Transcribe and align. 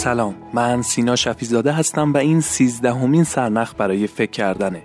سلام 0.00 0.34
من 0.54 0.82
سینا 0.82 1.16
شفیزاده 1.16 1.72
هستم 1.72 2.12
و 2.12 2.16
این 2.16 2.40
سیزدهمین 2.40 3.24
سرنخ 3.24 3.74
برای 3.78 4.06
فکر 4.06 4.30
کردنه. 4.30 4.82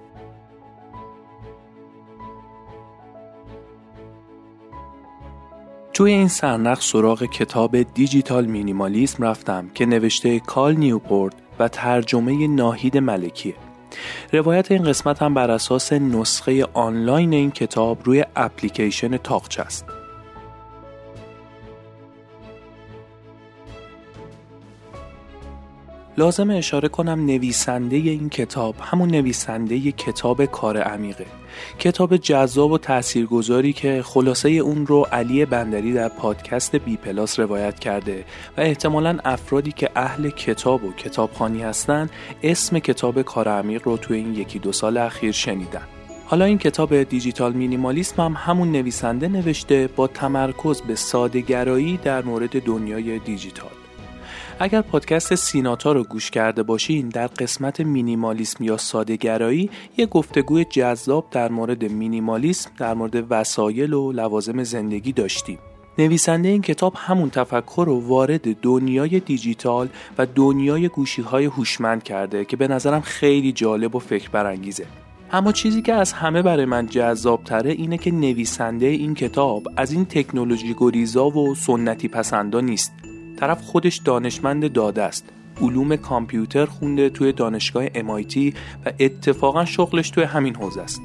توی 5.93 6.11
این 6.11 6.27
سرنخ 6.27 6.81
سراغ 6.81 7.23
کتاب 7.23 7.81
دیجیتال 7.81 8.45
مینیمالیسم 8.45 9.23
رفتم 9.23 9.69
که 9.73 9.85
نوشته 9.85 10.39
کال 10.39 10.75
نیوپورت 10.75 11.33
و 11.59 11.67
ترجمه 11.67 12.47
ناهید 12.47 12.97
ملکیه. 12.97 13.55
روایت 14.33 14.71
این 14.71 14.83
قسمت 14.83 15.21
هم 15.21 15.33
بر 15.33 15.51
اساس 15.51 15.93
نسخه 15.93 16.65
آنلاین 16.73 17.33
این 17.33 17.51
کتاب 17.51 17.97
روی 18.03 18.25
اپلیکیشن 18.35 19.17
تاقچ 19.17 19.59
است. 19.59 19.94
لازم 26.17 26.49
اشاره 26.49 26.87
کنم 26.87 27.25
نویسنده 27.25 27.95
این 27.95 28.29
کتاب 28.29 28.75
همون 28.81 29.09
نویسنده 29.09 29.91
کتاب 29.91 30.45
کار 30.45 30.77
عمیقه. 30.77 31.25
کتاب 31.79 32.17
جذاب 32.17 32.71
و 32.71 32.77
تاثیرگذاری 32.77 33.73
که 33.73 34.01
خلاصه 34.05 34.49
اون 34.49 34.87
رو 34.87 35.07
علی 35.11 35.45
بندری 35.45 35.93
در 35.93 36.09
پادکست 36.09 36.75
بی 36.75 36.97
پلاس 36.97 37.39
روایت 37.39 37.79
کرده 37.79 38.25
و 38.57 38.61
احتمالا 38.61 39.17
افرادی 39.25 39.71
که 39.71 39.89
اهل 39.95 40.29
کتاب 40.29 40.83
و 40.83 40.91
کتابخانی 40.91 41.61
هستن 41.61 42.09
اسم 42.43 42.79
کتاب 42.79 43.21
کار 43.21 43.47
عمیق 43.47 43.81
رو 43.85 43.97
تو 43.97 44.13
این 44.13 44.35
یکی 44.35 44.59
دو 44.59 44.71
سال 44.71 44.97
اخیر 44.97 45.31
شنیدن. 45.31 45.87
حالا 46.25 46.45
این 46.45 46.57
کتاب 46.57 47.03
دیجیتال 47.03 47.53
مینیمالیسم 47.53 48.21
هم 48.21 48.33
همون 48.37 48.71
نویسنده 48.71 49.27
نوشته 49.27 49.89
با 49.95 50.07
تمرکز 50.07 50.81
به 50.81 50.95
سادهگرایی 50.95 51.97
در 51.97 52.23
مورد 52.23 52.63
دنیای 52.63 53.19
دیجیتال. 53.19 53.84
اگر 54.59 54.81
پادکست 54.81 55.35
سیناتا 55.35 55.91
رو 55.91 56.03
گوش 56.03 56.31
کرده 56.31 56.63
باشین 56.63 57.09
در 57.09 57.27
قسمت 57.27 57.79
مینیمالیسم 57.79 58.63
یا 58.63 58.77
سادهگرایی 58.77 59.69
یه 59.97 60.05
گفتگوی 60.05 60.65
جذاب 60.65 61.27
در 61.31 61.51
مورد 61.51 61.85
مینیمالیسم 61.85 62.71
در 62.77 62.93
مورد 62.93 63.25
وسایل 63.29 63.93
و 63.93 64.11
لوازم 64.11 64.63
زندگی 64.63 65.11
داشتیم. 65.11 65.59
نویسنده 65.97 66.49
این 66.49 66.61
کتاب 66.61 66.93
همون 66.97 67.29
تفکر 67.29 67.83
رو 67.87 67.99
وارد 68.07 68.55
دنیای 68.61 69.19
دیجیتال 69.19 69.89
و 70.17 70.25
دنیای 70.35 70.87
گوشی 70.87 71.21
های 71.21 71.45
هوشمند 71.45 72.03
کرده 72.03 72.45
که 72.45 72.57
به 72.57 72.67
نظرم 72.67 73.01
خیلی 73.01 73.51
جالب 73.51 73.95
و 73.95 73.99
فکر 73.99 74.29
برانگیزه 74.29 74.85
اما 75.31 75.51
چیزی 75.51 75.81
که 75.81 75.93
از 75.93 76.13
همه 76.13 76.41
برای 76.41 76.65
من 76.65 76.87
جذاب 76.87 77.43
تره 77.43 77.71
اینه 77.71 77.97
که 77.97 78.11
نویسنده 78.11 78.85
این 78.85 79.13
کتاب 79.15 79.67
از 79.77 79.91
این 79.91 80.05
تکنولوژی 80.05 80.75
گریزا 80.77 81.29
و 81.29 81.55
سنتی 81.55 82.07
پسندا 82.07 82.61
نیست. 82.61 82.93
طرف 83.35 83.61
خودش 83.61 83.95
دانشمند 83.97 84.73
داده 84.73 85.03
است. 85.03 85.25
علوم 85.61 85.95
کامپیوتر 85.95 86.65
خونده 86.65 87.09
توی 87.09 87.31
دانشگاه 87.31 87.87
MIT 87.87 88.53
و 88.85 88.91
اتفاقا 88.99 89.65
شغلش 89.65 90.09
توی 90.09 90.23
همین 90.23 90.55
حوزه 90.55 90.81
است. 90.81 91.01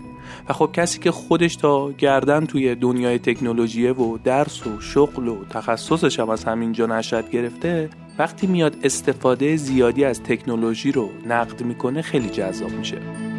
و 0.48 0.52
خب 0.52 0.70
کسی 0.72 0.98
که 0.98 1.10
خودش 1.10 1.56
تا 1.56 1.92
گردن 1.92 2.46
توی 2.46 2.74
دنیای 2.74 3.18
تکنولوژی 3.18 3.88
و 3.88 4.18
درس 4.18 4.66
و 4.66 4.80
شغل 4.80 5.28
و 5.28 5.44
تخصصش 5.44 6.20
هم 6.20 6.30
از 6.30 6.44
همینجا 6.44 6.86
نشد 6.86 7.30
گرفته 7.30 7.90
وقتی 8.18 8.46
میاد 8.46 8.76
استفاده 8.82 9.56
زیادی 9.56 10.04
از 10.04 10.22
تکنولوژی 10.22 10.92
رو 10.92 11.10
نقد 11.26 11.62
می‌کنه 11.62 12.02
خیلی 12.02 12.28
جذاب 12.28 12.70
میشه. 12.70 13.29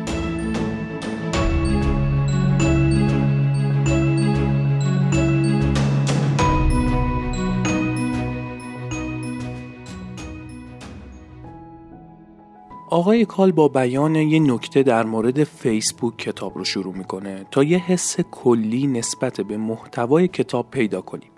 آقای 12.91 13.25
کال 13.25 13.51
با 13.51 13.67
بیان 13.67 14.15
یه 14.15 14.39
نکته 14.39 14.83
در 14.83 15.03
مورد 15.03 15.43
فیسبوک 15.43 16.17
کتاب 16.17 16.57
رو 16.57 16.63
شروع 16.63 16.97
می‌کنه 16.97 17.45
تا 17.51 17.63
یه 17.63 17.77
حس 17.77 18.19
کلی 18.31 18.87
نسبت 18.87 19.41
به 19.41 19.57
محتوای 19.57 20.27
کتاب 20.27 20.71
پیدا 20.71 21.01
کنیم. 21.01 21.31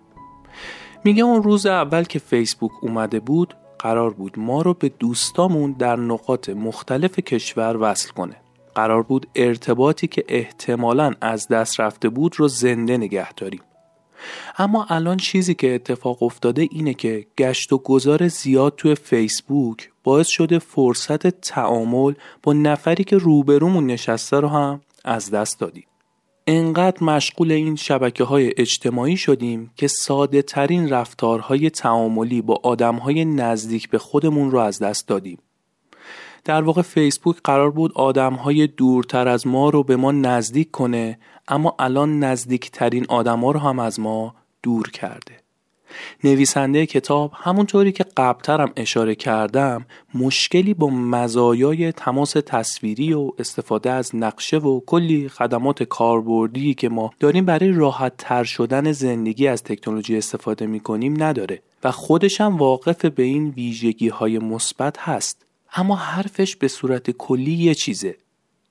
میگه 1.04 1.24
اون 1.24 1.44
روز 1.44 1.66
اول 1.66 2.04
که 2.04 2.20
فیسبوک 2.20 2.72
اومده 2.82 3.20
بود 3.20 3.54
قرار 3.80 4.14
بود 4.14 4.40
ما 4.40 4.62
رو 4.62 4.74
به 4.74 4.90
دوستامون 4.90 5.72
در 5.72 5.96
نقاط 5.96 6.50
مختلف 6.50 7.20
کشور 7.20 7.78
وصل 7.82 8.12
کنه. 8.12 8.36
قرار 8.76 9.04
بود 9.04 9.28
ارتباطی 9.36 10.08
که 10.08 10.24
احتمالا 10.28 11.14
از 11.22 11.48
دست 11.48 11.80
رفته 11.80 12.10
بود 12.10 12.40
رو 12.40 12.48
زنده 12.48 12.98
نگه 12.98 13.34
داریم. 13.34 13.62
اما 14.58 14.86
الان 14.90 15.18
چیزی 15.18 15.54
که 15.54 15.76
اتفاق 15.76 16.24
افتاده 16.24 16.68
اینه 16.72 16.94
که 16.94 17.28
گشت 17.38 17.74
و 17.74 17.78
گذار 17.78 18.28
زیاد 18.28 18.74
توی 18.76 18.96
فیسبوک 18.96 19.93
باعث 20.04 20.28
شده 20.28 20.60
فرصت 20.60 21.28
تعامل 21.28 22.14
با 22.44 22.54
نفری 22.54 23.04
که 23.04 23.18
روبرومون 23.18 23.88
نشسته 23.88 24.40
رو 24.40 24.48
هم 24.48 24.82
از 25.06 25.32
دست 25.32 25.60
دادیم. 25.60 25.86
انقدر 26.48 27.04
مشغول 27.04 27.52
این 27.52 27.76
شبکه 27.76 28.24
های 28.24 28.54
اجتماعی 28.58 29.18
شدیم 29.18 29.72
که 29.76 29.88
ساده 29.88 30.42
ترین 30.42 30.90
رفتارهای 30.90 31.70
تعاملی 31.70 32.42
با 32.42 32.60
آدم 32.64 32.96
های 32.96 33.26
نزدیک 33.26 33.90
به 33.90 33.98
خودمون 33.98 34.52
رو 34.52 34.60
از 34.60 34.80
دست 34.80 35.08
دادیم. 35.08 35.38
در 36.46 36.62
واقع 36.62 36.82
فیسبوک 36.82 37.36
قرار 37.44 37.72
بود 37.72 37.92
آدم 37.96 38.34
های 38.34 38.68
دورتر 38.68 39.28
از 39.28 39.48
ما 39.48 39.70
رو 39.70 39.84
به 39.84 39.96
ما 39.96 40.12
نزدیک 40.12 40.72
کنه 40.72 41.20
اما 41.48 41.76
الان 41.80 42.20
نزدیکترین 42.20 43.06
آدما 43.10 43.52
رو 43.52 43.60
هم 43.60 43.80
از 43.80 44.00
ما 44.00 44.36
دور 44.64 44.90
کرده 44.90 45.43
نویسنده 46.24 46.86
کتاب 46.86 47.32
همونطوری 47.36 47.92
که 47.92 48.06
قبلترم 48.18 48.72
اشاره 48.76 49.16
کردم 49.16 49.86
مشکلی 50.14 50.74
با 50.74 50.88
مزایای 50.88 51.92
تماس 51.92 52.32
تصویری 52.32 53.14
و 53.14 53.32
استفاده 53.40 53.92
از 53.92 54.16
نقشه 54.16 54.58
و 54.58 54.80
کلی 54.86 55.30
خدمات 55.30 55.84
کاربردی 55.84 56.74
که 56.74 56.90
ما 56.90 57.12
داریم 57.20 57.46
برای 57.46 57.72
راحت 57.72 58.14
تر 58.18 58.44
شدن 58.44 58.92
زندگی 58.92 59.48
از 59.48 59.64
تکنولوژی 59.64 60.18
استفاده 60.18 60.66
می 60.66 60.80
کنیم 60.80 61.24
نداره 61.24 61.62
و 61.84 61.92
خودش 61.92 62.42
هم 62.42 62.58
واقف 62.58 63.06
به 63.06 63.24
این 63.24 63.50
ویژگی 63.50 64.10
های 64.10 64.40
مثبت 64.40 65.00
هست. 65.00 65.46
اما 65.76 65.96
حرفش 65.96 66.56
به 66.56 66.68
صورت 66.68 67.12
کلی 67.12 67.52
یه 67.52 67.76
چیزه. 67.76 68.16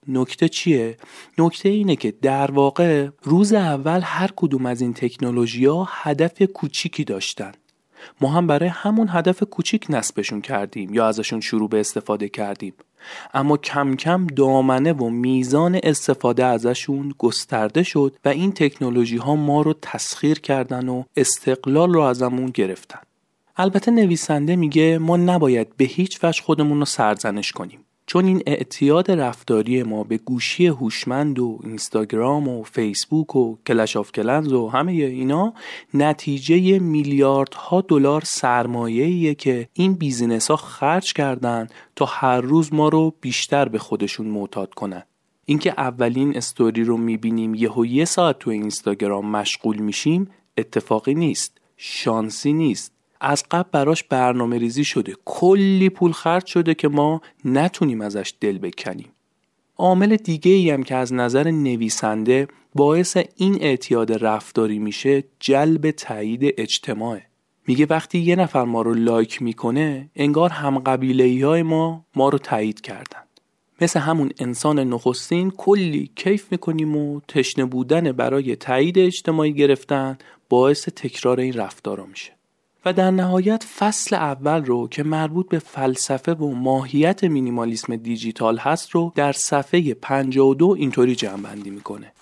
نکته 0.09 0.49
چیه؟ 0.49 0.97
نکته 1.39 1.69
اینه 1.69 1.97
که 1.97 2.15
در 2.23 2.51
واقع 2.51 3.09
روز 3.23 3.53
اول 3.53 4.01
هر 4.05 4.31
کدوم 4.37 4.67
از 4.67 4.81
این 4.81 4.95
تکنولوژی 4.95 5.65
ها 5.65 5.89
هدف 5.91 6.43
کوچیکی 6.43 7.05
داشتن. 7.05 7.53
ما 8.21 8.29
هم 8.29 8.47
برای 8.47 8.69
همون 8.69 9.09
هدف 9.11 9.43
کوچیک 9.43 9.87
نصبشون 9.91 10.41
کردیم 10.41 10.95
یا 10.95 11.07
ازشون 11.07 11.41
شروع 11.41 11.69
به 11.69 11.81
استفاده 11.81 12.29
کردیم. 12.29 12.75
اما 13.35 13.57
کم 13.57 13.97
کم 13.97 14.27
دامنه 14.27 14.93
و 14.93 15.09
میزان 15.09 15.81
استفاده 15.83 16.45
ازشون 16.45 17.15
گسترده 17.19 17.83
شد 17.83 18.17
و 18.25 18.29
این 18.29 18.53
تکنولوژی 18.53 19.17
ها 19.17 19.37
ما 19.37 19.63
رو 19.63 19.75
تسخیر 19.83 20.41
کردن 20.41 20.89
و 20.89 21.05
استقلال 21.17 21.95
رو 21.95 22.01
ازمون 22.01 22.47
گرفتن. 22.47 23.01
البته 23.57 23.91
نویسنده 23.91 24.57
میگه 24.57 24.99
ما 24.99 25.17
نباید 25.17 25.77
به 25.77 25.85
هیچ 25.85 26.25
وجه 26.25 26.43
خودمون 26.43 26.79
رو 26.79 26.85
سرزنش 26.85 27.53
کنیم. 27.53 27.81
چون 28.13 28.25
این 28.27 28.43
اعتیاد 28.47 29.11
رفتاری 29.11 29.83
ما 29.83 30.05
به 30.05 30.19
گوشی 30.19 30.67
هوشمند 30.67 31.39
و 31.39 31.59
اینستاگرام 31.65 32.49
و 32.49 32.63
فیسبوک 32.63 33.37
و 33.37 33.57
کلش 33.67 33.97
آف 33.97 34.13
کلنز 34.13 34.53
و 34.53 34.69
همه 34.69 34.93
اینا 34.93 35.55
نتیجه 35.95 36.79
میلیاردها 36.79 37.81
دلار 37.81 38.23
سرمایه‌ایه 38.25 39.35
که 39.35 39.69
این 39.73 39.95
بیزینس 39.95 40.51
ها 40.51 40.57
خرج 40.57 41.13
کردن 41.13 41.67
تا 41.97 42.05
هر 42.05 42.41
روز 42.41 42.75
ما 42.75 42.89
رو 42.89 43.15
بیشتر 43.21 43.69
به 43.69 43.79
خودشون 43.79 44.27
معتاد 44.27 44.75
کنن. 44.75 45.03
اینکه 45.45 45.75
اولین 45.77 46.37
استوری 46.37 46.85
رو 46.85 46.97
می‌بینیم 46.97 47.55
یهو 47.55 47.87
یه 47.87 48.05
ساعت 48.05 48.39
تو 48.39 48.51
اینستاگرام 48.51 49.31
مشغول 49.31 49.77
میشیم 49.77 50.31
اتفاقی 50.57 51.15
نیست. 51.15 51.61
شانسی 51.77 52.53
نیست. 52.53 52.92
از 53.23 53.45
قبل 53.51 53.69
براش 53.73 54.03
برنامه 54.05 54.59
ریزی 54.59 54.85
شده. 54.85 55.15
کلی 55.25 55.89
پول 55.89 56.13
خرج 56.13 56.47
شده 56.47 56.75
که 56.75 56.89
ما 56.89 57.21
نتونیم 57.45 58.01
ازش 58.01 58.35
دل 58.41 58.59
بکنیم. 58.59 59.09
عامل 59.77 60.17
دیگه 60.17 60.53
ای 60.53 60.71
هم 60.71 60.83
که 60.83 60.95
از 60.95 61.13
نظر 61.13 61.51
نویسنده 61.51 62.49
باعث 62.75 63.17
این 63.37 63.59
اعتیاد 63.61 64.25
رفتاری 64.25 64.79
میشه 64.79 65.25
جلب 65.41 65.91
تایید 65.91 66.55
اجتماعه 66.59 67.27
میگه 67.67 67.87
وقتی 67.91 68.19
یه 68.19 68.37
نفر 68.37 68.65
ما 68.65 68.83
رو 68.83 68.95
لایک 68.95 69.43
می‌کنه 69.43 70.11
انگار 70.17 70.51
هم 70.51 70.79
قبیله 70.79 71.47
های 71.47 71.63
ما 71.63 72.07
ما 72.17 72.29
رو 72.29 72.39
تایید 72.39 72.81
کردن. 72.81 73.23
مثل 73.81 74.01
همون 74.01 74.31
انسان 74.39 74.79
نخستین 74.79 75.51
کلی 75.51 76.11
کیف 76.17 76.53
می‌کنیم 76.53 76.97
و 76.97 77.21
تشنه 77.29 77.65
بودن 77.65 78.13
برای 78.13 78.57
تایید 78.57 78.99
اجتماعی 78.99 79.53
گرفتن 79.53 80.19
باعث 80.49 80.89
تکرار 80.89 81.41
این 81.41 81.53
رفتارا 81.53 82.07
میشه. 82.07 82.33
و 82.85 82.93
در 82.93 83.11
نهایت 83.11 83.65
فصل 83.65 84.17
اول 84.17 84.65
رو 84.65 84.89
که 84.89 85.03
مربوط 85.03 85.49
به 85.49 85.59
فلسفه 85.59 86.35
و 86.35 86.55
ماهیت 86.55 87.25
مینیمالیسم 87.25 87.97
دیجیتال 87.97 88.59
هست 88.59 88.91
رو 88.91 89.13
در 89.15 89.33
صفحه 89.33 89.95
52 89.95 90.75
اینطوری 90.79 91.15
جمع 91.15 91.43
بندی 91.43 91.71
می‌کنه 91.71 92.13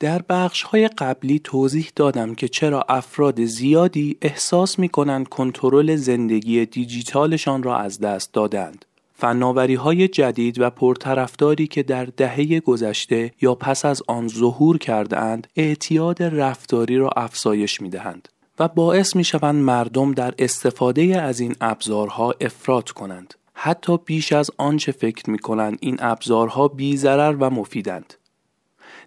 در 0.00 0.22
بخش 0.28 0.62
های 0.62 0.88
قبلی 0.88 1.38
توضیح 1.38 1.90
دادم 1.96 2.34
که 2.34 2.48
چرا 2.48 2.82
افراد 2.88 3.44
زیادی 3.44 4.18
احساس 4.22 4.78
می 4.78 4.88
کنند 4.88 5.28
کنترل 5.28 5.96
زندگی 5.96 6.66
دیجیتالشان 6.66 7.62
را 7.62 7.76
از 7.78 8.00
دست 8.00 8.32
دادند. 8.32 8.84
فناوری 9.20 9.74
های 9.74 10.08
جدید 10.08 10.60
و 10.60 10.70
پرطرفداری 10.70 11.66
که 11.66 11.82
در 11.82 12.04
دهه 12.04 12.60
گذشته 12.60 13.32
یا 13.40 13.54
پس 13.54 13.84
از 13.84 14.02
آن 14.08 14.28
ظهور 14.28 14.78
کردهاند 14.78 15.46
اعتیاد 15.56 16.22
رفتاری 16.22 16.96
را 16.96 17.10
افزایش 17.16 17.80
می 17.80 17.90
دهند 17.90 18.28
و 18.58 18.68
باعث 18.68 19.16
می 19.16 19.24
شوند 19.24 19.64
مردم 19.64 20.12
در 20.12 20.34
استفاده 20.38 21.02
از 21.02 21.40
این 21.40 21.54
ابزارها 21.60 22.34
افراط 22.40 22.90
کنند. 22.90 23.34
حتی 23.54 23.98
بیش 24.04 24.32
از 24.32 24.50
آنچه 24.56 24.92
فکر 24.92 25.30
می 25.30 25.38
کنند 25.38 25.78
این 25.80 25.96
ابزارها 26.00 26.68
بی 26.68 26.96
و 27.04 27.50
مفیدند. 27.50 28.14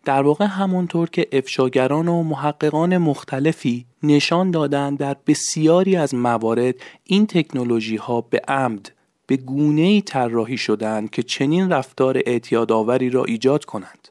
در 0.05 0.21
واقع 0.21 0.45
همانطور 0.45 1.09
که 1.09 1.27
افشاگران 1.31 2.07
و 2.07 2.23
محققان 2.23 2.97
مختلفی 2.97 3.85
نشان 4.03 4.51
دادند 4.51 4.97
در 4.97 5.15
بسیاری 5.27 5.95
از 5.95 6.15
موارد 6.15 6.75
این 7.03 7.27
تکنولوژی 7.27 7.95
ها 7.95 8.21
به 8.21 8.41
عمد 8.47 8.91
به 9.31 9.37
گونه 9.37 9.81
ای 9.81 10.01
طراحی 10.01 10.57
شدند 10.57 11.09
که 11.09 11.23
چنین 11.23 11.69
رفتار 11.69 12.21
اعتیادآوری 12.25 13.09
را 13.09 13.23
ایجاد 13.23 13.65
کنند. 13.65 14.07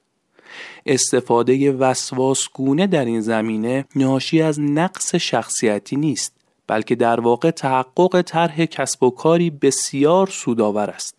استفاده 0.87 1.73
وسواسگونه 1.73 2.87
در 2.87 3.05
این 3.05 3.21
زمینه 3.21 3.85
ناشی 3.97 4.43
از 4.43 4.61
نقص 4.61 5.15
شخصیتی 5.15 5.97
نیست 5.97 6.37
بلکه 6.67 6.95
در 6.95 7.21
واقع 7.21 7.51
تحقق 7.51 8.23
طرح 8.23 8.65
کسب 8.65 9.03
و 9.03 9.11
کاری 9.11 9.51
بسیار 9.51 10.27
سودآور 10.27 10.91
است. 10.91 11.15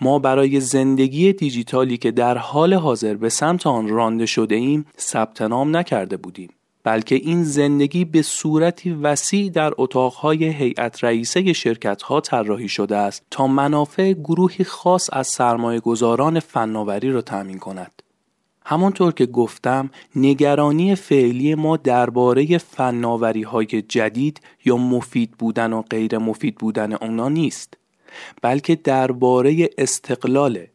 ما 0.00 0.18
برای 0.18 0.60
زندگی 0.60 1.32
دیجیتالی 1.32 1.96
که 1.96 2.10
در 2.10 2.38
حال 2.38 2.74
حاضر 2.74 3.14
به 3.14 3.28
سمت 3.28 3.66
آن 3.66 3.88
رانده 3.88 4.26
شده 4.26 4.54
ایم 4.54 4.86
ثبت 4.98 5.42
نام 5.42 5.76
نکرده 5.76 6.16
بودیم 6.16 6.50
بلکه 6.84 7.14
این 7.14 7.44
زندگی 7.44 8.04
به 8.04 8.22
صورتی 8.22 8.92
وسیع 8.92 9.50
در 9.50 9.72
اتاقهای 9.78 10.44
هیئت 10.44 11.04
رئیسه 11.04 11.52
شرکت 11.52 12.02
ها 12.02 12.20
طراحی 12.20 12.68
شده 12.68 12.96
است 12.96 13.22
تا 13.30 13.46
منافع 13.46 14.12
گروهی 14.12 14.64
خاص 14.64 15.10
از 15.12 15.26
سرمایه 15.26 15.80
گذاران 15.80 16.40
فناوری 16.40 17.12
را 17.12 17.22
تأمین 17.22 17.58
کند. 17.58 18.02
همانطور 18.66 19.12
که 19.12 19.26
گفتم 19.26 19.90
نگرانی 20.16 20.94
فعلی 20.94 21.54
ما 21.54 21.76
درباره 21.76 22.58
فناوری 22.58 23.42
های 23.42 23.66
جدید 23.66 24.40
یا 24.64 24.76
مفید 24.76 25.30
بودن 25.30 25.72
و 25.72 25.82
غیر 25.82 26.18
مفید 26.18 26.54
بودن 26.54 26.92
آنها 26.92 27.28
نیست 27.28 27.74
بلکه 28.42 28.74
درباره 28.74 29.70
استقلال 29.78 30.66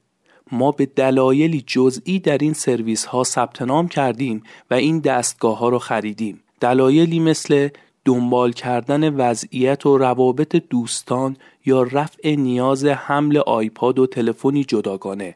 ما 0.52 0.72
به 0.72 0.86
دلایلی 0.86 1.64
جزئی 1.68 2.20
در 2.20 2.38
این 2.38 2.54
سرویس 2.54 3.06
ها 3.06 3.24
ثبت 3.24 3.62
نام 3.62 3.88
کردیم 3.88 4.44
و 4.72 4.74
این 4.74 5.00
دستگاه 5.00 5.58
ها 5.58 5.70
رو 5.70 5.80
خریدیم. 5.80 6.44
دلایلی 6.60 7.20
مثل 7.20 7.70
دنبال 8.06 8.52
کردن 8.52 9.16
وضعیت 9.16 9.86
و 9.86 9.98
روابط 9.98 10.56
دوستان 10.56 11.38
یا 11.66 11.84
رفع 11.84 12.36
نیاز 12.36 12.86
حمل 12.86 13.38
آیپاد 13.38 14.00
و 14.00 14.08
تلفنی 14.08 14.64
جداگانه. 14.64 15.36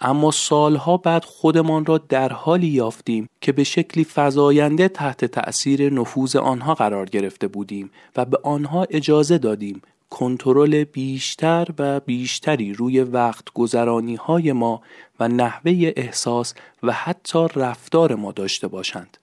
اما 0.00 0.30
سالها 0.30 0.96
بعد 0.96 1.24
خودمان 1.24 1.86
را 1.86 1.98
در 1.98 2.32
حالی 2.32 2.66
یافتیم 2.66 3.28
که 3.40 3.52
به 3.52 3.64
شکلی 3.64 4.06
فزاینده 4.14 4.88
تحت 4.88 5.24
تأثیر 5.24 5.92
نفوذ 5.92 6.36
آنها 6.36 6.74
قرار 6.74 7.06
گرفته 7.06 7.48
بودیم 7.48 7.90
و 8.16 8.24
به 8.24 8.38
آنها 8.42 8.86
اجازه 8.90 9.38
دادیم 9.38 9.82
کنترل 10.10 10.84
بیشتر 10.84 11.68
و 11.78 12.00
بیشتری 12.00 12.72
روی 12.72 13.00
وقت 13.00 13.52
گذرانی 13.54 14.14
های 14.14 14.52
ما 14.52 14.82
و 15.20 15.28
نحوه 15.28 15.92
احساس 15.96 16.54
و 16.82 16.92
حتی 16.92 17.46
رفتار 17.56 18.14
ما 18.14 18.32
داشته 18.32 18.68
باشند. 18.68 19.18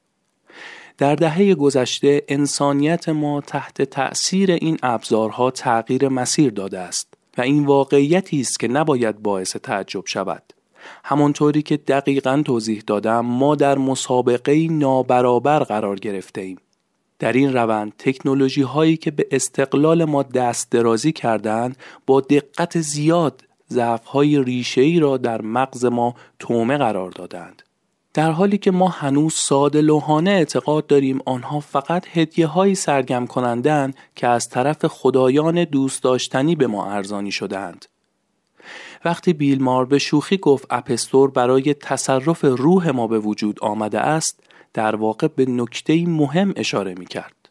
در 0.98 1.16
دهه 1.16 1.56
گذشته 1.56 2.24
انسانیت 2.28 3.10
ما 3.10 3.42
تحت 3.42 3.82
تأثیر 3.82 4.52
این 4.52 4.78
ابزارها 4.84 5.52
تغییر 5.52 6.10
مسیر 6.10 6.52
داده 6.52 6.80
است 6.80 7.14
و 7.38 7.42
این 7.42 7.66
واقعیتی 7.66 8.42
است 8.42 8.60
که 8.60 8.68
نباید 8.68 9.22
باعث 9.22 9.56
تعجب 9.56 10.06
شود. 10.06 10.54
همانطوری 11.04 11.62
که 11.62 11.78
دقیقا 11.78 12.42
توضیح 12.46 12.84
دادم 12.88 13.20
ما 13.20 13.56
در 13.56 13.78
مسابقه 13.78 14.68
نابرابر 14.68 15.60
قرار 15.60 15.96
گرفته 15.96 16.42
ایم. 16.42 16.58
در 17.20 17.34
این 17.34 17.54
روند 17.54 17.94
تکنولوژی 17.98 18.62
هایی 18.62 18.98
که 18.98 19.12
به 19.12 19.28
استقلال 19.32 20.06
ما 20.06 20.24
دست 20.24 20.72
درازی 20.72 21.12
کردند 21.12 21.78
با 22.06 22.22
دقت 22.22 22.82
زیاد 22.82 23.44
ضعف 23.70 24.06
های 24.06 24.44
ریشه 24.44 24.82
ای 24.82 25.00
را 25.00 25.18
در 25.18 25.42
مغز 25.42 25.86
ما 25.86 26.16
تومه 26.40 26.78
قرار 26.78 27.12
دادند 27.12 27.62
در 28.14 28.32
حالی 28.32 28.58
که 28.58 28.72
ما 28.72 28.88
هنوز 28.88 29.34
ساده 29.34 29.82
لوحانه 29.82 30.32
اعتقاد 30.32 30.88
داریم 30.88 31.20
آنها 31.26 31.60
فقط 31.60 32.06
هدیه 32.14 32.48
هایی 32.48 32.76
سرگم 32.76 33.26
کنندند 33.28 33.96
که 34.16 34.28
از 34.28 34.50
طرف 34.50 34.86
خدایان 34.86 35.64
دوست 35.64 36.04
داشتنی 36.04 36.56
به 36.56 36.68
ما 36.68 36.92
ارزانی 36.92 37.32
شدند. 37.32 37.86
وقتی 39.06 39.34
بیلمار 39.34 39.86
به 39.86 39.98
شوخی 39.98 40.38
گفت 40.38 40.66
اپستور 40.70 41.32
برای 41.32 41.74
تصرف 41.74 42.46
روح 42.46 42.90
ما 42.90 43.08
به 43.08 43.20
وجود 43.20 43.60
آمده 43.62 44.00
است 44.00 44.40
در 44.76 44.96
واقع 44.96 45.28
به 45.28 45.46
نکته 45.46 46.06
مهم 46.06 46.54
اشاره 46.56 46.96
می 46.96 47.06
کرد. 47.06 47.50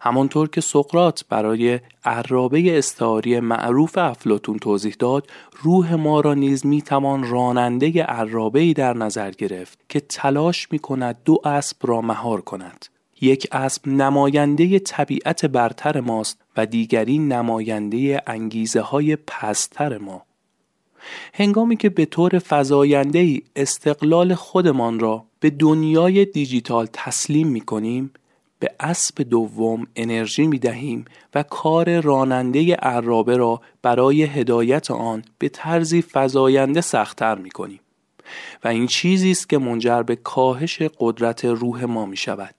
همانطور 0.00 0.48
که 0.48 0.60
سقرات 0.60 1.24
برای 1.28 1.80
عرابه 2.04 2.78
استعاری 2.78 3.40
معروف 3.40 3.98
افلاتون 3.98 4.58
توضیح 4.58 4.96
داد 4.98 5.30
روح 5.62 5.94
ما 5.94 6.20
را 6.20 6.34
نیز 6.34 6.66
می 6.66 6.82
توان 6.82 7.30
راننده 7.30 8.02
عرابه 8.02 8.72
در 8.72 8.94
نظر 8.96 9.30
گرفت 9.30 9.78
که 9.88 10.00
تلاش 10.00 10.72
می 10.72 10.78
کند 10.78 11.16
دو 11.24 11.40
اسب 11.44 11.76
را 11.82 12.00
مهار 12.00 12.40
کند 12.40 12.86
یک 13.20 13.48
اسب 13.52 13.88
نماینده 13.88 14.78
طبیعت 14.78 15.46
برتر 15.46 16.00
ماست 16.00 16.42
و 16.56 16.66
دیگری 16.66 17.18
نماینده 17.18 18.22
انگیزه 18.26 18.80
های 18.80 19.16
پستر 19.16 19.98
ما 19.98 20.22
هنگامی 21.34 21.76
که 21.76 21.88
به 21.88 22.04
طور 22.04 22.38
فضاینده 22.38 23.18
ای 23.18 23.42
استقلال 23.56 24.34
خودمان 24.34 25.00
را 25.00 25.24
به 25.40 25.50
دنیای 25.50 26.24
دیجیتال 26.24 26.88
تسلیم 26.92 27.48
می 27.48 27.60
کنیم 27.60 28.12
به 28.58 28.70
اسب 28.80 29.22
دوم 29.22 29.86
انرژی 29.96 30.46
می 30.46 30.58
دهیم 30.58 31.04
و 31.34 31.42
کار 31.42 32.00
راننده 32.00 32.74
عرابه 32.74 33.36
را 33.36 33.60
برای 33.82 34.22
هدایت 34.22 34.90
آن 34.90 35.22
به 35.38 35.48
طرزی 35.48 36.04
فزاینده 36.12 36.80
سختتر 36.80 37.34
می 37.34 37.50
کنیم 37.50 37.80
و 38.64 38.68
این 38.68 38.86
چیزی 38.86 39.30
است 39.30 39.48
که 39.48 39.58
منجر 39.58 40.02
به 40.02 40.16
کاهش 40.16 40.82
قدرت 40.98 41.44
روح 41.44 41.84
ما 41.84 42.06
می 42.06 42.16
شود. 42.16 42.54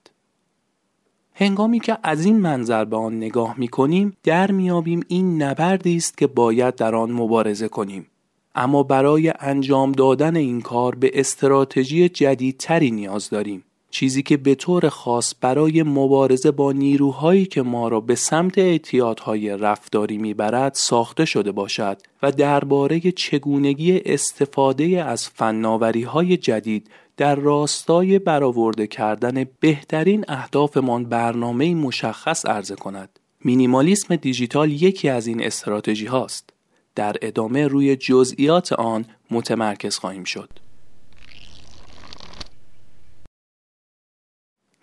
هنگامی 1.34 1.80
که 1.80 1.98
از 2.02 2.24
این 2.24 2.40
منظر 2.40 2.84
به 2.84 2.96
آن 2.96 3.16
نگاه 3.16 3.58
می 3.58 3.68
کنیم 3.68 4.16
در 4.22 4.50
میابیم 4.50 5.00
این 5.08 5.42
نبردی 5.42 5.96
است 5.96 6.18
که 6.18 6.26
باید 6.26 6.74
در 6.74 6.94
آن 6.94 7.12
مبارزه 7.12 7.68
کنیم 7.68 8.06
اما 8.54 8.82
برای 8.82 9.32
انجام 9.40 9.92
دادن 9.92 10.36
این 10.36 10.60
کار 10.60 10.94
به 10.94 11.10
استراتژی 11.14 12.08
جدیدتری 12.08 12.90
نیاز 12.90 13.30
داریم 13.30 13.64
چیزی 13.94 14.22
که 14.22 14.36
به 14.36 14.54
طور 14.54 14.88
خاص 14.88 15.34
برای 15.40 15.82
مبارزه 15.82 16.50
با 16.50 16.72
نیروهایی 16.72 17.46
که 17.46 17.62
ما 17.62 17.88
را 17.88 18.00
به 18.00 18.14
سمت 18.14 18.58
اعتیادهای 18.58 19.56
رفتاری 19.56 20.18
می‌برد 20.18 20.74
ساخته 20.74 21.24
شده 21.24 21.52
باشد 21.52 21.98
و 22.22 22.32
درباره 22.32 23.00
چگونگی 23.00 24.00
استفاده 24.04 25.04
از 25.04 25.28
فناوری 25.28 26.02
های 26.02 26.36
جدید 26.36 26.90
در 27.16 27.34
راستای 27.34 28.18
برآورده 28.18 28.86
کردن 28.86 29.44
بهترین 29.60 30.24
اهدافمان 30.28 31.04
برنامه 31.04 31.74
مشخص 31.74 32.46
عرضه 32.46 32.74
کند. 32.74 33.18
مینیمالیسم 33.44 34.16
دیجیتال 34.16 34.72
یکی 34.72 35.08
از 35.08 35.26
این 35.26 35.42
استراتژی 35.42 36.06
هاست. 36.06 36.53
در 36.94 37.16
ادامه 37.22 37.66
روی 37.66 37.96
جزئیات 37.96 38.72
آن 38.72 39.06
متمرکز 39.30 39.96
خواهیم 39.96 40.24
شد. 40.24 40.48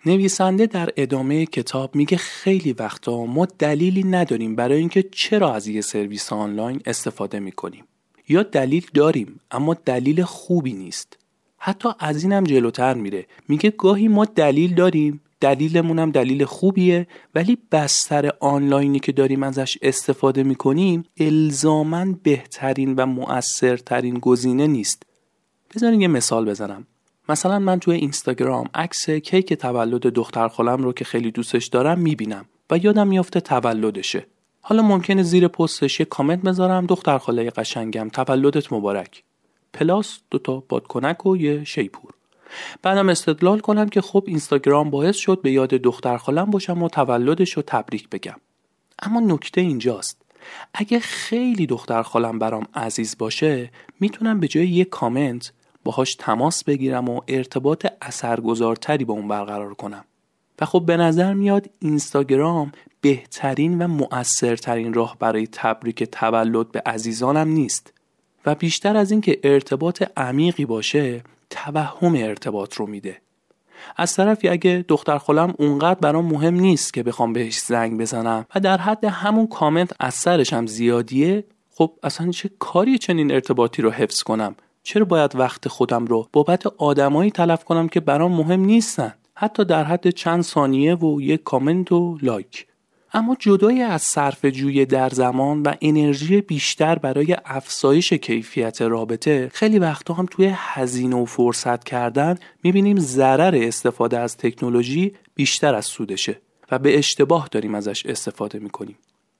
نویسنده 0.06 0.66
در 0.66 0.90
ادامه 0.96 1.46
کتاب 1.46 1.94
میگه 1.94 2.16
خیلی 2.16 2.72
وقتا 2.72 3.26
ما 3.26 3.46
دلیلی 3.58 4.02
نداریم 4.02 4.56
برای 4.56 4.78
اینکه 4.78 5.02
چرا 5.02 5.54
از 5.54 5.68
یه 5.68 5.80
سرویس 5.80 6.32
آنلاین 6.32 6.82
استفاده 6.86 7.40
می‌کنیم. 7.40 7.84
یا 8.28 8.42
دلیل 8.42 8.86
داریم 8.94 9.40
اما 9.50 9.74
دلیل 9.74 10.22
خوبی 10.22 10.72
نیست. 10.72 11.18
حتی 11.58 11.88
از 11.98 12.22
اینم 12.22 12.44
جلوتر 12.44 12.94
میره. 12.94 13.26
میگه 13.48 13.70
گاهی 13.70 14.08
ما 14.08 14.24
دلیل 14.24 14.74
داریم 14.74 15.20
دلیلمون 15.42 15.98
هم 15.98 16.10
دلیل 16.10 16.44
خوبیه 16.44 17.06
ولی 17.34 17.58
بستر 17.72 18.30
آنلاینی 18.40 19.00
که 19.00 19.12
داریم 19.12 19.42
ازش 19.42 19.78
استفاده 19.82 20.42
می‌کنیم 20.42 21.04
الزاما 21.20 22.06
بهترین 22.22 22.94
و 22.94 23.06
مؤثرترین 23.06 24.18
گزینه 24.18 24.66
نیست. 24.66 25.02
بذارین 25.74 26.00
یه 26.00 26.08
مثال 26.08 26.44
بزنم. 26.44 26.86
مثلا 27.28 27.58
من 27.58 27.78
توی 27.78 27.96
اینستاگرام 27.96 28.66
عکس 28.74 29.10
کیک 29.10 29.52
تولد 29.52 30.00
دختر 30.00 30.48
خالم 30.48 30.82
رو 30.82 30.92
که 30.92 31.04
خیلی 31.04 31.30
دوستش 31.30 31.66
دارم 31.66 31.98
می‌بینم 31.98 32.44
و 32.70 32.78
یادم 32.78 33.08
میافته 33.08 33.40
تولدشه. 33.40 34.26
حالا 34.60 34.82
ممکنه 34.82 35.22
زیر 35.22 35.48
پستش 35.48 36.00
یه 36.00 36.06
کامنت 36.06 36.42
بذارم 36.42 36.86
دختر 36.86 37.18
خاله 37.18 37.50
قشنگم 37.50 38.08
تولدت 38.08 38.72
مبارک. 38.72 39.22
پلاس 39.72 40.18
دوتا 40.30 40.62
بادکنک 40.68 41.26
و 41.26 41.36
یه 41.36 41.64
شیپور. 41.64 42.10
بعدم 42.82 43.08
استدلال 43.08 43.60
کنم 43.60 43.88
که 43.88 44.00
خب 44.00 44.24
اینستاگرام 44.26 44.90
باعث 44.90 45.16
شد 45.16 45.42
به 45.42 45.52
یاد 45.52 45.68
دختر 45.68 46.16
خالم 46.16 46.50
باشم 46.50 46.82
و 46.82 46.88
تولدش 46.88 47.52
رو 47.52 47.62
تبریک 47.66 48.08
بگم. 48.08 48.36
اما 49.02 49.20
نکته 49.20 49.60
اینجاست. 49.60 50.22
اگه 50.74 50.98
خیلی 50.98 51.66
دختر 51.66 52.02
خالم 52.02 52.38
برام 52.38 52.66
عزیز 52.74 53.18
باشه 53.18 53.70
می‌تونم 54.00 54.40
به 54.40 54.48
جای 54.48 54.68
یک 54.68 54.88
کامنت 54.88 55.52
باهاش 55.84 56.14
تماس 56.14 56.64
بگیرم 56.64 57.08
و 57.08 57.20
ارتباط 57.28 57.86
اثرگذارتری 58.02 59.04
با 59.04 59.14
اون 59.14 59.28
برقرار 59.28 59.74
کنم. 59.74 60.04
و 60.60 60.64
خب 60.64 60.82
به 60.86 60.96
نظر 60.96 61.34
میاد 61.34 61.70
اینستاگرام 61.78 62.72
بهترین 63.00 63.82
و 63.82 63.88
مؤثرترین 63.88 64.94
راه 64.94 65.16
برای 65.18 65.48
تبریک 65.52 66.04
تولد 66.04 66.72
به 66.72 66.82
عزیزانم 66.86 67.48
نیست. 67.48 67.92
و 68.46 68.54
بیشتر 68.54 68.96
از 68.96 69.10
اینکه 69.10 69.40
ارتباط 69.42 70.02
عمیقی 70.16 70.64
باشه 70.64 71.22
توهم 71.52 72.14
ارتباط 72.14 72.74
رو 72.74 72.86
میده. 72.86 73.16
از 73.96 74.16
طرفی 74.16 74.48
اگه 74.48 74.84
دختر 74.88 75.18
خالم 75.18 75.54
اونقدر 75.58 76.00
برام 76.00 76.24
مهم 76.26 76.54
نیست 76.54 76.94
که 76.94 77.02
بخوام 77.02 77.32
بهش 77.32 77.58
زنگ 77.58 78.00
بزنم 78.00 78.46
و 78.54 78.60
در 78.60 78.78
حد 78.78 79.04
همون 79.04 79.46
کامنت 79.46 79.92
از 80.00 80.14
سرش 80.14 80.52
هم 80.52 80.66
زیادیه 80.66 81.44
خب 81.74 81.92
اصلا 82.02 82.30
چه 82.30 82.50
کاری 82.58 82.98
چنین 82.98 83.32
ارتباطی 83.32 83.82
رو 83.82 83.90
حفظ 83.90 84.22
کنم؟ 84.22 84.54
چرا 84.82 85.04
باید 85.04 85.36
وقت 85.36 85.68
خودم 85.68 86.06
رو 86.06 86.28
بابت 86.32 86.66
آدمایی 86.66 87.30
تلف 87.30 87.64
کنم 87.64 87.88
که 87.88 88.00
برام 88.00 88.32
مهم 88.32 88.60
نیستن؟ 88.60 89.14
حتی 89.34 89.64
در 89.64 89.84
حد 89.84 90.10
چند 90.10 90.42
ثانیه 90.42 90.94
و 90.94 91.20
یک 91.20 91.42
کامنت 91.42 91.92
و 91.92 92.18
لایک. 92.22 92.66
اما 93.14 93.36
جدای 93.38 93.82
از 93.82 94.02
صرف 94.02 94.44
جوی 94.44 94.86
در 94.86 95.08
زمان 95.08 95.62
و 95.62 95.74
انرژی 95.80 96.40
بیشتر 96.40 96.98
برای 96.98 97.36
افزایش 97.44 98.12
کیفیت 98.12 98.82
رابطه 98.82 99.50
خیلی 99.54 99.78
وقتا 99.78 100.14
هم 100.14 100.26
توی 100.26 100.52
هزینه 100.56 101.16
و 101.16 101.24
فرصت 101.24 101.84
کردن 101.84 102.38
می‌بینیم 102.62 102.98
ضرر 102.98 103.60
استفاده 103.62 104.18
از 104.18 104.36
تکنولوژی 104.36 105.14
بیشتر 105.34 105.74
از 105.74 105.84
سودشه 105.84 106.40
و 106.70 106.78
به 106.78 106.98
اشتباه 106.98 107.48
داریم 107.50 107.74
ازش 107.74 108.06
استفاده 108.06 108.58
می‌کنیم. 108.58 108.96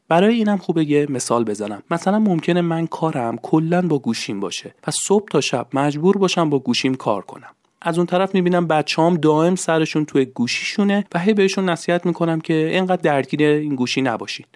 برای 0.09 0.35
اینم 0.35 0.57
خوبه 0.57 0.85
یه 0.85 1.07
مثال 1.11 1.45
بزنم. 1.45 1.83
مثلا 1.91 2.19
ممکنه 2.19 2.61
من 2.61 2.87
کارم 2.87 3.39
کلا 3.39 3.83
با 3.83 3.99
گوشیم 3.99 4.41
باشه 4.41 4.75
و 4.87 4.91
صبح 4.91 5.29
تا 5.29 5.41
شب 5.41 5.67
مجبور 5.73 6.19
باشم 6.19 6.51
با 6.51 6.59
گوشیم 6.59 6.95
کار 6.95 7.23
کنم. 7.23 7.55
از 7.85 7.99
اون 7.99 8.07
طرف 8.07 8.35
می‌بینم 8.35 8.67
بچه‌هام 8.67 9.15
دائم 9.15 9.57
سرشون 9.57 10.05
توی 10.05 10.25
گوشیشونه 10.25 11.05
و 11.15 11.19
هی 11.19 11.35
بهشون 11.35 11.69
نصیحت 11.69 12.07
می‌کنم 12.07 12.41
که 12.41 12.55
اینقدر 12.55 13.03
درگیر 13.03 13.43
این 13.43 13.75
گوشی 13.75 14.03
نباشین 14.03 14.47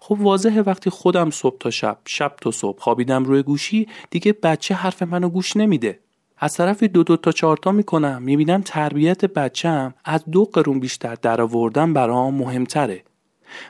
خب 0.00 0.20
واضحه 0.20 0.62
وقتی 0.62 0.90
خودم 0.90 1.30
صبح 1.30 1.58
تا 1.58 1.70
شب 1.70 1.98
شب 2.04 2.32
تا 2.40 2.50
صبح 2.50 2.80
خوابیدم 2.80 3.24
روی 3.24 3.42
گوشی 3.42 3.88
دیگه 4.10 4.32
بچه 4.32 4.74
حرف 4.74 5.02
منو 5.02 5.28
گوش 5.28 5.56
نمیده. 5.56 5.98
از 6.38 6.54
طرف 6.54 6.82
دو 6.82 7.02
دو 7.02 7.16
تا 7.16 7.32
چهارتا 7.32 7.72
می‌کنم 7.72 8.22
می‌بینم 8.22 8.62
تربیت 8.62 9.24
بچم 9.24 9.94
از 10.04 10.24
دو 10.30 10.44
قرون 10.44 10.80
بیشتر 10.80 11.14
در 11.14 11.40
آوردن 11.40 11.92
برام 11.92 12.34
مهمتره. 12.34 13.02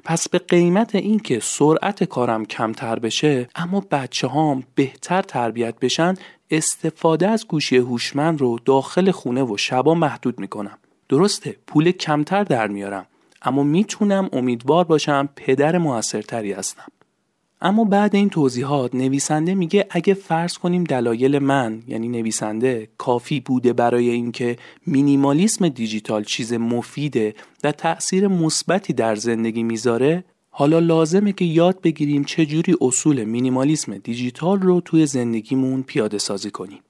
پس 0.04 0.28
به 0.28 0.38
قیمت 0.38 0.94
اینکه 0.94 1.40
سرعت 1.42 2.04
کارم 2.04 2.44
کمتر 2.44 2.98
بشه 2.98 3.48
اما 3.54 3.80
بچه 3.90 4.26
هام 4.26 4.62
بهتر 4.74 5.22
تربیت 5.22 5.74
بشن 5.80 6.14
استفاده 6.50 7.28
از 7.28 7.46
گوشی 7.46 7.76
هوشمند 7.76 8.40
رو 8.40 8.58
داخل 8.64 9.10
خونه 9.10 9.42
و 9.42 9.56
شبا 9.56 9.94
محدود 9.94 10.40
می‌کنم. 10.40 10.78
درسته 11.08 11.56
پول 11.66 11.90
کمتر 11.90 12.44
در 12.44 12.68
میارم 12.68 13.06
اما 13.42 13.62
می‌تونم 13.62 14.28
امیدوار 14.32 14.84
باشم 14.84 15.28
پدر 15.36 15.78
موثرتری 15.78 16.52
هستم. 16.52 16.86
اما 17.60 17.84
بعد 17.84 18.16
این 18.16 18.28
توضیحات 18.28 18.94
نویسنده 18.94 19.54
میگه 19.54 19.86
اگه 19.90 20.14
فرض 20.14 20.58
کنیم 20.58 20.84
دلایل 20.84 21.38
من 21.38 21.82
یعنی 21.88 22.08
نویسنده 22.08 22.88
کافی 22.98 23.40
بوده 23.40 23.72
برای 23.72 24.10
اینکه 24.10 24.56
مینیمالیسم 24.86 25.68
دیجیتال 25.68 26.24
چیز 26.24 26.52
مفیده 26.52 27.34
و 27.64 27.72
تأثیر 27.72 28.28
مثبتی 28.28 28.92
در 28.92 29.14
زندگی 29.14 29.62
می‌ذاره 29.62 30.24
حالا 30.58 30.78
لازمه 30.78 31.32
که 31.32 31.44
یاد 31.44 31.80
بگیریم 31.80 32.24
چجوری 32.24 32.76
اصول 32.80 33.24
مینیمالیسم 33.24 33.98
دیجیتال 33.98 34.60
رو 34.60 34.80
توی 34.80 35.06
زندگیمون 35.06 35.82
پیاده 35.82 36.18
سازی 36.18 36.50
کنیم. 36.50 36.80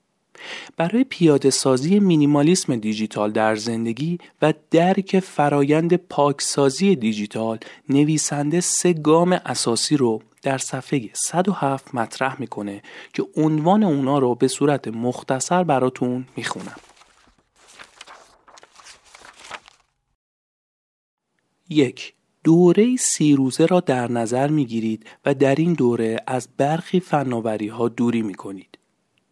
برای 0.76 1.04
پیاده 1.04 1.50
سازی 1.50 1.98
مینیمالیسم 1.98 2.76
دیجیتال 2.76 3.32
در 3.32 3.56
زندگی 3.56 4.18
و 4.42 4.54
درک 4.70 5.20
فرایند 5.20 5.96
پاکسازی 5.96 6.96
دیجیتال 6.96 7.58
نویسنده 7.88 8.60
سه 8.60 8.92
گام 8.92 9.32
اساسی 9.32 9.96
رو 9.96 10.22
در 10.42 10.58
صفحه 10.58 11.10
107 11.14 11.94
مطرح 11.94 12.40
می‌کنه 12.40 12.82
که 13.12 13.26
عنوان 13.36 13.82
اونا 13.82 14.18
رو 14.18 14.34
به 14.34 14.48
صورت 14.48 14.88
مختصر 14.88 15.64
براتون 15.64 16.26
می‌خونم. 16.36 16.76
یک 21.68 22.15
دوره 22.46 22.96
سی 22.96 23.36
روزه 23.36 23.66
را 23.66 23.80
در 23.80 24.12
نظر 24.12 24.50
می 24.50 24.64
گیرید 24.64 25.06
و 25.24 25.34
در 25.34 25.54
این 25.54 25.72
دوره 25.72 26.16
از 26.26 26.48
برخی 26.56 27.00
فناوری 27.00 27.68
ها 27.68 27.88
دوری 27.88 28.22
می 28.22 28.34
کنید. 28.34 28.78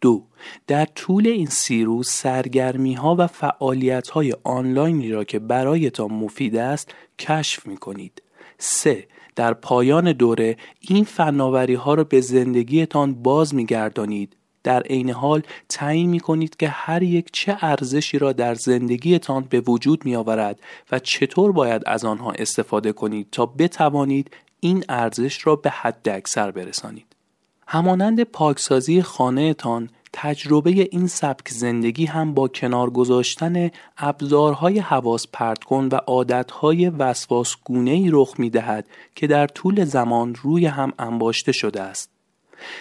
دو 0.00 0.22
در 0.66 0.84
طول 0.84 1.26
این 1.26 1.46
سی 1.46 1.84
روز 1.84 2.10
سرگرمی 2.10 2.94
ها 2.94 3.16
و 3.18 3.26
فعالیت 3.26 4.08
های 4.08 4.34
آنلاینی 4.44 5.10
را 5.10 5.24
که 5.24 5.38
برایتان 5.38 6.12
مفید 6.12 6.56
است 6.56 6.94
کشف 7.18 7.66
می 7.66 7.76
کنید. 7.76 8.22
سه 8.58 9.08
در 9.36 9.54
پایان 9.54 10.12
دوره 10.12 10.56
این 10.80 11.04
فناوری 11.04 11.74
ها 11.74 11.94
را 11.94 12.04
به 12.04 12.20
زندگیتان 12.20 13.14
باز 13.14 13.54
می 13.54 13.66
گردانید 13.66 14.36
در 14.64 14.82
عین 14.82 15.10
حال 15.10 15.42
تعیین 15.68 16.10
می 16.10 16.20
کنید 16.20 16.56
که 16.56 16.68
هر 16.68 17.02
یک 17.02 17.28
چه 17.32 17.56
ارزشی 17.60 18.18
را 18.18 18.32
در 18.32 18.54
زندگیتان 18.54 19.46
به 19.50 19.60
وجود 19.60 20.04
می 20.04 20.16
آورد 20.16 20.60
و 20.92 20.98
چطور 20.98 21.52
باید 21.52 21.82
از 21.86 22.04
آنها 22.04 22.30
استفاده 22.30 22.92
کنید 22.92 23.28
تا 23.32 23.46
بتوانید 23.46 24.30
این 24.60 24.84
ارزش 24.88 25.46
را 25.46 25.56
به 25.56 25.70
حد 25.70 26.08
اکثر 26.08 26.50
برسانید. 26.50 27.06
همانند 27.66 28.22
پاکسازی 28.22 29.02
خانهتان 29.02 29.90
تجربه 30.12 30.70
این 30.70 31.06
سبک 31.06 31.48
زندگی 31.48 32.06
هم 32.06 32.34
با 32.34 32.48
کنار 32.48 32.90
گذاشتن 32.90 33.70
ابزارهای 33.98 34.78
حواس 34.78 35.26
پرت 35.32 35.64
کن 35.64 35.88
و 35.92 35.94
عادتهای 35.94 36.88
وسواس 36.88 37.56
گونه 37.64 37.90
ای 37.90 38.08
رخ 38.12 38.34
می 38.38 38.50
دهد 38.50 38.86
که 39.14 39.26
در 39.26 39.46
طول 39.46 39.84
زمان 39.84 40.34
روی 40.34 40.66
هم 40.66 40.92
انباشته 40.98 41.52
شده 41.52 41.82
است. 41.82 42.13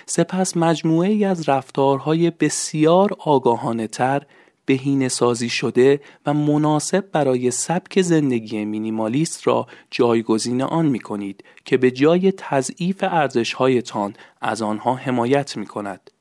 سپس 0.06 0.58
مجموعه 0.58 1.10
ای 1.10 1.26
از 1.26 1.50
رفتارهای 1.50 2.30
بسیار 2.30 3.10
آگاهانه 3.20 3.88
تر 3.88 4.24
بهینه 4.66 5.08
سازی 5.08 5.50
شده 5.50 6.02
و 6.26 6.34
مناسب 6.34 7.12
برای 7.12 7.52
سبک 7.52 8.02
زندگی 8.02 8.66
مینیمالیست 8.66 9.48
را 9.48 9.68
جایگزین 9.92 10.62
آن 10.62 10.86
می 10.86 11.00
کنید 11.00 11.44
که 11.66 11.78
به 11.78 11.92
جای 11.92 12.34
تضعیف 12.38 13.04
ارزشهایتان 13.04 14.14
از 14.42 14.62
آنها 14.62 14.96
حمایت 14.96 15.58
می 15.58 15.66
کند. 15.66 16.13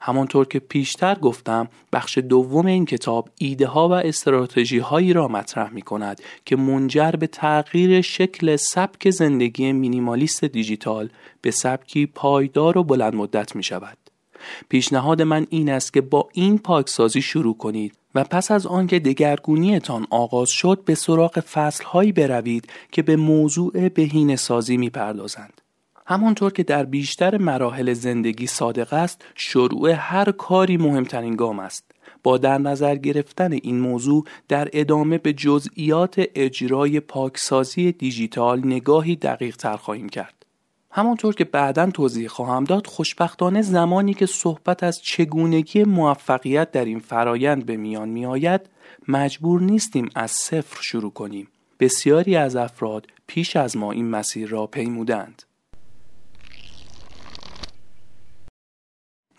همانطور 0.00 0.46
که 0.46 0.58
پیشتر 0.58 1.14
گفتم 1.14 1.68
بخش 1.92 2.18
دوم 2.18 2.66
این 2.66 2.86
کتاب 2.86 3.28
ایده 3.38 3.66
ها 3.66 3.88
و 3.88 3.92
استراتژی 3.92 4.78
هایی 4.78 5.12
را 5.12 5.28
مطرح 5.28 5.70
می 5.70 5.82
کند 5.82 6.20
که 6.44 6.56
منجر 6.56 7.10
به 7.10 7.26
تغییر 7.26 8.00
شکل 8.00 8.56
سبک 8.56 9.10
زندگی 9.10 9.72
مینیمالیست 9.72 10.44
دیجیتال 10.44 11.08
به 11.42 11.50
سبکی 11.50 12.06
پایدار 12.06 12.78
و 12.78 12.84
بلند 12.84 13.14
مدت 13.14 13.56
می 13.56 13.62
شود. 13.62 13.98
پیشنهاد 14.68 15.22
من 15.22 15.46
این 15.50 15.70
است 15.70 15.92
که 15.92 16.00
با 16.00 16.28
این 16.32 16.58
پاکسازی 16.58 17.22
شروع 17.22 17.56
کنید 17.56 17.94
و 18.14 18.24
پس 18.24 18.50
از 18.50 18.66
آنکه 18.66 18.98
دگرگونیتان 18.98 20.06
آغاز 20.10 20.50
شد 20.50 20.82
به 20.84 20.94
سراغ 20.94 21.40
فصلهایی 21.40 22.12
بروید 22.12 22.68
که 22.92 23.02
به 23.02 23.16
موضوع 23.16 23.88
بهینه 23.88 24.36
سازی 24.36 24.76
می 24.76 24.90
پردازند. 24.90 25.60
همانطور 26.10 26.52
که 26.52 26.62
در 26.62 26.84
بیشتر 26.84 27.38
مراحل 27.38 27.92
زندگی 27.92 28.46
صادق 28.46 28.92
است 28.92 29.24
شروع 29.34 29.90
هر 29.90 30.32
کاری 30.32 30.76
مهمترین 30.76 31.36
گام 31.36 31.58
است. 31.58 31.84
با 32.22 32.38
در 32.38 32.58
نظر 32.58 32.96
گرفتن 32.96 33.52
این 33.52 33.80
موضوع 33.80 34.24
در 34.48 34.68
ادامه 34.72 35.18
به 35.18 35.32
جزئیات 35.32 36.22
اجرای 36.34 37.00
پاکسازی 37.00 37.92
دیجیتال 37.92 38.66
نگاهی 38.66 39.16
دقیق 39.16 39.56
تر 39.56 39.76
خواهیم 39.76 40.08
کرد. 40.08 40.46
همانطور 40.90 41.34
که 41.34 41.44
بعدا 41.44 41.90
توضیح 41.90 42.28
خواهم 42.28 42.64
داد 42.64 42.86
خوشبختانه 42.86 43.62
زمانی 43.62 44.14
که 44.14 44.26
صحبت 44.26 44.82
از 44.82 45.02
چگونگی 45.02 45.84
موفقیت 45.84 46.70
در 46.70 46.84
این 46.84 46.98
فرایند 46.98 47.66
به 47.66 47.76
میان 47.76 48.08
می 48.08 48.26
آید 48.26 48.60
مجبور 49.08 49.60
نیستیم 49.60 50.08
از 50.14 50.30
صفر 50.30 50.82
شروع 50.82 51.12
کنیم. 51.12 51.48
بسیاری 51.80 52.36
از 52.36 52.56
افراد 52.56 53.06
پیش 53.26 53.56
از 53.56 53.76
ما 53.76 53.92
این 53.92 54.10
مسیر 54.10 54.48
را 54.48 54.66
پیمودند 54.66 55.42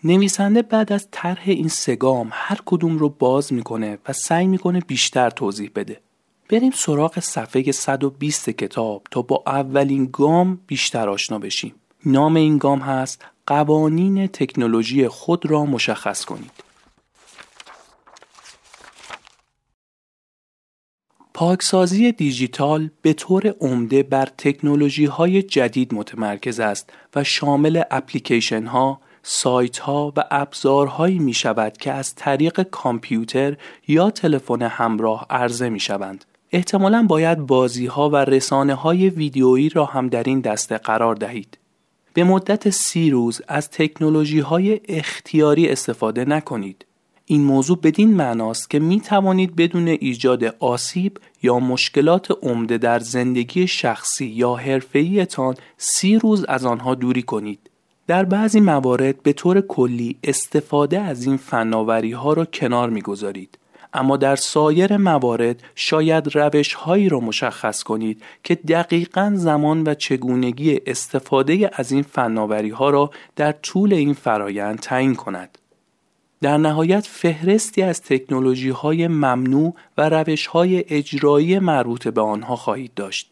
نویسنده 0.04 0.62
بعد 0.62 0.92
از 0.92 1.08
طرح 1.10 1.42
این 1.46 1.68
سگام 1.68 2.28
هر 2.32 2.58
کدوم 2.66 2.98
رو 2.98 3.08
باز 3.08 3.52
می‌کنه 3.52 3.98
و 4.08 4.12
سعی 4.12 4.46
می‌کنه 4.46 4.80
بیشتر 4.80 5.30
توضیح 5.30 5.70
بده. 5.74 6.00
بریم 6.50 6.70
سراغ 6.70 7.20
صفحه 7.20 7.72
120 7.72 8.50
کتاب 8.50 9.02
تا 9.10 9.22
با 9.22 9.42
اولین 9.46 10.08
گام 10.12 10.60
بیشتر 10.66 11.08
آشنا 11.08 11.38
بشیم. 11.38 11.74
نام 12.06 12.36
این 12.36 12.58
گام 12.58 12.78
هست 12.78 13.24
قوانین 13.46 14.26
تکنولوژی 14.26 15.08
خود 15.08 15.46
را 15.46 15.64
مشخص 15.64 16.24
کنید. 16.24 16.50
پاکسازی 21.34 22.12
دیجیتال 22.12 22.90
به 23.02 23.12
طور 23.12 23.54
عمده 23.60 24.02
بر 24.02 24.26
تکنولوژی 24.38 25.04
های 25.04 25.42
جدید 25.42 25.94
متمرکز 25.94 26.60
است 26.60 26.92
و 27.14 27.24
شامل 27.24 27.82
اپلیکیشن 27.90 28.66
ها، 28.66 29.00
سایت 29.22 29.78
ها 29.78 30.12
و 30.16 30.24
ابزارهایی 30.30 31.18
می 31.18 31.34
شود 31.34 31.76
که 31.76 31.92
از 31.92 32.14
طریق 32.14 32.62
کامپیوتر 32.62 33.56
یا 33.88 34.10
تلفن 34.10 34.62
همراه 34.62 35.26
عرضه 35.30 35.68
می 35.68 35.80
شوند. 35.80 36.24
احتمالا 36.52 37.06
باید 37.08 37.38
بازی 37.38 37.86
ها 37.86 38.10
و 38.10 38.16
رسانه 38.16 38.74
های 38.74 39.10
ویدیویی 39.10 39.68
را 39.68 39.84
هم 39.84 40.08
در 40.08 40.22
این 40.22 40.40
دسته 40.40 40.78
قرار 40.78 41.14
دهید. 41.14 41.58
به 42.14 42.24
مدت 42.24 42.70
سی 42.70 43.10
روز 43.10 43.42
از 43.48 43.70
تکنولوژی 43.70 44.40
های 44.40 44.80
اختیاری 44.88 45.68
استفاده 45.68 46.24
نکنید. 46.24 46.86
این 47.24 47.44
موضوع 47.44 47.78
بدین 47.82 48.14
معناست 48.14 48.70
که 48.70 48.78
می 48.78 49.00
توانید 49.00 49.56
بدون 49.56 49.88
ایجاد 49.88 50.44
آسیب 50.44 51.18
یا 51.42 51.58
مشکلات 51.58 52.28
عمده 52.42 52.78
در 52.78 52.98
زندگی 52.98 53.66
شخصی 53.66 54.26
یا 54.26 54.54
حرفه‌ایتان 54.54 55.54
سی 55.76 56.18
روز 56.18 56.44
از 56.44 56.64
آنها 56.64 56.94
دوری 56.94 57.22
کنید. 57.22 57.70
در 58.06 58.24
بعضی 58.24 58.60
موارد 58.60 59.22
به 59.22 59.32
طور 59.32 59.60
کلی 59.60 60.16
استفاده 60.24 61.00
از 61.00 61.26
این 61.26 61.36
فناوری 61.36 62.12
ها 62.12 62.32
را 62.32 62.44
کنار 62.44 62.90
می‌گذارید 62.90 63.58
اما 63.94 64.16
در 64.16 64.36
سایر 64.36 64.96
موارد 64.96 65.62
شاید 65.74 66.36
روش 66.36 66.74
هایی 66.74 67.08
را 67.08 67.20
مشخص 67.20 67.82
کنید 67.82 68.22
که 68.44 68.54
دقیقا 68.54 69.32
زمان 69.34 69.82
و 69.86 69.94
چگونگی 69.94 70.80
استفاده 70.86 71.70
از 71.72 71.92
این 71.92 72.02
فناوری 72.02 72.70
ها 72.70 72.90
را 72.90 73.10
در 73.36 73.52
طول 73.52 73.94
این 73.94 74.14
فرایند 74.14 74.78
تعیین 74.78 75.14
کند. 75.14 75.58
در 76.40 76.56
نهایت 76.56 77.06
فهرستی 77.06 77.82
از 77.82 78.02
تکنولوژی 78.02 78.70
های 78.70 79.08
ممنوع 79.08 79.74
و 79.98 80.08
روش 80.08 80.46
های 80.46 80.84
اجرایی 80.88 81.58
مربوط 81.58 82.08
به 82.08 82.20
آنها 82.20 82.56
خواهید 82.56 82.94
داشت. 82.94 83.31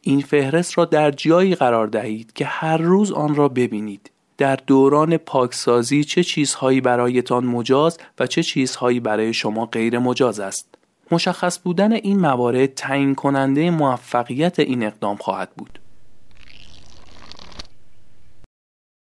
این 0.00 0.20
فهرست 0.20 0.78
را 0.78 0.84
در 0.84 1.10
جایی 1.10 1.54
قرار 1.54 1.86
دهید 1.86 2.32
که 2.32 2.44
هر 2.44 2.76
روز 2.76 3.12
آن 3.12 3.34
را 3.34 3.48
ببینید. 3.48 4.10
در 4.38 4.56
دوران 4.56 5.16
پاکسازی 5.16 6.04
چه 6.04 6.24
چیزهایی 6.24 6.80
برایتان 6.80 7.44
مجاز 7.44 7.98
و 8.18 8.26
چه 8.26 8.42
چیزهایی 8.42 9.00
برای 9.00 9.34
شما 9.34 9.66
غیر 9.66 9.98
مجاز 9.98 10.40
است. 10.40 10.74
مشخص 11.10 11.58
بودن 11.58 11.92
این 11.92 12.20
موارد 12.20 12.74
تعیین 12.74 13.14
کننده 13.14 13.70
موفقیت 13.70 14.58
این 14.58 14.82
اقدام 14.82 15.16
خواهد 15.16 15.50
بود. 15.50 15.78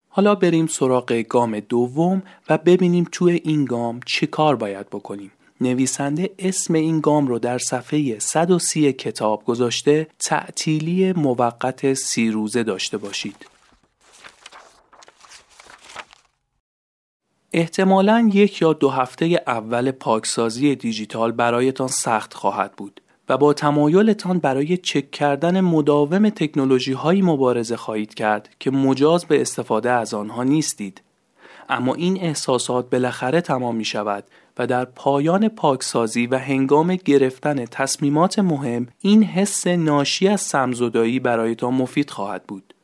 حالا 0.08 0.34
بریم 0.34 0.66
سراغ 0.66 1.12
گام 1.12 1.60
دوم 1.60 2.22
و 2.48 2.58
ببینیم 2.58 3.08
توی 3.12 3.40
این 3.44 3.64
گام 3.64 4.00
چه 4.06 4.26
کار 4.26 4.56
باید 4.56 4.86
بکنیم. 4.86 5.32
نویسنده 5.60 6.30
اسم 6.38 6.74
این 6.74 7.00
گام 7.00 7.26
رو 7.26 7.38
در 7.38 7.58
صفحه 7.58 8.18
130 8.18 8.92
کتاب 8.92 9.44
گذاشته 9.44 10.06
تعطیلی 10.18 11.12
موقت 11.12 11.94
سی 11.94 12.30
روزه 12.30 12.62
داشته 12.62 12.98
باشید. 12.98 13.46
احتمالا 17.52 18.30
یک 18.32 18.62
یا 18.62 18.72
دو 18.72 18.90
هفته 18.90 19.42
اول 19.46 19.90
پاکسازی 19.90 20.74
دیجیتال 20.74 21.32
برایتان 21.32 21.88
سخت 21.88 22.34
خواهد 22.34 22.72
بود 22.72 23.00
و 23.28 23.36
با 23.36 23.52
تمایلتان 23.52 24.38
برای 24.38 24.76
چک 24.76 25.10
کردن 25.10 25.60
مداوم 25.60 26.28
تکنولوژی 26.28 26.92
هایی 26.92 27.22
مبارزه 27.22 27.76
خواهید 27.76 28.14
کرد 28.14 28.48
که 28.60 28.70
مجاز 28.70 29.24
به 29.24 29.40
استفاده 29.40 29.90
از 29.90 30.14
آنها 30.14 30.42
نیستید. 30.42 31.02
اما 31.68 31.94
این 31.94 32.20
احساسات 32.20 32.90
بالاخره 32.90 33.40
تمام 33.40 33.76
می 33.76 33.84
شود 33.84 34.24
و 34.58 34.66
در 34.66 34.84
پایان 34.84 35.48
پاکسازی 35.48 36.26
و 36.26 36.38
هنگام 36.38 36.96
گرفتن 36.96 37.64
تصمیمات 37.64 38.38
مهم 38.38 38.86
این 39.00 39.22
حس 39.22 39.66
ناشی 39.66 40.28
از 40.28 40.40
سمزدایی 40.40 41.20
برایتان 41.20 41.74
مفید 41.74 42.10
خواهد 42.10 42.44
بود. 42.44 42.74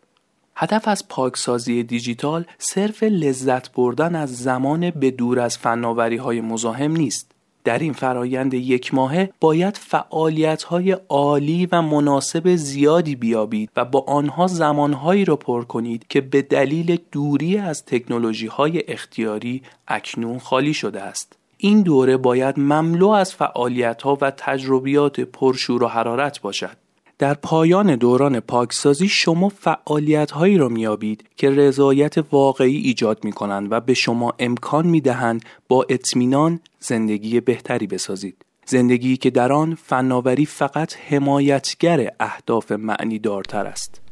هدف 0.57 0.89
از 0.89 1.09
پاکسازی 1.09 1.83
دیجیتال 1.83 2.45
صرف 2.59 3.03
لذت 3.03 3.73
بردن 3.73 4.15
از 4.15 4.37
زمان 4.37 4.91
به 4.91 5.11
دور 5.11 5.41
از 5.41 5.59
فناوری 5.59 6.17
های 6.17 6.41
مزاحم 6.41 6.93
نیست. 6.93 7.31
در 7.65 7.79
این 7.79 7.93
فرایند 7.93 8.55
یک 8.55 8.95
ماهه 8.95 9.31
باید 9.41 9.77
فعالیت 9.77 10.63
های 10.63 10.93
عالی 10.93 11.69
و 11.73 11.83
مناسب 11.83 12.57
زیادی 12.57 13.17
بیابید 13.17 13.71
و 13.77 13.85
با 13.85 14.05
آنها 14.09 14.47
زمانهایی 14.47 15.25
را 15.25 15.37
پر 15.37 15.65
کنید 15.65 16.07
که 16.09 16.21
به 16.21 16.43
دلیل 16.43 16.99
دوری 17.13 17.59
از 17.59 17.85
تکنولوژی 17.85 18.47
های 18.47 18.83
اختیاری 18.89 19.63
اکنون 19.89 20.39
خالی 20.39 20.75
شده 20.75 21.03
است. 21.03 21.37
این 21.65 21.83
دوره 21.83 22.17
باید 22.17 22.59
مملو 22.59 23.09
از 23.09 23.35
فعالیت 23.35 24.03
ها 24.03 24.19
و 24.21 24.31
تجربیات 24.31 25.21
پرشور 25.21 25.83
و 25.83 25.87
حرارت 25.87 26.41
باشد. 26.41 26.77
در 27.19 27.35
پایان 27.35 27.97
دوران 27.97 28.41
پاکسازی 28.41 29.09
شما 29.09 29.49
فعالیت 29.49 30.31
هایی 30.31 30.59
را 30.59 30.69
میابید 30.69 31.25
که 31.37 31.51
رضایت 31.51 32.15
واقعی 32.33 32.77
ایجاد 32.77 33.25
می 33.25 33.33
کنند 33.33 33.73
و 33.73 33.81
به 33.81 33.95
شما 33.95 34.35
امکان 34.39 34.87
می 34.87 35.01
دهند 35.01 35.45
با 35.69 35.87
اطمینان 35.89 36.61
زندگی 36.81 37.41
بهتری 37.41 37.87
بسازید. 37.87 38.37
زندگی 38.67 39.17
که 39.17 39.31
در 39.31 39.53
آن 39.53 39.75
فناوری 39.75 40.47
فقط 40.47 40.97
حمایتگر 41.09 42.13
اهداف 42.21 42.73
معنی 42.73 43.19
دارتر 43.19 43.67
است. 43.67 44.04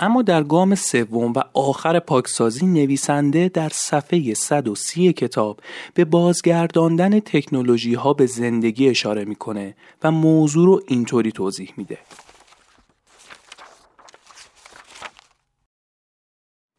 اما 0.00 0.22
در 0.22 0.42
گام 0.42 0.74
سوم 0.74 1.32
و 1.32 1.42
آخر 1.54 1.98
پاکسازی 1.98 2.66
نویسنده 2.66 3.48
در 3.48 3.68
صفحه 3.68 4.34
130 4.34 5.12
کتاب 5.12 5.60
به 5.94 6.04
بازگرداندن 6.04 7.20
تکنولوژی 7.20 7.94
ها 7.94 8.12
به 8.12 8.26
زندگی 8.26 8.88
اشاره 8.88 9.24
می‌کنه 9.24 9.76
و 10.02 10.10
موضوع 10.10 10.66
رو 10.66 10.82
اینطوری 10.86 11.32
توضیح 11.32 11.72
میده. 11.76 11.98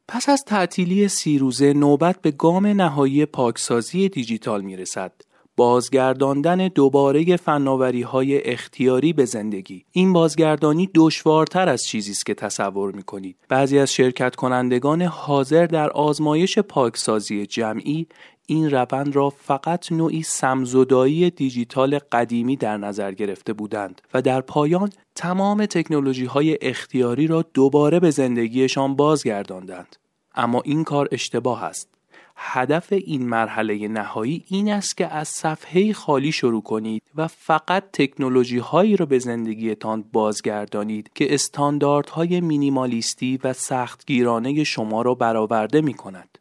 پس 0.08 0.30
از 0.30 0.43
تعطیلی 0.45 1.08
سی 1.08 1.38
روزه 1.38 1.73
نوبت 1.73 2.21
به 2.21 2.32
گام 2.32 2.67
نهایی 2.67 3.25
پاکسازی 3.25 4.10
دیجیتال 4.10 4.62
می‌رسد 4.62 5.12
بازگرداندن 5.56 6.68
دوباره 6.68 7.38
فناوری 7.38 8.02
های 8.02 8.52
اختیاری 8.52 9.13
به 9.13 9.26
زندگی. 9.26 9.86
این 9.91 10.13
بازگردانی 10.13 10.89
دشوارتر 10.96 11.70
از 11.70 11.84
چیزی 11.84 12.12
است 12.12 12.26
که 12.26 12.34
تصور 12.34 12.91
می 12.91 13.04
کنید 13.04 13.38
بعضی 13.50 13.80
از 13.80 13.94
شرکت 13.94 14.36
کنندگان 14.36 15.02
حاضر 15.02 15.65
در 15.65 15.89
آزمایش 15.89 16.60
پاکسازی 16.60 17.46
جمعی 17.46 18.08
این 18.48 18.72
روند 18.72 19.15
را 19.15 19.30
فقط 19.30 19.91
نوعی 19.91 20.24
سمزدایی 20.24 21.30
دیجیتال 21.30 22.00
قدیمی 22.12 22.56
در 22.56 22.78
نظر 22.78 23.12
گرفته 23.12 23.54
بودند 23.54 24.02
و 24.13 24.22
در 24.22 24.41
پایان 24.41 24.89
تمام 25.15 25.65
تکنولوژی 25.65 26.26
های 26.26 26.58
اختیاری 26.62 27.28
را 27.28 27.46
دوباره 27.54 28.00
به 28.00 28.12
زندگیشان 28.12 28.96
بازگرداندند. 28.96 29.96
اما 30.36 30.62
این 30.62 30.84
کار 30.84 31.08
اشتباه 31.12 31.63
است. 31.63 31.94
هدف 32.36 32.93
این 32.93 33.28
مرحله 33.30 33.88
نهایی 33.88 34.43
این 34.48 34.71
است 34.71 34.98
که 34.98 35.08
از 35.08 35.28
صفحه 35.28 35.93
خالی 35.93 36.32
شروع 36.32 36.63
کنید 36.63 37.04
و 37.15 37.28
فقط 37.28 37.84
تکنولوژی 37.93 38.58
هایی 38.58 38.98
را 38.98 39.06
به 39.06 39.19
زندگیتان 39.19 40.06
بازگردانید 40.12 41.12
که 41.15 41.34
استانداردهای 41.34 42.41
مینیمالیستی 42.41 43.39
و 43.43 43.54
سختگیرانه 43.54 44.63
شما 44.63 45.02
را 45.02 45.15
برآورده 45.15 45.82
می 45.82 45.93
کند. 45.93 46.38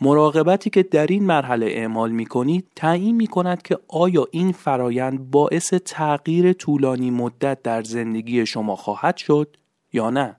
مراقبتی 0.00 0.70
که 0.70 0.82
در 0.82 1.06
این 1.06 1.24
مرحله 1.24 1.66
اعمال 1.66 2.10
می 2.10 2.26
کنید 2.26 2.66
تعیین 2.76 3.16
می 3.16 3.26
کند 3.26 3.62
که 3.62 3.78
آیا 3.88 4.26
این 4.30 4.52
فرایند 4.52 5.30
باعث 5.30 5.74
تغییر 5.74 6.52
طولانی 6.52 7.10
مدت 7.10 7.62
در 7.62 7.82
زندگی 7.82 8.46
شما 8.46 8.76
خواهد 8.76 9.16
شد 9.16 9.56
یا 9.92 10.10
نه. 10.10 10.36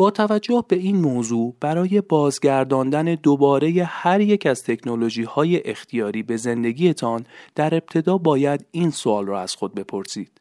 با 0.00 0.10
توجه 0.10 0.64
به 0.68 0.76
این 0.76 0.96
موضوع 0.96 1.54
برای 1.60 2.00
بازگرداندن 2.00 3.04
دوباره 3.04 3.84
هر 3.84 4.20
یک 4.20 4.46
از 4.46 4.62
تکنولوژی 4.62 5.22
های 5.22 5.70
اختیاری 5.70 6.22
به 6.22 6.36
زندگیتان 6.36 7.26
در 7.54 7.74
ابتدا 7.74 8.18
باید 8.18 8.66
این 8.70 8.90
سوال 8.90 9.26
را 9.26 9.40
از 9.40 9.54
خود 9.54 9.74
بپرسید. 9.74 10.40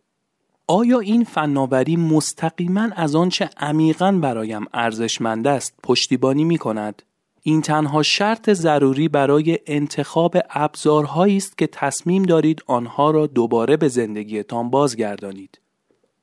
آیا 0.68 1.00
این 1.00 1.24
فناوری 1.24 1.96
مستقیما 1.96 2.90
از 2.96 3.16
آنچه 3.16 3.50
عمیقا 3.58 4.12
برایم 4.12 4.66
ارزشمند 4.74 5.48
است 5.48 5.74
پشتیبانی 5.84 6.44
می 6.44 6.58
کند؟ 6.58 7.04
این 7.42 7.62
تنها 7.62 8.04
شرط 8.04 8.50
ضروری 8.50 9.08
برای 9.08 9.60
انتخاب 9.68 10.38
ابزارهایی 10.50 11.38
است 11.38 11.58
که 11.58 11.68
تصمیم 11.68 12.24
دارید 12.24 12.64
آنها 12.68 13.12
را 13.12 13.28
دوباره 13.28 13.78
به 13.78 13.88
زندگیتان 13.88 14.70
بازگردانید. 14.70 15.60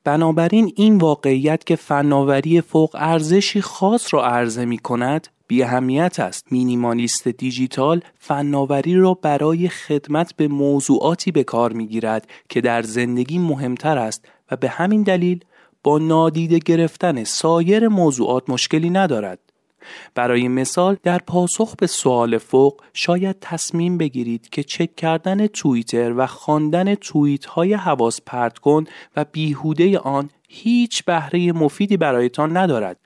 بنابراین 0.07 0.73
این 0.75 0.97
واقعیت 0.97 1.63
که 1.65 1.75
فناوری 1.75 2.61
فوق 2.61 2.95
ارزشی 2.99 3.61
خاص 3.61 4.13
را 4.13 4.25
عرضه 4.25 4.65
می 4.65 4.77
کند 4.77 5.27
بی 5.47 5.63
اهمیت 5.63 6.19
است. 6.19 6.51
مینیمالیست 6.51 7.27
دیجیتال 7.27 8.01
فناوری 8.19 8.95
را 8.95 9.13
برای 9.13 9.69
خدمت 9.69 10.33
به 10.35 10.47
موضوعاتی 10.47 11.31
به 11.31 11.43
کار 11.43 11.73
می 11.73 11.87
گیرد 11.87 12.27
که 12.49 12.61
در 12.61 12.81
زندگی 12.81 13.39
مهمتر 13.39 13.97
است 13.97 14.25
و 14.51 14.55
به 14.55 14.69
همین 14.69 15.03
دلیل 15.03 15.39
با 15.83 15.97
نادیده 15.97 16.59
گرفتن 16.59 17.23
سایر 17.23 17.87
موضوعات 17.87 18.49
مشکلی 18.49 18.89
ندارد. 18.89 19.39
برای 20.15 20.47
مثال 20.47 20.97
در 21.03 21.17
پاسخ 21.17 21.75
به 21.75 21.87
سوال 21.87 22.37
فوق 22.37 22.81
شاید 22.93 23.35
تصمیم 23.41 23.97
بگیرید 23.97 24.49
که 24.49 24.63
چک 24.63 24.95
کردن 24.95 25.47
توییتر 25.47 26.13
و 26.17 26.27
خواندن 26.27 26.95
توییت 26.95 27.45
های 27.45 27.73
حواس 27.73 28.21
پرت 28.25 28.57
کن 28.57 28.83
و 29.15 29.25
بیهوده 29.31 29.99
آن 29.99 30.29
هیچ 30.49 31.03
بهره 31.03 31.51
مفیدی 31.51 31.97
برایتان 31.97 32.57
ندارد 32.57 32.97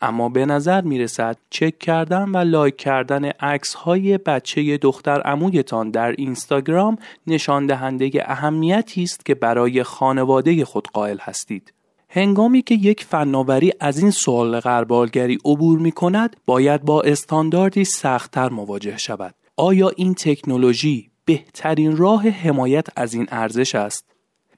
اما 0.00 0.28
به 0.28 0.46
نظر 0.46 0.80
می 0.80 0.98
رسد 0.98 1.36
چک 1.50 1.78
کردن 1.78 2.28
و 2.28 2.36
لایک 2.36 2.76
کردن 2.76 3.24
عکس 3.24 3.74
های 3.74 4.18
بچه 4.18 4.76
دختر 4.76 5.20
عمویتان 5.20 5.90
در 5.90 6.12
اینستاگرام 6.12 6.98
نشان 7.26 7.66
دهنده 7.66 8.10
اهمیتی 8.24 9.02
است 9.02 9.24
که 9.24 9.34
برای 9.34 9.82
خانواده 9.82 10.64
خود 10.64 10.88
قائل 10.88 11.18
هستید. 11.20 11.72
هنگامی 12.10 12.62
که 12.62 12.74
یک 12.74 13.04
فناوری 13.04 13.72
از 13.80 13.98
این 13.98 14.10
سوال 14.10 14.60
غربالگری 14.60 15.38
عبور 15.44 15.78
می 15.78 15.92
کند 15.92 16.36
باید 16.46 16.82
با 16.82 17.02
استانداردی 17.02 17.84
سختتر 17.84 18.48
مواجه 18.48 18.96
شود. 18.96 19.34
آیا 19.56 19.90
این 19.96 20.14
تکنولوژی 20.14 21.10
بهترین 21.24 21.96
راه 21.96 22.28
حمایت 22.28 22.86
از 22.96 23.14
این 23.14 23.26
ارزش 23.30 23.74
است؟ 23.74 24.04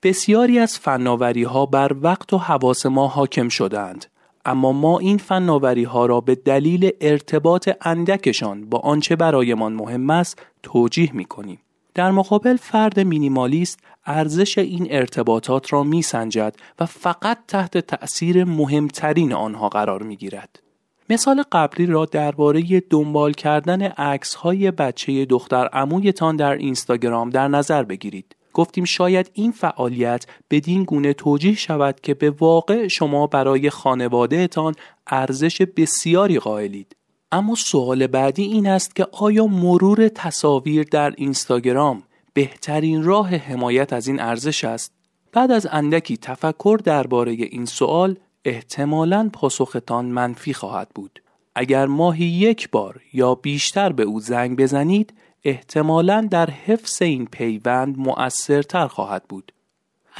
بسیاری 0.03 0.59
از 0.59 0.79
فناوری 0.79 1.43
ها 1.43 1.67
بر 1.67 1.97
وقت 2.01 2.33
و 2.33 2.39
حواس 2.39 2.87
ما 2.87 3.09
حاکم 3.09 3.49
شدند 3.49 4.07
اما 4.45 4.73
ما 4.73 4.99
این 4.99 5.19
فناوری 5.19 5.85
ها 5.85 6.07
را 6.07 6.21
به 6.21 6.35
دلیل 6.35 6.91
ارتباط 7.01 7.69
اندکشان 7.81 8.65
با 8.71 8.79
آنچه 8.79 9.17
برایمان 9.17 9.73
مهم 9.73 10.11
است 10.11 10.43
توجیه 10.63 11.11
می 11.13 11.25
کنیم. 11.25 11.59
در 11.94 12.11
مقابل 12.11 12.57
فرد 12.57 13.00
مینیمالیست 13.00 13.79
ارزش 14.07 14.59
این 14.59 14.87
ارتباطات 14.90 15.72
را 15.72 15.83
می 15.83 16.03
سنجد 16.03 16.57
و 16.81 16.87
فقط 16.87 17.38
تحت 17.48 17.79
تأثیر 17.79 18.44
مهمترین 18.44 19.33
آنها 19.33 19.68
قرار 19.68 20.03
می 20.03 20.16
گیرد. 20.16 20.62
مثال 21.11 21.42
قبلی 21.53 21.87
را 21.87 22.05
درباره 22.05 22.83
دنبال 22.90 23.33
کردن 23.33 23.83
عکس 23.83 24.35
های 24.35 24.70
بچه 24.70 25.24
دختر 25.24 25.68
عمویتان 25.72 26.37
در 26.37 26.53
اینستاگرام 26.53 27.31
در 27.31 27.48
نظر 27.48 27.83
بگیرید. 27.83 28.37
گفتیم 28.53 28.85
شاید 28.85 29.31
این 29.33 29.53
فعالیت 29.53 30.26
بدین 30.50 30.85
گونه 30.85 31.12
توجیه 31.12 31.55
شود 31.55 32.00
که 32.00 32.14
به 32.14 32.31
واقع 32.31 32.88
شما 32.88 33.26
برای 33.26 33.70
خانوادهتان 33.70 34.74
ارزش 35.07 35.62
بسیاری 35.62 36.38
قائلید 36.38 36.96
اما 37.33 37.55
سوال 37.55 38.07
بعدی 38.07 38.43
این 38.43 38.66
است 38.66 38.97
که 38.97 39.07
آیا 39.12 39.47
مرور 39.47 40.09
تصاویر 40.09 40.83
در 40.83 41.14
اینستاگرام 41.16 42.03
بهترین 42.35 43.03
راه 43.03 43.29
حمایت 43.37 43.93
از 43.93 44.07
این 44.09 44.21
ارزش 44.21 44.64
است 44.64 44.93
بعد 45.33 45.51
از 45.51 45.66
اندکی 45.71 46.16
تفکر 46.16 46.81
درباره 46.85 47.33
این 47.33 47.64
سوال 47.64 48.16
احتمالاً 48.45 49.31
پاسختان 49.33 50.05
منفی 50.05 50.55
خواهد 50.55 50.88
بود 50.95 51.23
اگر 51.55 51.87
ماهی 51.87 52.25
یک 52.25 52.71
بار 52.71 53.01
یا 53.12 53.35
بیشتر 53.35 53.93
به 53.93 54.03
او 54.03 54.21
زنگ 54.21 54.59
بزنید 54.59 55.14
احتمالا 55.45 56.29
در 56.31 56.51
حفظ 56.51 57.03
این 57.03 57.27
پیوند 57.27 57.99
مؤثرتر 57.99 58.87
خواهد 58.87 59.25
بود. 59.29 59.53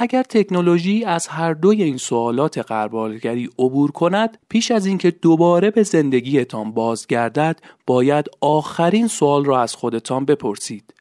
اگر 0.01 0.23
تکنولوژی 0.23 1.05
از 1.05 1.27
هر 1.27 1.53
دوی 1.53 1.83
این 1.83 1.97
سوالات 1.97 2.57
قربالگری 2.57 3.49
عبور 3.59 3.91
کند 3.91 4.37
پیش 4.49 4.71
از 4.71 4.85
اینکه 4.85 5.11
دوباره 5.11 5.71
به 5.71 5.83
زندگیتان 5.83 6.71
بازگردد 6.71 7.59
باید 7.87 8.25
آخرین 8.41 9.07
سوال 9.07 9.45
را 9.45 9.61
از 9.61 9.75
خودتان 9.75 10.25
بپرسید. 10.25 10.93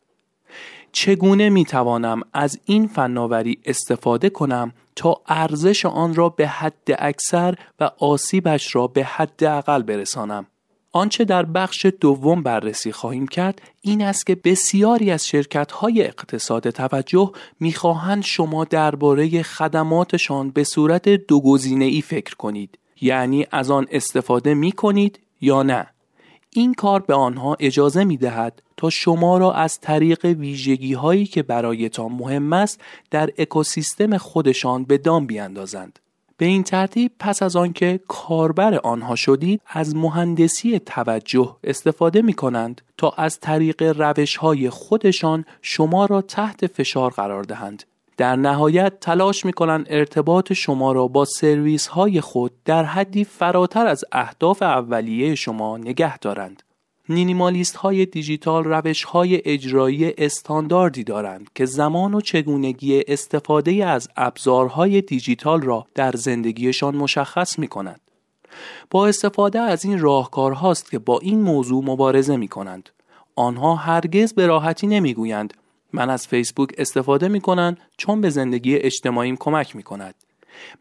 چگونه 0.93 1.51
می 1.51 1.65
توانم 1.65 2.21
از 2.33 2.61
این 2.65 2.87
فناوری 2.87 3.59
استفاده 3.65 4.31
کنم 4.31 4.73
تا 4.97 5.21
ارزش 5.29 5.87
آن 5.87 6.15
را 6.15 6.29
به 6.29 6.49
حد 6.49 6.89
اکثر 6.99 7.55
و 7.81 7.91
آسیبش 7.99 8.75
را 8.77 8.87
به 8.87 9.05
حد 9.05 9.45
اقل 9.45 9.83
برسانم؟ 9.83 10.47
آنچه 10.93 11.25
در 11.25 11.43
بخش 11.43 11.87
دوم 12.01 12.43
بررسی 12.43 12.93
خواهیم 12.93 13.29
کرد 13.29 13.63
این 13.81 14.03
است 14.03 14.27
که 14.27 14.35
بسیاری 14.35 15.11
از 15.11 15.27
شرکت 15.27 15.73
های 15.73 16.03
اقتصاد 16.03 16.71
توجه 16.71 17.33
می‌خواهند 17.61 18.23
شما 18.23 18.65
درباره 18.65 19.43
خدماتشان 19.43 20.51
به 20.51 20.65
صورت 20.65 21.09
دو 21.09 21.41
گزینه 21.41 21.85
ای 21.85 22.01
فکر 22.01 22.35
کنید. 22.35 22.79
یعنی 23.01 23.47
از 23.51 23.71
آن 23.71 23.87
استفاده 23.91 24.55
می 24.55 24.73
کنید 24.73 25.21
یا 25.41 25.63
نه. 25.63 25.87
این 26.51 26.75
کار 26.75 27.01
به 27.01 27.15
آنها 27.15 27.57
اجازه 27.61 28.05
می 28.05 28.17
دهد 28.17 28.63
تا 28.77 28.91
شما 28.91 29.39
را 29.39 29.53
از 29.53 29.81
طریق 29.81 30.25
ویژگی 30.25 30.93
هایی 30.93 31.27
که 31.27 31.43
برایتان 31.43 32.13
مهم 32.13 32.53
است 32.53 32.81
در 33.11 33.31
اکوسیستم 33.39 34.17
خودشان 34.17 34.85
به 34.85 34.99
دام 34.99 35.27
بیاندازند. 35.27 35.99
به 36.41 36.47
این 36.47 36.63
ترتیب 36.63 37.13
پس 37.19 37.43
از 37.43 37.57
آنکه 37.57 38.01
کاربر 38.09 38.75
آنها 38.75 39.17
شدید 39.17 39.63
از 39.67 39.97
مهندسی 39.97 40.79
توجه 40.79 41.57
استفاده 41.65 42.23
می 42.23 42.35
کنند 42.35 42.81
تا 42.97 43.11
از 43.17 43.41
طریق 43.41 43.83
روش 43.83 44.37
های 44.37 44.71
خودشان 44.71 45.45
شما 45.63 46.07
را 46.07 46.23
تحت 46.23 46.67
فشار 46.67 47.11
قرار 47.11 47.43
دهند. 47.43 47.85
در 48.17 48.37
نهایت 48.37 49.01
تلاش 49.01 49.45
می 49.45 49.53
کنند 49.53 49.87
ارتباط 49.91 50.53
شما 50.53 50.93
را 50.93 51.07
با 51.07 51.25
سرویس 51.25 51.87
های 51.87 52.21
خود 52.21 52.53
در 52.65 52.85
حدی 52.85 53.25
فراتر 53.25 53.87
از 53.87 54.05
اهداف 54.13 54.63
اولیه 54.63 55.35
شما 55.35 55.77
نگه 55.77 56.19
دارند. 56.19 56.63
مینیمالیست 57.11 57.77
های 57.77 58.07
دیجیتال 58.07 58.65
روش 58.65 59.05
های 59.05 59.43
اجرایی 59.45 60.13
استانداردی 60.19 61.05
دارند 61.05 61.51
که 61.55 61.67
زمان 61.67 62.15
و 62.15 62.21
چگونگی 62.21 63.03
استفاده 63.09 63.87
از 63.87 64.09
ابزارهای 64.17 65.01
دیجیتال 65.01 65.63
را 65.63 65.87
در 65.95 66.13
زندگیشان 66.13 66.97
مشخص 66.97 67.59
می 67.59 67.69
کند. 67.69 68.01
با 68.91 69.07
استفاده 69.07 69.61
از 69.61 69.85
این 69.85 69.99
راهکارهاست 69.99 70.91
که 70.91 70.99
با 70.99 71.19
این 71.19 71.41
موضوع 71.41 71.85
مبارزه 71.85 72.37
می 72.37 72.49
کنند. 72.49 72.89
آنها 73.37 73.75
هرگز 73.75 74.33
به 74.33 74.47
راحتی 74.47 74.87
نمی 74.87 75.15
گویند 75.15 75.55
من 75.93 76.11
از 76.11 76.27
فیسبوک 76.27 76.71
استفاده 76.79 77.29
می 77.29 77.41
کنند 77.41 77.79
چون 77.97 78.21
به 78.21 78.31
زندگی 78.31 78.77
اجتماعیم 78.77 79.37
کمک 79.37 79.77
می 79.77 79.83
کند. 79.83 80.15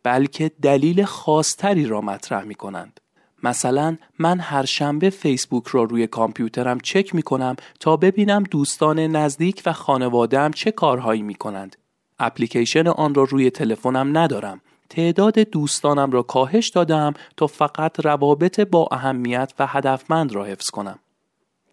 بلکه 0.04 0.52
دلیل 0.62 1.04
خاصتری 1.04 1.86
را 1.86 2.02
مطرح 2.02 2.44
می 2.44 2.56
کنند. 2.56 3.00
مثلا 3.43 3.97
من 4.19 4.39
هر 4.39 4.65
شنبه 4.65 5.10
فیسبوک 5.10 5.67
را 5.67 5.84
روی 5.84 6.08
کامپیوترم 6.08 6.80
چک 6.80 7.15
می 7.15 7.21
کنم 7.21 7.56
تا 7.80 7.97
ببینم 7.97 8.43
دوستان 8.43 8.99
نزدیک 8.99 9.63
و 9.65 9.73
خانوادهام 9.73 10.52
چه 10.52 10.71
کارهایی 10.71 11.21
می 11.21 11.36
کنند. 11.36 11.75
اپلیکیشن 12.19 12.88
آن 12.88 13.13
را 13.13 13.23
روی 13.23 13.49
تلفنم 13.49 14.17
ندارم. 14.17 14.62
تعداد 14.89 15.39
دوستانم 15.39 16.12
را 16.12 16.21
کاهش 16.21 16.69
دادم 16.69 17.13
تا 17.38 17.47
فقط 17.47 17.99
روابط 17.99 18.60
با 18.60 18.88
اهمیت 18.91 19.54
و 19.60 19.67
هدفمند 19.67 20.34
را 20.34 20.45
حفظ 20.45 20.69
کنم. 20.69 20.99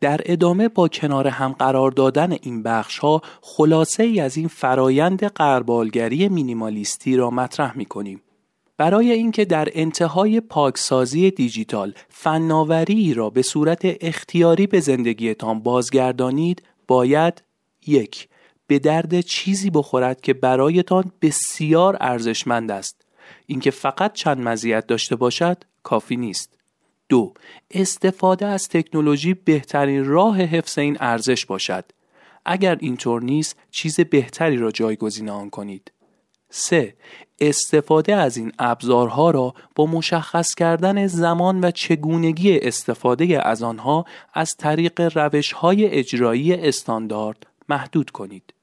در 0.01 0.21
ادامه 0.25 0.69
با 0.69 0.89
کنار 0.89 1.29
هم 1.29 1.53
قرار 1.53 1.91
دادن 1.91 2.33
این 2.33 2.63
بخش 2.63 2.99
ها 2.99 3.23
خلاصه 3.41 4.03
ای 4.03 4.21
از 4.21 4.37
این 4.37 4.49
فرایند 4.49 5.25
قربالگری 5.25 6.29
مینیمالیستی 6.29 7.17
را 7.17 7.31
مطرح 7.31 7.77
می 7.77 7.85
کنیم. 7.85 8.23
برای 8.79 9.13
اینکه 9.13 9.45
در 9.45 9.69
انتهای 9.73 10.41
پاکسازی 10.41 11.31
دیجیتال 11.31 11.95
فناوری 12.09 13.15
را 13.15 13.31
به 13.31 13.43
صورت 13.43 13.81
اختیاری 14.01 14.67
به 14.67 14.81
زندگیتان 14.81 15.61
بازگردانید 15.61 16.63
باید 16.87 17.43
یک 17.87 18.29
به 18.67 18.79
درد 18.79 19.21
چیزی 19.21 19.71
بخورد 19.71 20.21
که 20.21 20.35
برایتان 20.35 21.13
بسیار 21.23 21.97
ارزشمند 22.01 22.71
است. 22.71 23.03
اینکه 23.47 23.71
فقط 23.71 24.13
چند 24.13 24.41
مزیت 24.41 24.87
داشته 24.87 25.17
باشد 25.17 25.65
کافی 25.83 26.17
نیست. 26.17 26.59
دو 27.09 27.35
استفاده 27.71 28.47
از 28.47 28.69
تکنولوژی 28.69 29.35
بهترین 29.35 30.05
راه 30.05 30.41
حفظ 30.41 30.79
این 30.79 30.97
ارزش 31.01 31.47
باشد. 31.47 31.85
اگر 32.45 32.77
اینطور 32.81 33.23
نیست 33.23 33.57
چیز 33.71 34.01
بهتری 34.01 34.57
را 34.57 34.71
جایگزین 34.71 35.29
آن 35.29 35.51
کنید. 35.51 35.93
3. 36.51 36.95
استفاده 37.41 38.15
از 38.15 38.37
این 38.37 38.53
ابزارها 38.59 39.31
را 39.31 39.55
با 39.75 39.87
مشخص 39.87 40.55
کردن 40.55 41.07
زمان 41.07 41.65
و 41.65 41.71
چگونگی 41.71 42.59
استفاده 42.59 43.49
از 43.49 43.63
آنها 43.63 44.05
از 44.35 44.57
طریق 44.59 45.01
روش 45.15 45.53
های 45.53 45.87
اجرایی 45.87 46.55
استاندارد 46.55 47.47
محدود 47.69 48.11
کنید. 48.11 48.56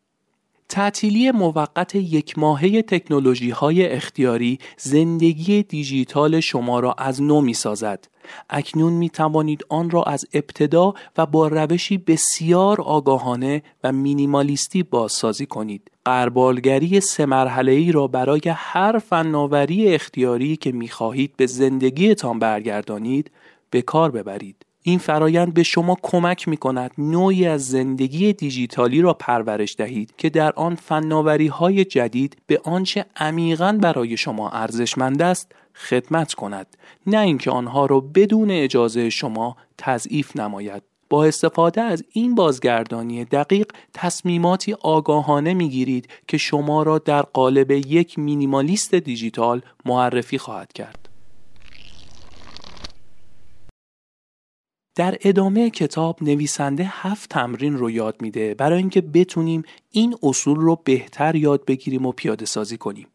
تعطیلی 0.69 1.32
موقت 1.32 1.95
یک 1.95 2.39
ماهه 2.39 2.82
تکنولوژی 2.82 3.49
های 3.49 3.88
اختیاری 3.88 4.60
زندگی 4.78 5.63
دیجیتال 5.63 6.39
شما 6.39 6.80
را 6.80 6.93
از 6.97 7.21
نو 7.21 7.41
می 7.41 7.54
سازد. 7.54 8.08
اکنون 8.49 8.93
می 8.93 9.10
توانید 9.10 9.65
آن 9.69 9.89
را 9.89 10.04
از 10.04 10.26
ابتدا 10.34 10.93
و 11.17 11.26
با 11.26 11.47
روشی 11.47 11.97
بسیار 11.97 12.82
آگاهانه 12.82 13.63
و 13.84 13.91
مینیمالیستی 13.91 14.84
بازسازی 14.84 15.45
کنید. 15.45 15.91
قربالگری 16.06 16.99
سه 16.99 17.26
مرحله 17.26 17.71
ای 17.71 17.91
را 17.91 18.08
برای 18.08 18.41
هر 18.47 18.99
فناوری 18.99 19.93
اختیاری 19.93 20.58
که 20.58 20.71
می 20.71 20.88
خواهید 20.88 21.38
به 21.38 21.45
زندگیتان 21.45 22.39
برگردانید 22.39 23.32
به 23.69 23.82
کار 23.82 24.12
ببرید. 24.12 24.62
این 24.84 25.00
فرایند 25.00 25.54
به 25.54 25.63
شما 25.63 25.98
کمک 26.02 26.48
می 26.48 26.58
کند 26.58 26.91
نوعی 26.98 27.48
از 27.48 27.67
زندگی 27.67 28.34
دیجیتالی 28.34 29.02
را 29.02 29.13
پرورش 29.13 29.76
دهید 29.78 30.13
که 30.17 30.30
در 30.30 30.52
آن 30.52 30.76
فناوری 30.76 31.48
های 31.48 31.86
جدید 31.86 32.38
به 32.48 32.62
آنچه 32.63 33.06
عمیقا 33.15 33.78
برای 33.82 34.17
شما 34.17 34.50
ارزشمند 34.50 35.22
است 35.22 35.52
خدمت 35.76 36.34
کند 36.34 36.78
نه 37.08 37.19
اینکه 37.19 37.52
آنها 37.52 37.86
را 37.86 38.00
بدون 38.00 38.52
اجازه 38.52 39.10
شما 39.10 39.58
تضعیف 39.78 40.36
نماید 40.36 40.84
با 41.10 41.26
استفاده 41.26 41.82
از 41.82 42.04
این 42.12 42.36
بازگردانی 42.36 43.26
دقیق 43.26 43.72
تصمیماتی 43.93 44.74
آگاهانه 44.74 45.54
می‌گیرید 45.54 46.08
که 46.28 46.38
شما 46.38 46.84
را 46.84 46.98
در 46.98 47.22
قالب 47.22 47.72
یک 47.72 48.19
مینیمالیست 48.19 48.96
دیجیتال 48.96 49.62
معرفی 49.86 50.38
خواهد 50.38 50.74
کرد. 50.74 51.02
در 54.95 55.17
ادامه 55.21 55.69
کتاب 55.69 56.23
نویسنده 56.23 56.84
هفت 56.88 57.29
تمرین 57.29 57.77
رو 57.77 57.91
یاد 57.91 58.21
میده 58.21 58.53
برای 58.53 58.77
اینکه 58.77 59.01
بتونیم 59.01 59.63
این 59.91 60.15
اصول 60.23 60.60
رو 60.60 60.82
بهتر 60.84 61.36
یاد 61.36 61.65
بگیریم 61.65 62.06
و 62.06 62.12
پیاده 62.12 62.45
سازی 62.45 62.77
کنیم. 62.77 63.08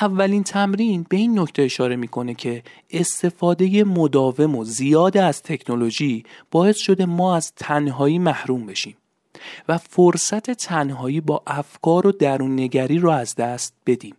اولین 0.00 0.42
تمرین 0.42 1.06
به 1.08 1.16
این 1.16 1.38
نکته 1.38 1.62
اشاره 1.62 1.96
می‌کنه 1.96 2.34
که 2.34 2.62
استفاده 2.90 3.84
مداوم 3.84 4.56
و 4.56 4.64
زیاد 4.64 5.16
از 5.16 5.42
تکنولوژی 5.42 6.24
باعث 6.50 6.76
شده 6.76 7.06
ما 7.06 7.36
از 7.36 7.52
تنهایی 7.56 8.18
محروم 8.18 8.66
بشیم 8.66 8.96
و 9.68 9.78
فرصت 9.78 10.50
تنهایی 10.50 11.20
با 11.20 11.42
افکار 11.46 12.06
و 12.06 12.12
درون 12.12 12.60
نگری 12.60 12.98
رو 12.98 13.10
از 13.10 13.34
دست 13.34 13.74
بدیم. 13.86 14.16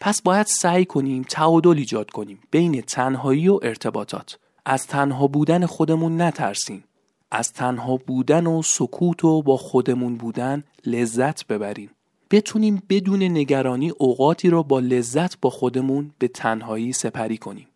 پس 0.00 0.22
باید 0.22 0.46
سعی 0.46 0.84
کنیم 0.84 1.22
تعادل 1.22 1.78
ایجاد 1.78 2.10
کنیم 2.10 2.38
بین 2.50 2.80
تنهایی 2.80 3.48
و 3.48 3.60
ارتباطات. 3.62 4.38
از 4.64 4.86
تنها 4.86 5.26
بودن 5.26 5.66
خودمون 5.66 6.20
نترسیم. 6.20 6.84
از 7.30 7.52
تنها 7.52 7.96
بودن 7.96 8.46
و 8.46 8.62
سکوت 8.62 9.24
و 9.24 9.42
با 9.42 9.56
خودمون 9.56 10.16
بودن 10.16 10.64
لذت 10.86 11.46
ببریم. 11.46 11.90
بتونیم 12.30 12.82
بدون 12.88 13.22
نگرانی 13.22 13.90
اوقاتی 13.90 14.50
رو 14.50 14.62
با 14.62 14.80
لذت 14.80 15.40
با 15.40 15.50
خودمون 15.50 16.10
به 16.18 16.28
تنهایی 16.28 16.92
سپری 16.92 17.38
کنیم. 17.38 17.66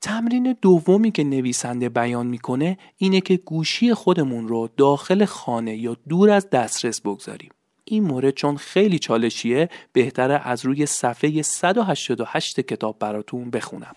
تمرین 0.00 0.56
دومی 0.62 1.10
که 1.10 1.24
نویسنده 1.24 1.88
بیان 1.88 2.26
می‌کنه 2.26 2.78
اینه 2.96 3.20
که 3.20 3.36
گوشی 3.36 3.94
خودمون 3.94 4.48
رو 4.48 4.68
داخل 4.76 5.24
خانه 5.24 5.76
یا 5.76 5.96
دور 6.08 6.30
از 6.30 6.50
دسترس 6.50 7.00
بگذاریم. 7.00 7.50
این 7.84 8.04
مورد 8.04 8.34
چون 8.34 8.56
خیلی 8.56 8.98
چالشیه 8.98 9.68
بهتره 9.92 10.48
از 10.48 10.64
روی 10.64 10.86
صفحه 10.86 11.42
188 11.42 12.60
کتاب 12.60 12.96
براتون 12.98 13.50
بخونم. 13.50 13.94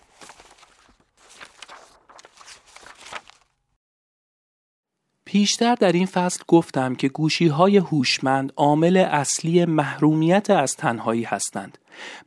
پیشتر 5.32 5.74
در 5.74 5.92
این 5.92 6.06
فصل 6.06 6.42
گفتم 6.48 6.94
که 6.94 7.08
گوشی 7.08 7.46
های 7.46 7.76
هوشمند 7.76 8.52
عامل 8.56 8.96
اصلی 8.96 9.64
محرومیت 9.64 10.50
از 10.50 10.76
تنهایی 10.76 11.22
هستند. 11.22 11.78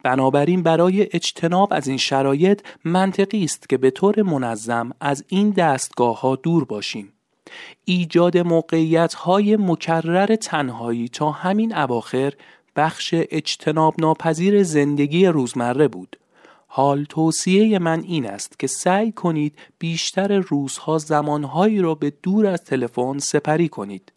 بنابراین 0.03 0.63
برای 0.63 1.07
اجتناب 1.13 1.73
از 1.73 1.87
این 1.87 1.97
شرایط 1.97 2.61
منطقی 2.85 3.43
است 3.43 3.69
که 3.69 3.77
به 3.77 3.91
طور 3.91 4.21
منظم 4.21 4.91
از 5.01 5.25
این 5.27 5.49
دستگاه 5.49 6.21
ها 6.21 6.35
دور 6.35 6.65
باشیم. 6.65 7.13
ایجاد 7.85 8.37
موقعیت 8.37 9.13
های 9.13 9.57
مکرر 9.57 10.35
تنهایی 10.35 11.07
تا 11.07 11.31
همین 11.31 11.75
اواخر 11.75 12.33
بخش 12.75 13.13
اجتناب 13.13 13.95
ناپذیر 13.97 14.63
زندگی 14.63 15.25
روزمره 15.25 15.87
بود. 15.87 16.17
حال 16.75 17.03
توصیه 17.03 17.79
من 17.79 18.03
این 18.03 18.25
است 18.25 18.59
که 18.59 18.67
سعی 18.67 19.11
کنید 19.11 19.59
بیشتر 19.79 20.37
روزها 20.37 20.97
زمانهایی 20.97 21.79
را 21.79 21.95
به 21.95 22.13
دور 22.23 22.45
از 22.45 22.63
تلفن 22.63 23.17
سپری 23.17 23.69
کنید. 23.69 24.13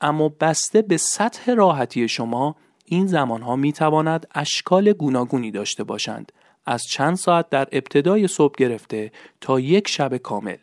اما 0.00 0.28
بسته 0.28 0.82
به 0.82 0.96
سطح 0.96 1.54
راحتی 1.54 2.08
شما 2.08 2.56
این 2.84 3.06
زمانها 3.06 3.56
می 3.56 3.72
تواند 3.72 4.26
اشکال 4.34 4.92
گوناگونی 4.92 5.50
داشته 5.50 5.84
باشند. 5.84 6.32
از 6.66 6.84
چند 6.84 7.16
ساعت 7.16 7.50
در 7.50 7.68
ابتدای 7.72 8.28
صبح 8.28 8.54
گرفته 8.58 9.12
تا 9.40 9.60
یک 9.60 9.88
شب 9.88 10.16
کامل. 10.16 10.56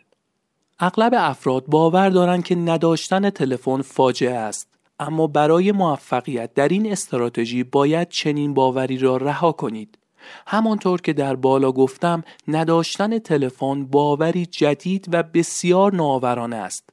اغلب 0.79 1.13
افراد 1.17 1.65
باور 1.65 2.09
دارند 2.09 2.43
که 2.43 2.55
نداشتن 2.55 3.29
تلفن 3.29 3.81
فاجعه 3.81 4.35
است. 4.35 4.67
اما 4.99 5.27
برای 5.27 5.71
موفقیت 5.71 6.53
در 6.53 6.67
این 6.67 6.91
استراتژی 6.91 7.63
باید 7.63 8.09
چنین 8.09 8.53
باوری 8.53 8.97
را 8.97 9.17
رها 9.17 9.51
کنید. 9.51 9.97
همانطور 10.47 11.01
که 11.01 11.13
در 11.13 11.35
بالا 11.35 11.71
گفتم 11.71 12.23
نداشتن 12.47 13.19
تلفن 13.19 13.85
باوری 13.85 14.45
جدید 14.45 15.07
و 15.11 15.23
بسیار 15.23 15.95
نوآورانه 15.95 16.55
است. 16.55 16.89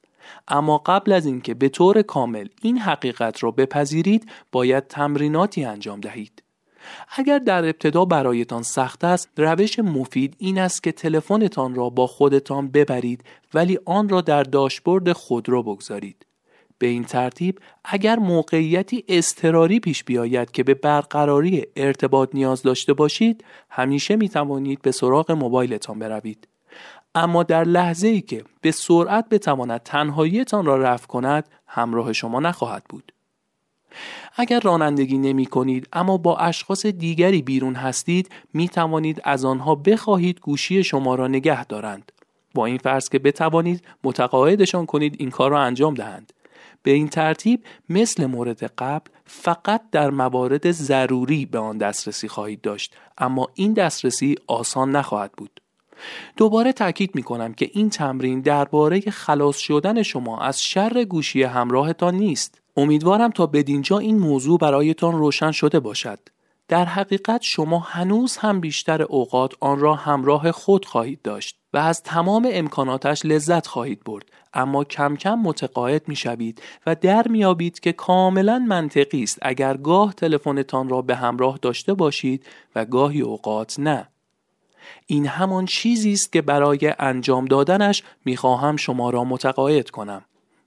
اما 0.49 0.79
قبل 0.79 1.13
از 1.13 1.27
اینکه 1.27 1.55
به 1.55 1.69
طور 1.69 2.03
کامل 2.03 2.49
این 2.63 2.79
حقیقت 2.79 3.43
را 3.43 3.51
بپذیرید 3.51 4.31
باید 4.53 4.87
تمریناتی 4.87 5.65
انجام 5.65 6.01
دهید. 6.01 6.43
اگر 7.09 7.39
در 7.39 7.65
ابتدا 7.65 8.05
برایتان 8.05 8.63
سخت 8.63 9.05
است 9.05 9.29
روش 9.37 9.79
مفید 9.79 10.37
این 10.39 10.59
است 10.59 10.83
که 10.83 10.93
تلفنتان 10.93 11.75
را 11.75 11.91
با 11.91 12.07
خودتان 12.07 12.69
ببرید 12.69 13.25
ولی 13.55 13.79
آن 13.85 14.09
را 14.09 14.21
در 14.21 14.43
داشبورد 14.43 15.13
خودرو 15.13 15.63
بگذارید. 15.63 16.27
به 16.81 16.87
این 16.87 17.05
ترتیب 17.05 17.59
اگر 17.85 18.19
موقعیتی 18.19 19.05
اضطراری 19.09 19.81
پیش 19.81 20.05
بیاید 20.05 20.51
که 20.51 20.63
به 20.63 20.75
برقراری 20.75 21.67
ارتباط 21.77 22.35
نیاز 22.35 22.63
داشته 22.63 22.93
باشید 22.93 23.45
همیشه 23.71 24.17
می 24.17 24.29
توانید 24.29 24.83
به 24.83 24.93
سراغ 24.93 25.33
موبایلتان 25.33 25.99
بروید. 25.99 26.49
اما 27.15 27.43
در 27.43 27.65
لحظه 27.65 28.09
ای 28.09 28.21
که 28.21 28.45
به 28.61 28.71
سرعت 28.71 29.29
بتواند 29.29 29.81
تنهاییتان 29.81 30.67
را 30.67 30.77
رفع 30.77 31.07
کند 31.07 31.49
همراه 31.67 32.13
شما 32.13 32.41
نخواهد 32.41 32.85
بود. 32.89 33.13
اگر 34.37 34.61
رانندگی 34.61 35.19
نمی 35.19 35.47
کنید 35.47 35.89
اما 35.93 36.17
با 36.17 36.37
اشخاص 36.37 36.87
دیگری 36.87 37.43
بیرون 37.43 37.75
هستید 37.75 38.31
می 38.55 38.69
توانید 38.69 39.21
از 39.25 39.45
آنها 39.45 39.75
بخواهید 39.75 40.41
گوشی 40.41 40.85
شما 40.85 41.15
را 41.15 41.29
نگه 41.29 41.65
دارند. 41.65 42.13
با 42.55 42.67
این 42.67 42.79
فرض 42.79 43.09
که 43.09 43.19
بتوانید 43.19 43.85
متقاعدشان 44.05 44.87
کنید 44.87 45.17
این 45.19 45.31
کار 45.31 45.51
را 45.51 45.61
انجام 45.61 45.95
دهند. 45.95 46.33
به 46.83 46.91
این 46.91 47.09
ترتیب 47.09 47.65
مثل 47.89 48.27
مورد 48.27 48.63
قبل 48.63 49.11
فقط 49.25 49.83
در 49.93 50.11
موارد 50.11 50.71
ضروری 50.71 51.47
به 51.47 51.59
آن 51.59 51.79
دسترسی 51.79 52.29
خواهید 52.29 52.61
داشت 52.61 52.97
اما 53.19 53.49
این 53.55 53.73
دسترسی 53.73 54.37
آسان 54.47 54.97
نخواهد 54.97 55.33
بود. 55.33 55.61
دوباره 56.37 56.73
تاکید 56.73 57.15
می 57.15 57.23
کنم 57.23 57.55
که 57.55 57.71
این 57.73 57.91
تمرین 57.91 58.41
درباره 58.41 59.01
خلاص 59.01 59.59
شدن 59.59 60.03
شما 60.03 60.41
از 60.41 60.63
شر 60.63 61.05
گوشی 61.05 61.43
همراهتان 61.43 62.15
نیست. 62.15 62.61
امیدوارم 62.77 63.31
تا 63.31 63.47
بدینجا 63.47 63.99
این 63.99 64.19
موضوع 64.19 64.59
برایتان 64.59 65.19
روشن 65.19 65.51
شده 65.51 65.81
باشد. 65.81 66.19
در 66.71 66.85
حقیقت 66.85 67.43
شما 67.43 67.79
هنوز 67.79 68.37
هم 68.37 68.61
بیشتر 68.61 69.03
اوقات 69.03 69.55
آن 69.61 69.79
را 69.79 69.95
همراه 69.95 70.53
خود 70.53 70.85
خواهید 70.85 71.23
داشت 71.23 71.59
و 71.73 71.79
از 71.79 72.03
تمام 72.03 72.49
امکاناتش 72.53 73.25
لذت 73.25 73.67
خواهید 73.67 74.05
برد. 74.05 74.25
اما 74.55 74.85
کم 74.85 75.17
کم 75.17 75.35
متقاعد 75.35 76.09
می 76.09 76.17
شوید 76.17 76.63
و 76.87 76.95
در 76.95 77.29
میابید 77.29 77.81
که 77.81 77.93
کاملا 77.93 78.59
منطقی 78.59 79.23
است 79.23 79.39
اگر 79.43 79.77
گاه 79.77 80.13
تلفنتان 80.13 80.89
را 80.89 81.03
به 81.03 81.17
همراه 81.17 81.59
داشته 81.63 81.95
باشید 81.95 82.47
و 82.75 82.85
گاهی 82.85 83.21
اوقات 83.21 83.81
نه. 83.81 84.09
این 85.07 85.27
همان 85.27 85.67
چیزی 85.67 86.13
است 86.13 86.33
که 86.33 86.43
برای 86.43 86.95
انجام 86.99 87.45
دادنش 87.45 88.03
می‌خواهم 88.25 88.77
شما 88.77 89.11
را 89.11 89.25
متقاعد 89.25 89.91
کنم. 89.91 90.25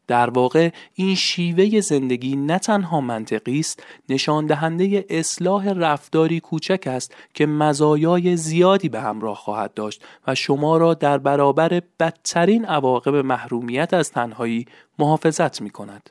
در 0.08 0.30
واقع 0.30 0.70
این 0.94 1.16
شیوه 1.16 1.82
زندگی 1.82 2.36
نه 2.36 2.60
تنها 2.60 3.02
منطقی 3.02 3.60
است 3.60 3.84
نشان 4.10 4.46
دهنده 4.46 5.06
اصلاح 5.10 5.70
رفتاری 5.70 6.40
کوچک 6.40 6.88
است 6.88 7.16
که 7.34 7.46
مزایای 7.46 8.38
زیادی 8.38 8.90
به 8.90 9.02
همراه 9.02 9.36
خواهد 9.36 9.74
داشت 9.74 10.04
و 10.28 10.36
شما 10.36 10.78
را 10.78 10.94
در 10.94 11.18
برابر 11.18 11.82
بدترین 12.00 12.66
عواقب 12.66 13.16
محرومیت 13.16 13.94
از 13.94 14.12
تنهایی 14.12 14.66
محافظت 15.00 15.62
می 15.62 15.70
کند. 15.70 16.10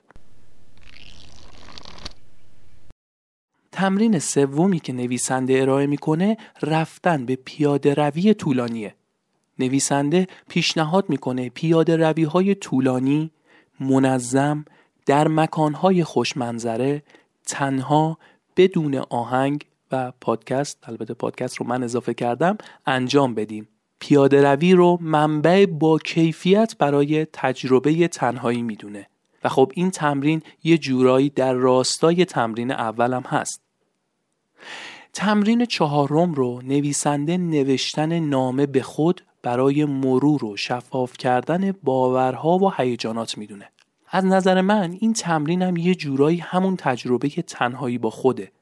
تمرین 3.73 4.19
سومی 4.19 4.81
که 4.81 4.93
نویسنده 4.93 5.61
ارائه 5.63 5.87
می‌کنه 5.87 6.37
رفتن 6.63 7.27
به 7.27 7.37
پیاده 7.37 7.95
روی 7.95 8.35
طولانیه. 8.35 8.95
نویسنده 9.59 10.27
پیشنهاد 10.49 11.11
می‌کنه 11.11 11.49
پیاده 11.49 11.97
روی 11.97 12.25
های 12.25 12.55
طولانی 12.55 13.31
منظم 13.81 14.65
در 15.07 15.29
مکانهای 15.29 16.05
خوشمنظره 16.05 17.03
تنها 17.47 18.19
بدون 18.57 18.95
آهنگ 19.11 19.65
و 19.93 20.13
پادکست 20.21 20.79
البته 20.83 21.15
پادکست 21.15 21.57
رو 21.57 21.67
من 21.67 21.83
اضافه 21.83 22.15
کردم 22.15 22.59
انجام 22.87 23.35
بدیم. 23.35 23.69
پیاده 23.99 24.51
روی 24.51 24.73
رو 24.73 24.99
منبع 25.01 25.67
با 25.67 25.99
کیفیت 25.99 26.77
برای 26.79 27.25
تجربه 27.25 28.09
تنهایی 28.09 28.63
می‌دونه. 28.63 29.07
و 29.45 29.49
خب 29.49 29.73
این 29.75 29.91
تمرین 29.91 30.43
یه 30.65 30.79
جورایی 30.79 31.31
در 31.31 31.53
راستای 31.53 32.25
تمرین 32.25 32.71
اولم 32.71 33.23
هست. 33.23 33.63
تمرین 35.13 35.65
چهارم 35.65 36.35
رو 36.35 36.63
نویسنده 36.63 37.37
نوشتن 37.37 38.19
نامه 38.19 38.67
به 38.67 38.83
خود 38.83 39.23
برای 39.43 39.85
مرور 39.85 40.45
و 40.45 40.57
شفاف 40.57 41.17
کردن 41.17 41.73
باورها 41.73 42.59
و 42.59 42.73
هیجانات 42.77 43.39
می‌دونه. 43.39 43.69
از 44.11 44.25
نظر 44.25 44.61
من 44.61 44.97
این 45.01 45.13
تمرین 45.13 45.63
هم 45.63 45.77
یه 45.77 45.95
جورایی 45.95 46.39
همون 46.39 46.77
تجربه 46.77 47.29
تنهایی 47.29 47.99
با 47.99 48.11
خوده. 48.11 48.53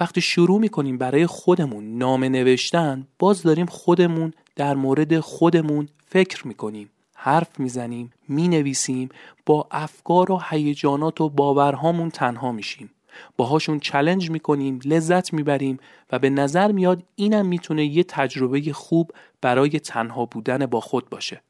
وقتی 0.00 0.20
شروع 0.20 0.60
می‌کنیم 0.60 0.98
برای 0.98 1.26
خودمون 1.26 1.98
نامه 1.98 2.28
نوشتن 2.28 3.06
باز 3.18 3.42
داریم 3.42 3.66
خودمون 3.66 4.32
در 4.56 4.74
مورد 4.74 5.20
خودمون 5.20 5.88
فکر 6.06 6.46
می‌کنیم 6.48 6.90
حرف 7.14 7.60
می‌زنیم 7.60 8.12
می‌نویسیم 8.28 9.08
با 9.46 9.66
افکار 9.70 10.32
و 10.32 10.40
هیجانات 10.50 11.20
و 11.20 11.28
باورهامون 11.28 12.10
تنها 12.10 12.52
میشیم. 12.52 12.90
باهاشون 13.36 13.80
چلنج 13.80 14.30
می‌کنیم 14.30 14.80
لذت 14.84 15.32
می‌بریم 15.32 15.78
و 16.12 16.18
به 16.18 16.30
نظر 16.30 16.72
میاد 16.72 17.02
اینم 17.14 17.46
می‌تونه 17.46 17.84
یه 17.84 18.04
تجربه 18.04 18.72
خوب 18.72 19.12
برای 19.40 19.70
تنها 19.70 20.24
بودن 20.24 20.66
با 20.66 20.80
خود 20.80 21.08
باشه 21.08 21.42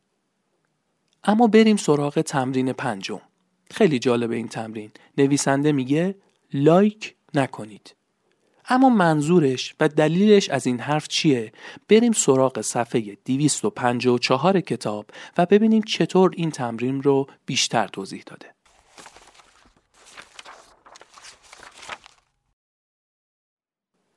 اما 1.25 1.47
بریم 1.47 1.77
سراغ 1.77 2.21
تمرین 2.21 2.73
پنجم 2.73 3.21
خیلی 3.71 3.99
جالبه 3.99 4.37
این 4.37 4.49
تمرین 4.49 4.91
نویسنده 5.19 5.73
میگه 5.73 6.15
لایک 6.55 7.15
نکنید 7.35 7.95
اما 8.69 8.89
منظورش 8.89 9.75
و 9.81 9.89
دلیلش 9.89 10.49
از 10.49 10.67
این 10.67 10.81
حرف 10.81 11.09
چیه؟ 11.09 11.53
بریم 11.89 12.13
سراغ 12.13 12.61
صفحه 12.61 13.17
254 13.25 14.61
کتاب 14.61 15.07
و 15.39 15.47
ببینیم 15.47 15.83
چطور 15.83 16.31
این 16.37 16.51
تمرین 16.51 17.03
رو 17.03 17.27
بیشتر 17.47 17.87
توضیح 17.89 18.23
داده. 18.27 18.47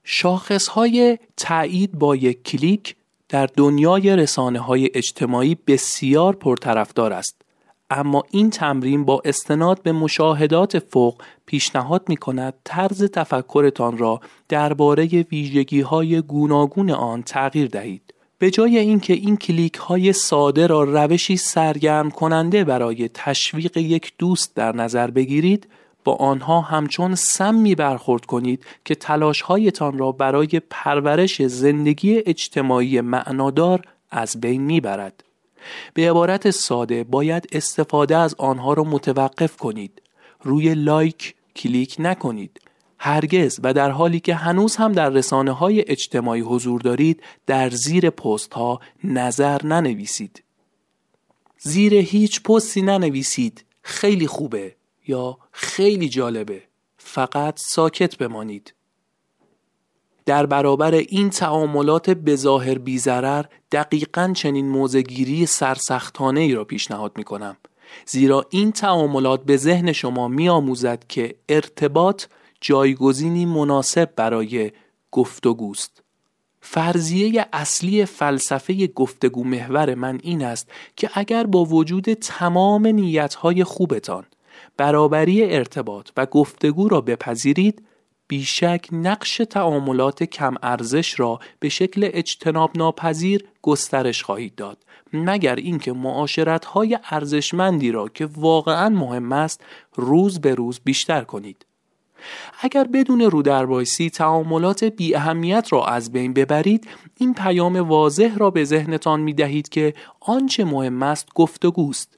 شاخص 0.08 0.68
های 0.68 1.18
تایید 1.38 1.92
با 1.92 2.16
یک 2.16 2.44
کلیک 2.44 2.96
در 3.30 3.50
دنیای 3.58 4.16
رسانه 4.16 4.60
های 4.60 4.90
اجتماعی 4.94 5.58
بسیار 5.68 6.36
پرطرفدار 6.36 7.14
است. 7.14 7.42
اما 7.90 8.24
این 8.32 8.50
تمرین 8.50 9.06
با 9.06 9.22
استناد 9.26 9.82
به 9.82 9.92
مشاهدات 9.92 10.80
فوق 10.80 11.22
پیشنهاد 11.46 12.10
می 12.10 12.18
کند 12.18 12.54
طرز 12.64 13.04
تفکرتان 13.04 13.98
را 13.98 14.20
درباره 14.50 15.06
ویژگی 15.06 15.82
های 15.82 16.22
گوناگون 16.22 16.92
آن 16.92 17.24
تغییر 17.24 17.68
دهید. 17.68 18.14
به 18.38 18.52
جای 18.52 18.78
اینکه 18.78 19.14
این 19.14 19.38
کلیک 19.38 19.76
های 19.76 20.14
ساده 20.14 20.68
را 20.68 20.84
روشی 20.84 21.38
سرگرم 21.38 22.12
کننده 22.12 22.64
برای 22.64 23.10
تشویق 23.14 23.78
یک 23.78 24.14
دوست 24.18 24.56
در 24.56 24.76
نظر 24.76 25.12
بگیرید، 25.12 25.68
با 26.06 26.16
آنها 26.16 26.62
همچون 26.62 27.16
سمی 27.16 27.76
برخورد 27.76 28.26
کنید 28.26 28.66
که 28.86 28.96
تلاش 28.96 29.42
هایتان 29.42 29.98
را 29.98 30.12
برای 30.12 30.62
پرورش 30.70 31.42
زندگی 31.42 32.18
اجتماعی 32.26 33.02
معنادار 33.02 33.82
از 34.12 34.42
بین 34.42 34.62
می‌برد. 34.62 35.24
به 35.94 36.10
عبارت 36.10 36.52
ساده 36.52 37.04
باید 37.04 37.48
استفاده 37.52 38.18
از 38.18 38.36
آنها 38.38 38.74
را 38.74 38.84
متوقف 38.84 39.58
کنید. 39.58 40.02
روی 40.42 40.74
لایک 40.74 41.36
کلیک 41.56 41.96
نکنید. 42.00 42.62
هرگز 43.00 43.60
و 43.64 43.74
در 43.74 43.92
حالی 43.92 44.20
که 44.20 44.36
هنوز 44.36 44.76
هم 44.76 44.92
در 44.92 45.10
رسانه 45.10 45.52
های 45.52 45.84
اجتماعی 45.88 46.42
حضور 46.42 46.82
دارید 46.82 47.24
در 47.48 47.70
زیر 47.70 48.10
پست 48.10 48.54
ها 48.54 48.80
نظر 49.04 49.66
ننویسید. 49.66 50.44
زیر 51.60 51.94
هیچ 51.94 52.44
پستی 52.44 52.82
ننویسید. 52.82 53.66
خیلی 53.82 54.28
خوبه. 54.28 54.76
یا 55.08 55.38
خیلی 55.52 56.10
جالبه 56.10 56.64
فقط 56.98 57.60
ساکت 57.60 58.18
بمانید. 58.18 58.74
در 60.26 60.46
برابر 60.46 60.92
این 60.94 61.30
تعاملات 61.30 62.10
بظاهر 62.10 62.78
بیزرر 62.78 63.46
دقیقا 63.72 64.34
چنین 64.36 64.70
موزگیری 64.70 65.46
سرسختانه 65.46 66.40
ای 66.40 66.54
را 66.54 66.64
پیشنهاد 66.64 67.12
می 67.16 67.24
کنم 67.24 67.58
زیرا 68.06 68.46
این 68.50 68.72
تعاملات 68.72 69.44
به 69.44 69.58
ذهن 69.58 69.92
شما 69.92 70.28
می 70.28 70.50
آموزد 70.50 71.04
که 71.10 71.36
ارتباط 71.50 72.26
جایگزینی 72.62 73.46
مناسب 73.46 74.10
برای 74.16 74.72
گفتگوست 75.12 76.04
فرضیه 76.62 77.46
اصلی 77.54 78.06
فلسفه 78.06 78.88
گفتگو 78.88 79.44
محور 79.44 79.96
من 79.96 80.20
این 80.24 80.44
است 80.44 80.72
که 80.96 81.10
اگر 81.14 81.44
با 81.44 81.66
وجود 81.66 82.14
تمام 82.14 82.88
نیتهای 82.88 83.64
خوبتان 83.64 84.26
برابری 84.78 85.54
ارتباط 85.56 86.10
و 86.18 86.26
گفتگو 86.26 86.90
را 86.90 87.02
بپذیرید 87.02 87.84
بیشک 88.28 88.88
نقش 88.92 89.38
تعاملات 89.38 90.24
کم 90.24 90.56
ارزش 90.64 91.20
را 91.20 91.40
به 91.60 91.70
شکل 91.70 92.10
اجتناب 92.14 92.72
ناپذیر 92.76 93.48
گسترش 93.62 94.24
خواهید 94.24 94.56
داد 94.56 94.78
مگر 95.14 95.56
اینکه 95.56 95.94
معاشرت 95.94 96.66
های 96.66 97.00
ارزشمندی 97.10 97.92
را 97.92 98.08
که 98.08 98.26
واقعا 98.26 98.90
مهم 98.90 99.32
است 99.32 99.62
روز 99.96 100.42
به 100.42 100.56
روز 100.56 100.80
بیشتر 100.84 101.22
کنید. 101.22 101.66
اگر 102.62 102.84
بدون 102.84 103.22
رودربایسی 103.22 104.10
تعاملات 104.10 104.84
بی 104.84 105.16
اهمیت 105.16 105.68
را 105.72 105.86
از 105.86 106.12
بین 106.12 106.34
ببرید 106.34 106.88
این 107.18 107.34
پیام 107.34 107.76
واضح 107.76 108.36
را 108.38 108.50
به 108.50 108.64
ذهنتان 108.64 109.20
می 109.20 109.34
دهید 109.34 109.70
که 109.70 109.94
آنچه 110.20 110.66
مهم 110.66 111.04
است 111.04 111.28
گفتگوست 111.36 112.18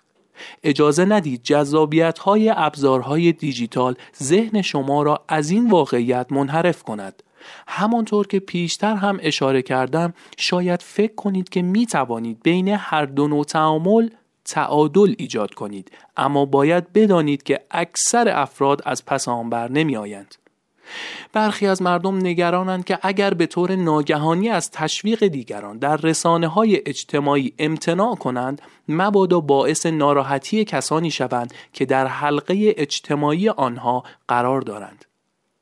اجازه 0.63 1.05
ندید 1.05 1.43
جذابیت 1.43 2.19
های 2.19 2.53
ابزارهای 2.55 3.31
دیجیتال 3.31 3.95
ذهن 4.23 4.61
شما 4.61 5.03
را 5.03 5.25
از 5.27 5.49
این 5.49 5.69
واقعیت 5.69 6.31
منحرف 6.31 6.83
کند 6.83 7.23
همانطور 7.67 8.27
که 8.27 8.39
پیشتر 8.39 8.95
هم 8.95 9.17
اشاره 9.21 9.61
کردم 9.61 10.13
شاید 10.37 10.81
فکر 10.81 11.15
کنید 11.15 11.49
که 11.49 11.61
می 11.61 11.85
توانید 11.85 12.43
بین 12.43 12.67
هر 12.67 13.05
دو 13.05 13.27
نوع 13.27 13.43
تعامل 13.43 14.09
تعادل 14.45 15.15
ایجاد 15.17 15.53
کنید 15.53 15.91
اما 16.17 16.45
باید 16.45 16.93
بدانید 16.93 17.43
که 17.43 17.61
اکثر 17.71 18.29
افراد 18.29 18.81
از 18.85 19.05
پس 19.05 19.27
آن 19.27 19.49
بر 19.49 19.71
نمی 19.71 19.97
آیند. 19.97 20.35
برخی 21.33 21.67
از 21.67 21.81
مردم 21.81 22.17
نگرانند 22.17 22.85
که 22.85 22.99
اگر 23.01 23.33
به 23.33 23.45
طور 23.45 23.75
ناگهانی 23.75 24.49
از 24.49 24.71
تشویق 24.71 25.27
دیگران 25.27 25.77
در 25.77 25.97
رسانه 25.97 26.47
های 26.47 26.81
اجتماعی 26.85 27.53
امتناع 27.59 28.15
کنند 28.15 28.61
مبادا 28.89 29.39
باعث 29.39 29.85
ناراحتی 29.85 30.65
کسانی 30.65 31.11
شوند 31.11 31.53
که 31.73 31.85
در 31.85 32.07
حلقه 32.07 32.73
اجتماعی 32.77 33.49
آنها 33.49 34.03
قرار 34.27 34.61
دارند. 34.61 35.05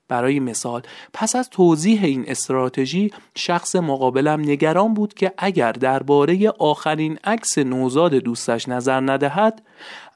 برای 0.08 0.40
مثال 0.40 0.82
پس 1.14 1.36
از 1.36 1.50
توضیح 1.50 2.04
این 2.04 2.26
استراتژی 2.28 3.12
شخص 3.36 3.76
مقابلم 3.76 4.40
نگران 4.40 4.94
بود 4.94 5.14
که 5.14 5.34
اگر 5.38 5.72
درباره 5.72 6.50
آخرین 6.50 7.20
عکس 7.24 7.58
نوزاد 7.58 8.14
دوستش 8.14 8.70
نظر 8.70 9.00
ندهد 9.00 9.62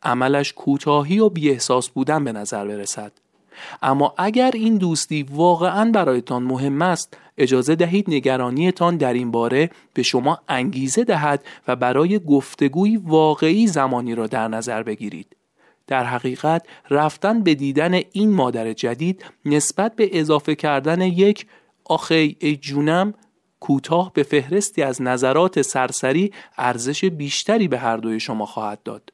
عملش 0.03 0.53
کوتاهی 0.53 1.19
و 1.19 1.29
بیاحساس 1.29 1.89
بودن 1.89 2.23
به 2.23 2.31
نظر 2.31 2.67
برسد. 2.67 3.11
اما 3.81 4.13
اگر 4.17 4.51
این 4.53 4.77
دوستی 4.77 5.23
واقعا 5.23 5.91
برایتان 5.91 6.43
مهم 6.43 6.81
است 6.81 7.17
اجازه 7.37 7.75
دهید 7.75 8.05
نگرانیتان 8.09 8.97
در 8.97 9.13
این 9.13 9.31
باره 9.31 9.69
به 9.93 10.03
شما 10.03 10.39
انگیزه 10.49 11.03
دهد 11.03 11.43
و 11.67 11.75
برای 11.75 12.19
گفتگوی 12.19 12.97
واقعی 12.97 13.67
زمانی 13.67 14.15
را 14.15 14.27
در 14.27 14.47
نظر 14.47 14.83
بگیرید. 14.83 15.35
در 15.87 16.03
حقیقت 16.03 16.65
رفتن 16.89 17.43
به 17.43 17.55
دیدن 17.55 17.93
این 18.11 18.29
مادر 18.29 18.73
جدید 18.73 19.25
نسبت 19.45 19.95
به 19.95 20.19
اضافه 20.19 20.55
کردن 20.55 21.01
یک 21.01 21.45
آخی 21.85 22.35
ای 22.39 22.55
جونم 22.55 23.13
کوتاه 23.59 24.13
به 24.13 24.23
فهرستی 24.23 24.81
از 24.81 25.01
نظرات 25.01 25.61
سرسری 25.61 26.33
ارزش 26.57 27.05
بیشتری 27.05 27.67
به 27.67 27.77
هر 27.77 27.97
دوی 27.97 28.19
شما 28.19 28.45
خواهد 28.45 28.83
داد. 28.83 29.11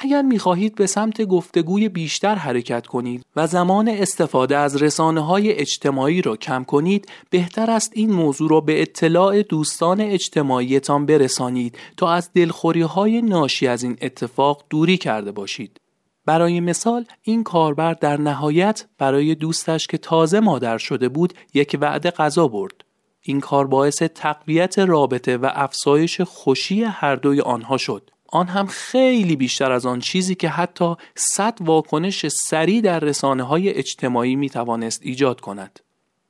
اگر 0.00 0.22
می‌خواهید 0.22 0.74
به 0.74 0.86
سمت 0.86 1.22
گفتگوی 1.22 1.88
بیشتر 1.88 2.34
حرکت 2.34 2.86
کنید 2.86 3.24
و 3.36 3.46
زمان 3.46 3.88
استفاده 3.88 4.56
از 4.56 4.82
رسانه 4.82 5.20
های 5.20 5.52
اجتماعی 5.52 6.22
را 6.22 6.36
کم 6.36 6.64
کنید 6.64 7.08
بهتر 7.30 7.70
است 7.70 7.92
این 7.94 8.12
موضوع 8.12 8.50
را 8.50 8.60
به 8.60 8.82
اطلاع 8.82 9.42
دوستان 9.42 10.00
اجتماعیتان 10.00 11.06
برسانید 11.06 11.78
تا 11.96 12.12
از 12.12 12.30
دلخوری 12.34 12.82
های 12.82 13.22
ناشی 13.22 13.66
از 13.66 13.82
این 13.82 13.96
اتفاق 14.02 14.64
دوری 14.70 14.96
کرده 14.96 15.32
باشید. 15.32 15.80
برای 16.26 16.60
مثال 16.60 17.04
این 17.22 17.44
کاربر 17.44 17.92
در 17.92 18.16
نهایت 18.16 18.84
برای 18.98 19.34
دوستش 19.34 19.86
که 19.86 19.98
تازه 19.98 20.40
مادر 20.40 20.78
شده 20.78 21.08
بود 21.08 21.34
یک 21.54 21.78
وعده 21.80 22.10
غذا 22.10 22.48
برد. 22.48 22.84
این 23.22 23.40
کار 23.40 23.66
باعث 23.66 24.02
تقویت 24.02 24.78
رابطه 24.78 25.36
و 25.36 25.50
افزایش 25.54 26.20
خوشی 26.20 26.82
هر 26.82 27.16
دوی 27.16 27.40
آنها 27.40 27.76
شد. 27.76 28.10
آن 28.36 28.48
هم 28.48 28.66
خیلی 28.66 29.36
بیشتر 29.36 29.72
از 29.72 29.86
آن 29.86 30.00
چیزی 30.00 30.34
که 30.34 30.48
حتی 30.48 30.94
صد 31.14 31.58
واکنش 31.60 32.28
سریع 32.28 32.80
در 32.80 33.00
رسانه 33.00 33.42
های 33.42 33.70
اجتماعی 33.70 34.36
می 34.36 34.50
توانست 34.50 35.00
ایجاد 35.02 35.40
کند. 35.40 35.80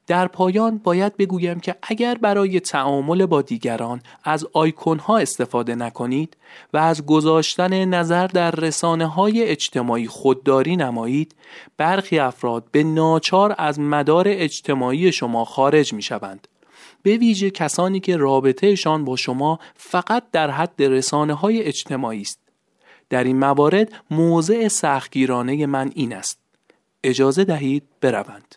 در 0.07 0.27
پایان 0.27 0.79
باید 0.79 1.17
بگویم 1.17 1.61
که 1.61 1.77
اگر 1.83 2.15
برای 2.15 2.61
تعامل 2.61 3.27
با 3.27 3.43
دیگران 3.43 4.03
از 4.25 4.47
آیکون 4.53 4.99
ها 4.99 5.19
استفاده 5.19 5.75
نکنید 5.75 6.37
و 6.73 6.77
از 6.79 7.07
گذاشتن 7.07 7.85
نظر 7.85 8.27
در 8.27 8.51
رسانه 8.51 9.07
های 9.07 9.43
اجتماعی 9.43 10.07
خودداری 10.07 10.77
نمایید 10.77 11.35
برخی 11.77 12.19
افراد 12.19 12.65
به 12.73 12.85
ناچار 12.85 13.55
از 13.59 13.81
مدار 13.81 14.25
اجتماعی 14.29 15.13
شما 15.13 15.45
خارج 15.45 15.93
می 15.93 16.03
شوند 16.03 16.49
به 17.07 17.17
ویژه 17.17 17.51
کسانی 17.51 18.01
که 18.01 18.17
رابطهشان 18.17 19.05
با 19.05 19.17
شما 19.17 19.59
فقط 19.77 20.23
در 20.33 20.51
حد 20.51 20.83
رسانه 20.83 21.35
های 21.35 21.63
اجتماعی 21.63 22.21
است. 22.21 22.39
در 23.11 23.25
این 23.25 23.39
موارد 23.39 23.93
موضع 24.11 24.69
سختگیرانه 24.69 25.67
من 25.67 25.91
این 25.95 26.13
است. 26.13 26.39
اجازه 27.05 27.45
دهید 27.45 27.83
بروند. 28.01 28.55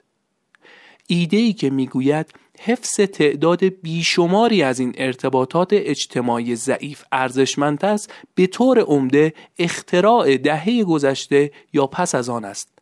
ایده 1.08 1.38
ای 1.38 1.54
که 1.54 1.70
می‌گوید 1.70 2.26
حفظ 2.60 2.95
تعداد 3.00 3.64
بیشماری 3.64 4.64
از 4.64 4.80
این 4.80 4.93
ارتباطات 4.97 5.70
اجتماعی 5.72 6.56
ضعیف 6.56 7.04
ارزشمند 7.12 7.86
است 7.86 8.14
به 8.36 8.47
طور 8.47 8.80
عمده 8.80 9.34
اختراع 9.60 10.38
دهه 10.38 10.84
گذشته 10.84 11.52
یا 11.74 11.88
پس 11.88 12.16
از 12.16 12.30
آن 12.30 12.45
است. 12.45 12.78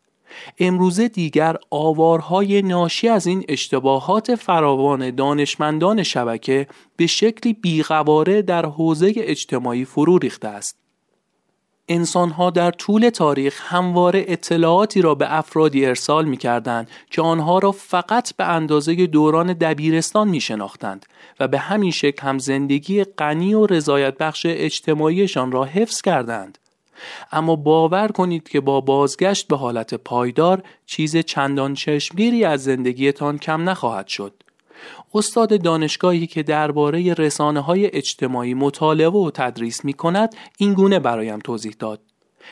امروزه 0.60 1.08
دیگر 1.08 1.56
آوارهای 1.70 2.62
ناشی 2.62 3.08
از 3.08 3.28
این 3.28 3.46
اشتباهات 3.50 4.36
فراوان 4.36 5.16
دانشمندان 5.16 6.04
شبکه 6.04 6.68
به 6.96 7.08
شکلی 7.08 7.54
بیغواره 7.54 8.42
در 8.42 8.66
حوزه 8.66 9.14
اجتماعی 9.18 9.86
فرو 9.86 10.18
ریخته 10.18 10.48
است 10.48 10.78
انسانها 11.90 12.50
در 12.50 12.72
طول 12.72 13.10
تاریخ 13.10 13.62
همواره 13.74 14.26
اطلاعاتی 14.28 15.02
را 15.02 15.16
به 15.16 15.38
افرادی 15.38 15.86
ارسال 15.86 16.26
می 16.26 16.38
کردند 16.38 16.90
که 17.12 17.22
آنها 17.22 17.60
را 17.60 17.72
فقط 17.72 18.36
به 18.36 18.44
اندازه 18.44 19.08
دوران 19.08 19.54
دبیرستان 19.54 20.28
می 20.28 20.42
شناختند 20.42 21.06
و 21.40 21.48
به 21.48 21.60
همین 21.60 21.92
شکل 21.92 22.28
هم 22.28 22.40
زندگی 22.40 23.04
غنی 23.04 23.54
و 23.54 23.66
رضایت 23.66 24.18
بخش 24.18 24.46
اجتماعیشان 24.50 25.52
را 25.52 25.64
حفظ 25.64 26.02
کردند. 26.02 26.58
اما 27.32 27.56
باور 27.56 28.08
کنید 28.08 28.50
که 28.50 28.62
با 28.62 28.82
بازگشت 28.82 29.48
به 29.48 29.58
حالت 29.58 29.94
پایدار 29.94 30.64
چیز 30.86 31.18
چندان 31.18 31.74
چشمگیری 31.74 32.44
از 32.44 32.64
زندگیتان 32.64 33.38
کم 33.38 33.70
نخواهد 33.70 34.08
شد. 34.08 34.34
استاد 35.14 35.62
دانشگاهی 35.62 36.28
که 36.28 36.44
درباره 36.44 37.14
رسانه 37.14 37.60
های 37.60 37.96
اجتماعی 37.96 38.54
مطالعه 38.54 39.10
و 39.10 39.32
تدریس 39.34 39.86
می 39.86 39.94
کند 39.94 40.36
این 40.58 40.74
گونه 40.74 41.00
برایم 41.00 41.40
توضیح 41.40 41.76
داد. 41.80 42.02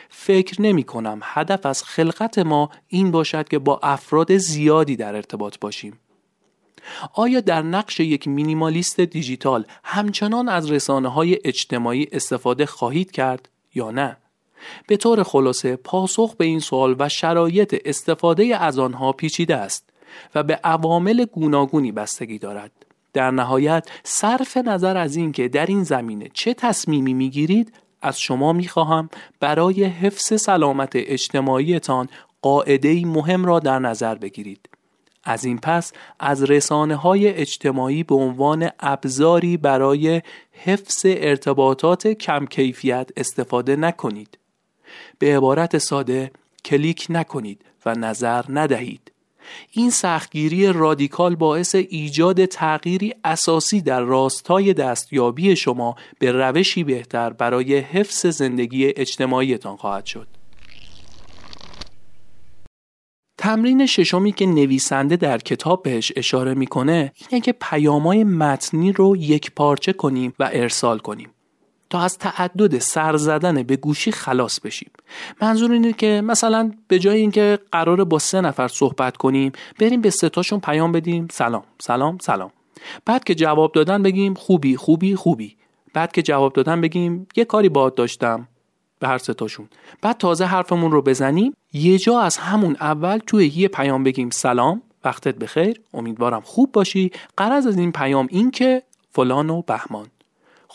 فکر 0.09 0.61
نمی 0.61 0.83
کنم 0.83 1.19
هدف 1.23 1.65
از 1.65 1.83
خلقت 1.83 2.39
ما 2.39 2.69
این 2.87 3.11
باشد 3.11 3.47
که 3.47 3.59
با 3.59 3.79
افراد 3.83 4.37
زیادی 4.37 4.95
در 4.95 5.15
ارتباط 5.15 5.59
باشیم. 5.59 5.99
آیا 7.13 7.39
در 7.39 7.61
نقش 7.61 7.99
یک 7.99 8.27
مینیمالیست 8.27 8.99
دیجیتال 8.99 9.65
همچنان 9.83 10.49
از 10.49 10.71
رسانه 10.71 11.09
های 11.09 11.39
اجتماعی 11.43 12.07
استفاده 12.11 12.65
خواهید 12.65 13.11
کرد 13.11 13.49
یا 13.75 13.91
نه؟ 13.91 14.17
به 14.87 14.97
طور 14.97 15.23
خلاصه 15.23 15.75
پاسخ 15.75 16.35
به 16.35 16.45
این 16.45 16.59
سوال 16.59 16.95
و 16.99 17.09
شرایط 17.09 17.75
استفاده 17.85 18.57
از 18.57 18.79
آنها 18.79 19.11
پیچیده 19.11 19.55
است. 19.55 19.89
و 20.35 20.43
به 20.43 20.59
عوامل 20.63 21.25
گوناگونی 21.25 21.91
بستگی 21.91 22.39
دارد 22.39 22.71
در 23.13 23.31
نهایت 23.31 23.89
صرف 24.03 24.57
نظر 24.57 24.97
از 24.97 25.15
اینکه 25.15 25.47
در 25.47 25.65
این 25.65 25.83
زمینه 25.83 26.29
چه 26.33 26.53
تصمیمی 26.53 27.13
می‌گیرید 27.13 27.73
از 28.01 28.19
شما 28.19 28.53
می‌خواهم 28.53 29.09
برای 29.39 29.83
حفظ 29.83 30.41
سلامت 30.41 30.91
اجتماعیتان 30.95 32.09
قاعده 32.41 33.05
مهم 33.05 33.45
را 33.45 33.59
در 33.59 33.79
نظر 33.79 34.15
بگیرید 34.15 34.69
از 35.23 35.45
این 35.45 35.57
پس 35.57 35.93
از 36.19 36.43
رسانه 36.43 36.95
های 36.95 37.27
اجتماعی 37.27 38.03
به 38.03 38.15
عنوان 38.15 38.69
ابزاری 38.79 39.57
برای 39.57 40.21
حفظ 40.51 41.05
ارتباطات 41.05 42.07
کم 42.07 42.45
کیفیت 42.45 43.09
استفاده 43.17 43.75
نکنید 43.75 44.37
به 45.19 45.37
عبارت 45.37 45.77
ساده 45.77 46.31
کلیک 46.65 47.07
نکنید 47.09 47.61
و 47.85 47.95
نظر 47.95 48.45
ندهید 48.49 49.11
این 49.71 49.89
سختگیری 49.89 50.73
رادیکال 50.73 51.35
باعث 51.35 51.75
ایجاد 51.75 52.45
تغییری 52.45 53.13
اساسی 53.23 53.81
در 53.81 54.01
راستای 54.01 54.73
دستیابی 54.73 55.55
شما 55.55 55.95
به 56.19 56.31
روشی 56.31 56.83
بهتر 56.83 57.29
برای 57.29 57.77
حفظ 57.77 58.25
زندگی 58.25 58.85
اجتماعیتان 58.85 59.77
خواهد 59.77 60.05
شد. 60.05 60.27
تمرین 63.37 63.85
ششمی 63.85 64.31
که 64.31 64.45
نویسنده 64.45 65.15
در 65.15 65.37
کتاب 65.37 65.83
بهش 65.83 66.11
اشاره 66.15 66.53
می‌کنه 66.53 67.11
اینه 67.29 67.41
که 67.41 67.53
پیامای 67.61 68.23
متنی 68.23 68.91
رو 68.91 69.15
یک 69.17 69.51
پارچه 69.51 69.93
کنیم 69.93 70.33
و 70.39 70.49
ارسال 70.53 70.99
کنیم. 70.99 71.29
تا 71.95 72.01
از 72.01 72.17
تعدد 72.17 72.79
سر 72.79 73.17
زدن 73.17 73.63
به 73.63 73.75
گوشی 73.75 74.11
خلاص 74.11 74.59
بشیم. 74.59 74.91
منظور 75.41 75.71
اینه 75.71 75.93
که 75.93 76.21
مثلا 76.25 76.71
به 76.87 76.99
جای 76.99 77.17
اینکه 77.17 77.59
قرار 77.71 78.03
با 78.03 78.19
سه 78.19 78.41
نفر 78.41 78.67
صحبت 78.67 79.17
کنیم 79.17 79.51
بریم 79.79 80.01
به 80.01 80.09
سه 80.09 80.29
تاشون 80.29 80.59
پیام 80.59 80.91
بدیم 80.91 81.27
سلام 81.31 81.63
سلام 81.79 82.17
سلام. 82.17 82.51
بعد 83.05 83.23
که 83.23 83.35
جواب 83.35 83.71
دادن 83.71 84.03
بگیم 84.03 84.33
خوبی 84.33 84.75
خوبی 84.75 85.15
خوبی. 85.15 85.55
بعد 85.93 86.11
که 86.11 86.21
جواب 86.21 86.53
دادن 86.53 86.81
بگیم 86.81 87.27
یه 87.35 87.45
کاری 87.45 87.69
باهات 87.69 87.95
داشتم 87.95 88.47
به 88.99 89.07
هر 89.07 89.17
تاشون. 89.17 89.69
بعد 90.01 90.17
تازه 90.17 90.45
حرفمون 90.45 90.91
رو 90.91 91.01
بزنیم. 91.01 91.53
یه 91.73 91.97
جا 91.97 92.19
از 92.19 92.37
همون 92.37 92.77
اول 92.79 93.17
توی 93.17 93.47
یه 93.55 93.67
پیام 93.67 94.03
بگیم 94.03 94.29
سلام 94.29 94.81
وقتت 95.03 95.35
بخیر 95.35 95.81
امیدوارم 95.93 96.41
خوب 96.41 96.71
باشی. 96.71 97.11
قرض 97.37 97.67
از 97.67 97.77
این 97.77 97.91
پیام 97.91 98.27
این 98.31 98.51
که 98.51 98.83
فلان 99.11 99.49
و 99.49 99.61
بهمان. 99.61 100.07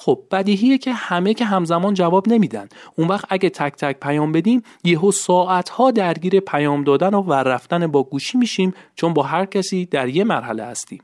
خب 0.03 0.23
بدیهیه 0.31 0.79
که 0.79 0.93
همه 0.93 1.35
که 1.35 1.45
همزمان 1.45 1.95
جواب 1.95 2.29
نمیدن. 2.29 2.69
اون 2.97 3.09
وقت 3.09 3.25
اگه 3.29 3.51
تک 3.51 3.73
تک 3.73 4.01
پیام 4.01 4.33
بدیم 4.33 4.63
یهو 4.85 5.13
ساعت 5.13 5.69
ها 5.69 5.91
درگیر 5.91 6.41
پیام 6.41 6.85
دادن 6.85 7.15
و 7.15 7.21
ور 7.21 7.43
رفتن 7.43 7.87
با 7.87 8.03
گوشی 8.03 8.39
میشیم 8.39 8.75
چون 8.95 9.15
با 9.15 9.23
هر 9.23 9.45
کسی 9.45 9.87
در 9.87 10.09
یه 10.09 10.25
مرحله 10.25 10.65
هستیم. 10.65 11.03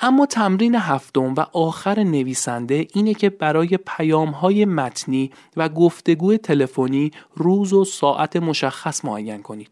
اما 0.00 0.26
تمرین 0.26 0.74
هفتم 0.74 1.34
و 1.34 1.40
آخر 1.52 2.02
نویسنده 2.02 2.86
اینه 2.94 3.14
که 3.14 3.30
برای 3.30 3.78
پیام 3.86 4.30
های 4.30 4.64
متنی 4.64 5.30
و 5.56 5.68
گفتگوی 5.68 6.38
تلفنی 6.38 7.10
روز 7.34 7.72
و 7.72 7.84
ساعت 7.84 8.36
مشخص 8.36 9.04
معین 9.04 9.42
کنید. 9.42 9.70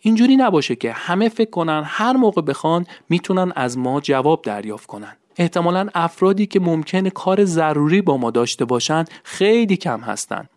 اینجوری 0.00 0.36
نباشه 0.36 0.76
که 0.76 0.92
همه 0.92 1.28
فکر 1.28 1.50
کنن 1.50 1.82
هر 1.86 2.12
موقع 2.12 2.42
بخوان 2.42 2.86
می‌تونن 3.08 3.52
از 3.56 3.78
ما 3.78 4.00
جواب 4.00 4.42
دریافت 4.42 4.86
کنن. 4.86 5.16
احتمالا 5.38 5.88
افرادی 5.94 6.46
که 6.46 6.60
ممکنه 6.60 7.10
کار 7.10 7.44
ضروری 7.44 8.02
با 8.02 8.16
ما 8.16 8.30
داشته 8.30 8.64
باشن 8.64 9.04
خیلی 9.24 9.76
کم 9.76 10.00
هستن 10.00 10.48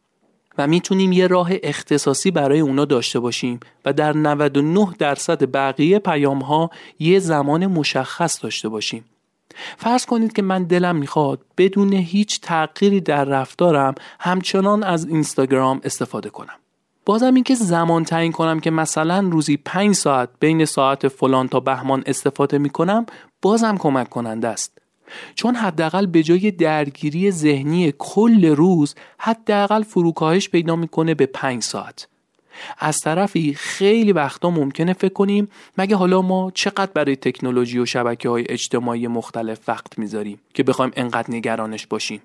و 0.57 0.67
می‌تونیم 0.67 1.11
یه 1.11 1.27
راه 1.27 1.49
اختصاصی 1.63 2.31
برای 2.31 2.59
اونا 2.59 2.85
داشته 2.85 3.19
باشیم 3.19 3.59
و 3.85 3.93
در 3.93 4.17
99 4.17 4.87
درصد 4.99 5.51
بقیه 5.51 5.99
پیام 5.99 6.39
ها 6.39 6.69
یه 6.99 7.19
زمان 7.19 7.67
مشخص 7.67 8.43
داشته 8.43 8.69
باشیم. 8.69 9.05
فرض 9.77 10.05
کنید 10.05 10.33
که 10.33 10.41
من 10.41 10.63
دلم 10.63 10.95
می‌خواد 10.95 11.39
بدون 11.57 11.93
هیچ 11.93 12.41
تغییری 12.41 13.01
در 13.01 13.25
رفتارم 13.25 13.95
همچنان 14.19 14.83
از 14.83 15.07
اینستاگرام 15.07 15.81
استفاده 15.83 16.29
کنم. 16.29 16.60
بازم 17.11 17.33
اینکه 17.33 17.55
زمان 17.55 18.03
تعیین 18.03 18.31
کنم 18.31 18.59
که 18.59 18.71
مثلا 18.71 19.19
روزی 19.31 19.57
5 19.57 19.95
ساعت 19.95 20.29
بین 20.39 20.65
ساعت 20.65 21.07
فلان 21.07 21.47
تا 21.47 21.59
بهمان 21.59 22.03
استفاده 22.05 22.57
می‌کنم 22.57 23.05
بازم 23.41 23.77
کمک 23.77 24.09
کننده 24.09 24.47
است. 24.47 24.77
چون 25.35 25.55
حداقل 25.55 26.05
به 26.05 26.23
جای 26.23 26.51
درگیری 26.51 27.31
ذهنی 27.31 27.93
کل 27.97 28.45
روز 28.45 28.95
حداقل 29.17 29.83
فروکاهش 29.83 30.49
پیدا 30.49 30.75
می‌کنه 30.75 31.13
به 31.13 31.25
5 31.25 31.63
ساعت. 31.63 32.07
از 32.79 32.97
طرفی 32.97 33.53
خیلی 33.53 34.11
وقتا 34.11 34.49
ممکنه 34.49 34.93
فکر 34.93 35.13
کنیم 35.13 35.47
مگه 35.77 35.95
حالا 35.95 36.21
ما 36.21 36.51
چقدر 36.53 36.91
برای 36.93 37.15
تکنولوژی 37.15 37.79
و 37.79 37.85
شبکه 37.85 38.29
های 38.29 38.45
اجتماعی 38.49 39.07
مختلف 39.07 39.59
وقت 39.67 39.99
می‌ذاریم 39.99 40.39
که 40.53 40.63
بخوایم 40.63 40.91
انقدر 40.95 41.31
نگرانش 41.31 41.87
باشیم. 41.87 42.21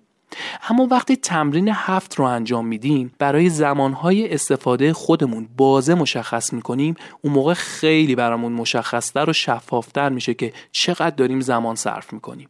اما 0.68 0.88
وقتی 0.90 1.16
تمرین 1.16 1.68
هفت 1.72 2.14
رو 2.14 2.24
انجام 2.24 2.66
میدیم 2.66 3.12
برای 3.18 3.48
زمانهای 3.48 4.34
استفاده 4.34 4.92
خودمون 4.92 5.48
بازه 5.56 5.94
مشخص 5.94 6.52
می‌کنیم 6.52 6.94
اون 7.22 7.32
موقع 7.32 7.54
خیلی 7.54 8.14
برامون 8.14 8.52
مشخصتر 8.52 9.30
و 9.30 9.32
شفافتر 9.32 10.08
میشه 10.08 10.34
که 10.34 10.52
چقدر 10.72 11.16
داریم 11.16 11.40
زمان 11.40 11.74
صرف 11.74 12.12
می‌کنیم. 12.12 12.48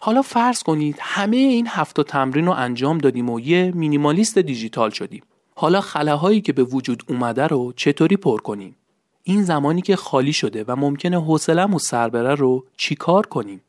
حالا 0.00 0.22
فرض 0.22 0.62
کنید 0.62 0.96
همه 1.00 1.36
این 1.36 1.66
هفت 1.66 2.00
تمرین 2.00 2.46
رو 2.46 2.52
انجام 2.52 2.98
دادیم 2.98 3.30
و 3.30 3.40
یه 3.40 3.72
مینیمالیست 3.74 4.38
دیجیتال 4.38 4.90
شدیم. 4.90 5.22
حالا 5.54 5.80
خلاهایی 5.80 6.40
که 6.40 6.52
به 6.52 6.64
وجود 6.64 7.02
اومده 7.08 7.46
رو 7.46 7.72
چطوری 7.76 8.16
پر 8.16 8.40
کنیم؟ 8.40 8.76
این 9.22 9.42
زمانی 9.42 9.82
که 9.82 9.96
خالی 9.96 10.32
شده 10.32 10.64
و 10.68 10.76
ممکنه 10.76 11.20
حوصله‌مون 11.20 11.78
سر 11.78 12.08
بره 12.08 12.34
رو 12.34 12.64
چیکار 12.76 13.26
کنیم؟ 13.26 13.60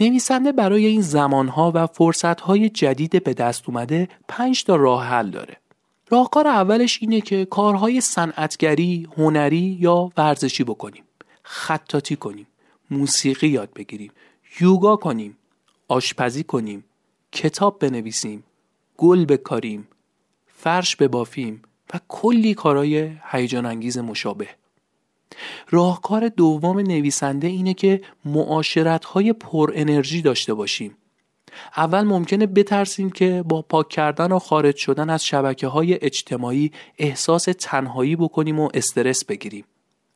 نویسنده 0.00 0.52
برای 0.52 0.86
این 0.86 1.00
زمانها 1.00 1.72
و 1.74 1.86
فرصتهای 1.86 2.68
جدید 2.68 3.24
به 3.24 3.34
دست 3.34 3.62
اومده 3.68 4.08
پنج 4.28 4.64
تا 4.64 4.76
راه 4.76 5.04
حل 5.04 5.30
داره. 5.30 5.56
راهکار 6.08 6.48
اولش 6.48 6.98
اینه 7.02 7.20
که 7.20 7.44
کارهای 7.44 8.00
صنعتگری، 8.00 9.08
هنری 9.16 9.78
یا 9.80 10.12
ورزشی 10.16 10.64
بکنیم. 10.64 11.04
خطاطی 11.42 12.16
کنیم. 12.16 12.46
موسیقی 12.90 13.48
یاد 13.48 13.72
بگیریم. 13.76 14.12
یوگا 14.60 14.96
کنیم. 14.96 15.36
آشپزی 15.88 16.44
کنیم. 16.44 16.84
کتاب 17.32 17.78
بنویسیم. 17.78 18.44
گل 18.96 19.24
بکاریم. 19.24 19.88
فرش 20.46 20.96
ببافیم 20.96 21.62
و 21.94 22.00
کلی 22.08 22.54
کارهای 22.54 23.10
هیجان 23.30 23.66
انگیز 23.66 23.98
مشابه. 23.98 24.48
راهکار 25.70 26.28
دوم 26.28 26.78
نویسنده 26.78 27.46
اینه 27.46 27.74
که 27.74 28.00
معاشرت 28.24 29.04
های 29.04 29.32
پر 29.32 29.72
انرژی 29.74 30.22
داشته 30.22 30.54
باشیم. 30.54 30.96
اول 31.76 32.02
ممکنه 32.02 32.46
بترسیم 32.46 33.10
که 33.10 33.44
با 33.48 33.62
پاک 33.62 33.88
کردن 33.88 34.32
و 34.32 34.38
خارج 34.38 34.76
شدن 34.76 35.10
از 35.10 35.24
شبکه 35.24 35.66
های 35.66 36.04
اجتماعی 36.04 36.72
احساس 36.98 37.48
تنهایی 37.58 38.16
بکنیم 38.16 38.60
و 38.60 38.68
استرس 38.74 39.24
بگیریم. 39.24 39.64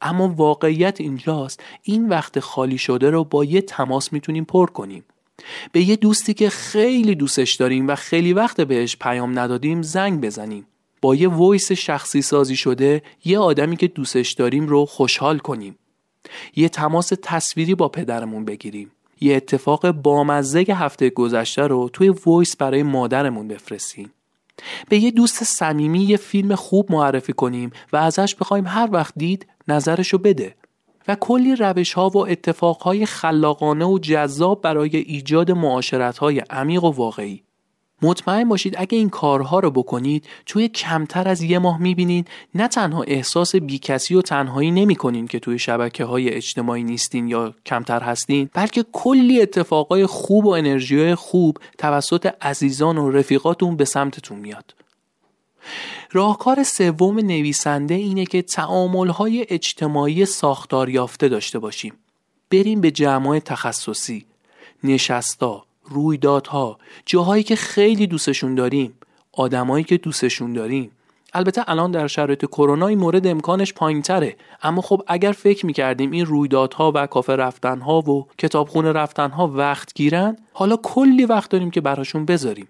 اما 0.01 0.29
واقعیت 0.29 1.01
اینجاست 1.01 1.63
این 1.83 2.09
وقت 2.09 2.41
خالی 2.41 2.79
شده 2.79 3.11
رو 3.11 3.25
با 3.25 3.45
یه 3.45 3.61
تماس 3.61 4.13
می‌تونیم 4.13 4.45
پر 4.45 4.67
کنیم. 4.67 5.05
به 5.73 5.83
یه 5.83 5.97
دوستی 5.97 6.35
که 6.35 6.51
خیلی 6.51 7.15
دوستش 7.15 7.55
داریم 7.55 7.89
و 7.89 7.95
خیلی 7.95 8.33
وقت 8.33 8.61
بهش 8.61 8.97
پیام 8.97 9.39
ندادیم 9.39 9.83
زنگ 9.83 10.21
بزنیم. 10.21 10.67
با 11.05 11.15
یه 11.15 11.29
voice 11.29 11.73
شخصی 11.73 12.23
سازی 12.23 12.57
شده 12.57 13.03
یه 13.25 13.39
آدمی 13.39 13.77
که 13.77 13.89
دوستش 13.89 14.33
داریم 14.33 14.67
رو 14.67 14.87
خوشحال 14.87 15.39
کنیم. 15.39 15.79
یه 16.57 16.69
تماس 16.69 17.13
تصویری 17.23 17.75
با 17.75 17.89
پدرمون 17.89 18.45
بگیریم. 18.45 18.93
یه 19.21 19.37
اتفاق 19.37 19.91
بامزه 19.91 20.61
هفته 20.61 21.11
گذشته 21.11 21.63
رو 21.63 21.89
توی 21.89 22.09
voice 22.09 22.57
برای 22.57 22.83
مادرمون 22.83 23.49
بفرستیم. 23.49 24.13
به 24.89 24.99
یه 24.99 25.11
دوست 25.11 25.45
صمیمی 25.45 26.01
یه 26.01 26.17
فیلم 26.17 26.55
خوب 26.55 26.93
معرفی 26.93 27.33
کنیم 27.33 27.71
و 27.93 27.97
ازش 27.97 28.35
بخوایم 28.35 28.67
هر 28.67 28.89
وقت 28.93 29.15
دید 29.17 29.47
نظرشو 29.69 30.19
بده. 30.19 30.55
و 31.09 31.15
کلی 31.15 31.57
روش 31.57 31.93
ها 31.93 32.09
و 32.09 32.29
اتفاق 32.29 32.83
های 32.83 33.07
خلاقانه 33.07 33.85
و 33.85 33.99
جذاب 33.99 34.63
برای 34.63 34.97
ایجاد 34.97 35.51
معاشرت 35.51 36.19
های 36.19 36.39
عمیق 36.39 36.85
و 36.85 36.91
واقعی. 36.91 37.43
مطمئن 38.03 38.49
باشید 38.49 38.75
اگه 38.79 38.99
این 38.99 39.11
کارها 39.11 39.59
رو 39.59 39.71
بکنید 39.71 40.29
توی 40.47 40.69
کمتر 40.69 41.29
از 41.29 41.43
یه 41.43 41.59
ماه 41.59 41.79
می‌بینید 41.79 42.29
نه 42.55 42.69
تنها 42.69 43.03
احساس 43.03 43.57
بیکسی 43.57 44.15
و 44.15 44.23
تنهایی 44.23 44.71
نمی‌کنین 44.71 45.27
که 45.27 45.39
توی 45.39 45.59
شبکه 45.59 46.05
های 46.05 46.31
اجتماعی 46.31 46.85
نیستین 46.85 47.29
یا 47.29 47.55
کمتر 47.67 48.01
هستین 48.01 48.51
بلکه 48.55 48.85
کلی 48.93 49.43
اتفاقای 49.43 50.07
خوب 50.07 50.47
و 50.47 50.51
انرژی 50.51 51.15
خوب 51.15 51.59
توسط 51.79 52.33
عزیزان 52.43 52.99
و 52.99 53.11
رفیقاتون 53.11 53.77
به 53.77 53.85
سمتتون 53.85 54.39
میاد. 54.39 54.75
راهکار 56.13 56.63
سوم 56.63 57.19
نویسنده 57.19 57.95
اینه 57.95 58.27
که 58.27 58.45
های 59.15 59.47
اجتماعی 59.49 60.27
ساختار 60.27 60.89
یافته 60.89 61.29
داشته 61.29 61.59
باشیم. 61.59 61.95
بریم 62.51 62.81
به 62.81 62.91
جمع 62.91 63.39
تخصصی 63.39 64.27
نشستا 64.85 65.65
رویدادها 65.85 66.79
جاهایی 67.07 67.43
که 67.43 67.57
خیلی 67.57 68.07
دوستشون 68.07 68.55
داریم 68.55 68.95
آدمایی 69.33 69.85
که 69.85 69.97
دوستشون 69.97 70.53
داریم. 70.53 70.91
البته 71.37 71.63
الان 71.67 71.91
در 71.91 72.07
شرایط 72.07 72.45
کرونا 72.45 72.87
این 72.87 72.99
مورد 72.99 73.27
امکانش 73.27 73.73
پایینتره. 73.73 74.37
اما 74.63 74.83
خب 74.83 75.03
اگر 75.07 75.33
فکر 75.33 75.67
می‌کردیم 75.67 76.11
این 76.11 76.27
رویدادها 76.27 76.93
و 76.95 77.07
کافه 77.07 77.37
رفتنها 77.37 78.01
و 78.01 78.27
کتابخونه 78.39 78.93
رفتنها 78.93 79.49
وقت 79.49 79.95
گیرن 79.95 80.37
حالا 80.53 80.77
کلی 80.77 81.25
وقت 81.25 81.51
داریم 81.51 81.71
که 81.71 81.81
براشون 81.81 82.25
بذاریم. 82.25 82.69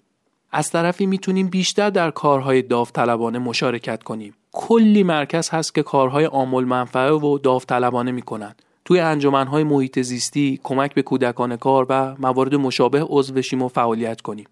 از 0.52 0.70
طرفی 0.70 1.06
می‌تونیم 1.06 1.48
بیشتر 1.48 1.90
در 1.90 2.10
کارهای 2.10 2.62
داوطلبانه 2.62 3.38
مشارکت 3.38 4.02
کنیم. 4.02 4.34
کلی 4.52 5.02
مرکز 5.02 5.50
هست 5.50 5.74
که 5.74 5.82
کارهای 5.82 6.26
آمول 6.26 6.64
منفعه 6.64 7.12
و 7.12 7.38
داوطلبانه 7.38 8.12
می‌کنن. 8.12 8.54
توی 8.84 9.00
انجمنهای 9.00 9.64
محیط 9.64 10.00
زیستی 10.00 10.60
کمک 10.62 10.94
به 10.94 11.02
کودکان 11.02 11.56
کار 11.56 11.86
و 11.88 12.16
موارد 12.18 12.54
مشابه 12.54 13.06
عضو 13.08 13.34
بشیم 13.34 13.62
و 13.62 13.68
فعالیت 13.68 14.20
کنیم. 14.20 14.46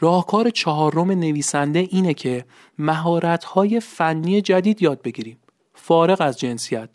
راهکار 0.00 0.50
چهارم 0.50 1.10
نویسنده 1.10 1.78
اینه 1.78 2.14
که 2.14 2.44
مهارت‌های 2.78 3.80
فنی 3.80 4.40
جدید 4.40 4.82
یاد 4.82 5.02
بگیریم. 5.02 5.38
فارغ 5.74 6.20
از 6.20 6.38
جنسیت. 6.38 6.88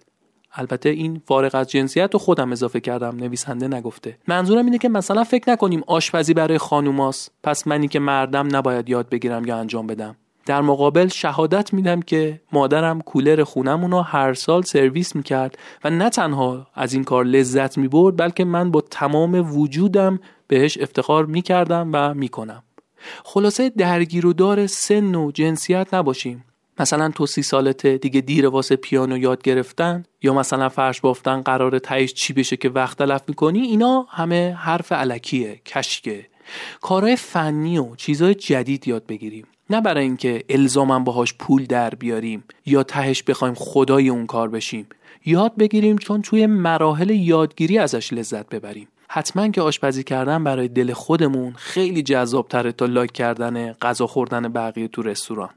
البته 0.56 0.90
این 0.90 1.22
فارغ 1.26 1.56
از 1.56 1.68
جنسیت 1.68 2.10
رو 2.14 2.20
خودم 2.20 2.52
اضافه 2.52 2.80
کردم 2.80 3.16
نویسنده 3.16 3.68
نگفته. 3.68 4.18
منظورم 4.28 4.66
اینه 4.66 4.78
که 4.78 4.90
مثلا 4.90 5.24
فکر 5.24 5.52
نکنیم 5.52 5.84
آشپزی 5.88 6.34
برای 6.34 6.58
خانوماست. 6.58 7.32
پس 7.44 7.68
منی 7.68 7.88
که 7.88 8.00
مردم 8.00 8.56
نباید 8.56 8.90
یاد 8.90 9.10
بگیرم 9.10 9.46
یا 9.46 9.58
انجام 9.58 9.88
بدم. 9.88 10.16
در 10.46 10.62
مقابل 10.62 11.08
شهادت 11.08 11.74
میدم 11.74 12.02
که 12.02 12.42
مادرم 12.52 13.02
کولر 13.02 13.44
خونمون 13.44 13.92
رو 13.92 14.02
هر 14.02 14.34
سال 14.34 14.62
سرویس 14.62 15.16
می‌کرد 15.16 15.58
و 15.84 15.90
نه 15.90 16.10
تنها 16.10 16.68
از 16.74 16.94
این 16.94 17.04
کار 17.04 17.26
لذت 17.26 17.78
می‌برد 17.78 18.18
بلکه 18.18 18.46
من 18.46 18.72
با 18.72 18.82
تمام 18.82 19.58
وجودم 19.58 20.20
بهش 20.48 20.78
افتخار 20.78 21.26
می‌کردم 21.26 21.90
و 21.94 22.14
می‌کنم. 22.14 22.64
خلاصه 23.24 23.70
درگیر 23.70 24.26
و 24.26 24.34
دار 24.34 24.68
سن 24.68 25.16
و 25.16 25.32
جنسیت 25.32 25.94
نباشیم. 25.94 26.46
مثلا 26.80 27.10
تو 27.10 27.26
سی 27.26 27.44
سالته 27.44 27.98
دیگه 27.98 28.22
دیر 28.22 28.48
واسه 28.48 28.76
پیانو 28.76 29.18
یاد 29.18 29.42
گرفتن 29.42 30.04
یا 30.22 30.34
مثلا 30.34 30.70
فرش 30.70 31.02
بافتن 31.02 31.42
قرار 31.42 31.80
تهش 31.80 32.14
چی 32.14 32.34
بشه 32.34 32.58
که 32.58 32.70
وقت 32.70 32.98
تلف 32.98 33.22
می‌کنی 33.28 33.60
اینا 33.60 34.06
همه 34.10 34.54
حرف 34.54 34.92
علکیه 34.92 35.62
کشکه. 35.66 36.26
کارهای 36.82 37.16
فنی 37.16 37.78
و 37.78 37.96
چیزهای 37.96 38.36
جدید 38.36 38.88
یاد 38.88 39.06
بگیریم. 39.06 39.46
نه 39.74 39.82
برای 39.82 40.04
اینکه 40.04 40.44
الزاما 40.50 41.00
باهاش 41.00 41.34
پول 41.34 41.66
در 41.66 41.90
بیاریم 41.90 42.44
یا 42.66 42.84
تهش 42.84 43.24
بخوایم 43.24 43.54
خدای 43.54 44.10
اون 44.10 44.26
کار 44.26 44.50
بشیم. 44.50 44.88
یاد 45.26 45.56
بگیریم 45.58 45.98
چون 45.98 46.22
توی 46.22 46.46
مراحل 46.46 47.10
یادگیری 47.10 47.78
ازش 47.78 48.14
لذت 48.14 48.50
ببریم. 48.50 48.88
حتما 49.10 49.48
که 49.48 49.62
آشپزی 49.62 50.04
کردن 50.04 50.44
برای 50.44 50.68
دل 50.68 50.94
خودمون 50.94 51.54
خیلی 51.54 52.04
جذاب 52.04 52.48
تره 52.48 52.72
تا 52.72 52.86
لایک 52.86 53.12
کردن 53.12 53.72
غذا 53.72 54.08
خوردن 54.08 54.48
بقیه 54.48 54.88
تو 54.88 55.02
رستوران. 55.02 55.50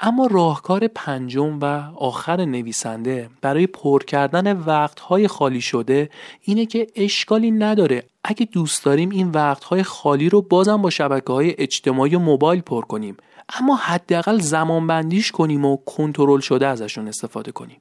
اما 0.00 0.26
راهکار 0.26 0.88
پنجم 0.88 1.60
و 1.60 1.64
آخر 1.96 2.44
نویسنده 2.44 3.30
برای 3.42 3.66
پر 3.66 4.04
کردن 4.04 4.52
وقتهای 4.52 5.28
خالی 5.28 5.60
شده 5.60 6.10
اینه 6.40 6.66
که 6.66 6.86
اشکالی 6.96 7.50
نداره. 7.50 8.02
اگه 8.24 8.48
دوست 8.52 8.84
داریم 8.84 9.10
این 9.10 9.30
وقتهای 9.30 9.82
خالی 9.82 10.28
رو 10.28 10.42
بازم 10.42 10.82
با 10.82 10.90
شبکه 10.90 11.32
های 11.32 11.54
اجتماعی 11.58 12.14
و 12.14 12.18
موبایل 12.18 12.60
پر 12.60 12.84
کنیم. 12.84 13.16
اما 13.48 13.76
حداقل 13.76 14.38
زمان 14.38 14.86
بندیش 14.86 15.32
کنیم 15.32 15.64
و 15.64 15.76
کنترل 15.76 16.40
شده 16.40 16.66
ازشون 16.66 17.08
استفاده 17.08 17.52
کنیم. 17.52 17.80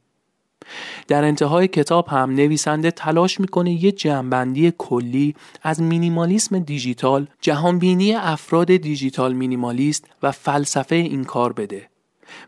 در 1.08 1.24
انتهای 1.24 1.68
کتاب 1.68 2.08
هم 2.08 2.32
نویسنده 2.32 2.92
تلاش 2.92 3.40
می‌کنه 3.40 3.84
یه 3.84 3.92
جمعبندی 3.92 4.74
کلی 4.78 5.36
از 5.64 5.82
مینیمالیسم 5.82 6.60
دیجیتال 6.60 7.28
جهانبینی 7.42 8.14
افراد 8.14 8.76
دیجیتال 8.76 9.34
مینیمالیست 9.34 10.06
و 10.24 10.32
فلسفه 10.32 10.96
این 10.96 11.24
کار 11.24 11.54
بده. 11.54 11.90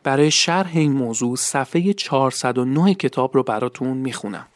برای 0.04 0.32
شرح 0.32 0.72
این 0.74 0.92
موضوع 0.92 1.36
صفحه 1.36 1.94
409 1.94 2.94
کتاب 2.94 3.36
رو 3.36 3.44
براتون 3.44 3.98
می‌خونم. 3.98 4.48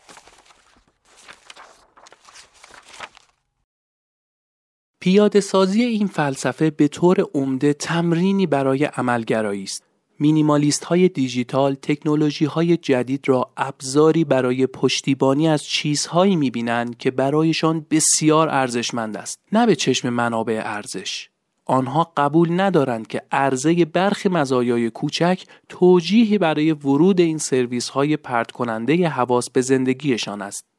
پیاده 4.99 5.39
سازی 5.39 5.83
این 5.83 6.07
فلسفه 6.07 6.69
به 6.69 6.87
طور 6.87 7.25
عمده 7.33 7.73
تمرینی 7.73 8.47
برای 8.47 8.85
عملگرایی 8.85 9.63
است. 9.63 9.83
مینیمالیست 10.19 10.83
های 10.83 11.09
دیجیتال 11.09 11.73
تکنولوژی 11.73 12.45
های 12.45 12.77
جدید 12.77 13.29
را 13.29 13.51
ابزاری 13.57 14.23
برای 14.23 14.67
پشتیبانی 14.67 15.47
از 15.47 15.63
چیزهایی 15.63 16.35
می 16.35 16.51
بینند 16.51 16.97
که 16.97 17.11
برایشان 17.11 17.85
بسیار 17.91 18.49
ارزشمند 18.49 19.17
است 19.17 19.39
نه 19.51 19.65
به 19.65 19.75
چشم 19.75 20.09
منابع 20.09 20.61
ارزش. 20.65 21.29
آنها 21.65 22.11
قبول 22.17 22.61
ندارند 22.61 23.07
که 23.07 23.21
عرضه 23.31 23.85
برخی 23.85 24.29
مزایای 24.29 24.89
کوچک 24.89 25.43
توجیهی 25.69 26.37
برای 26.37 26.71
ورود 26.71 27.19
این 27.19 27.37
سرویس 27.37 27.89
های 27.89 28.17
پرت 28.17 28.51
کننده 28.51 29.09
حواس 29.09 29.49
به 29.49 29.61
زندگیشان 29.61 30.41
است. 30.41 30.74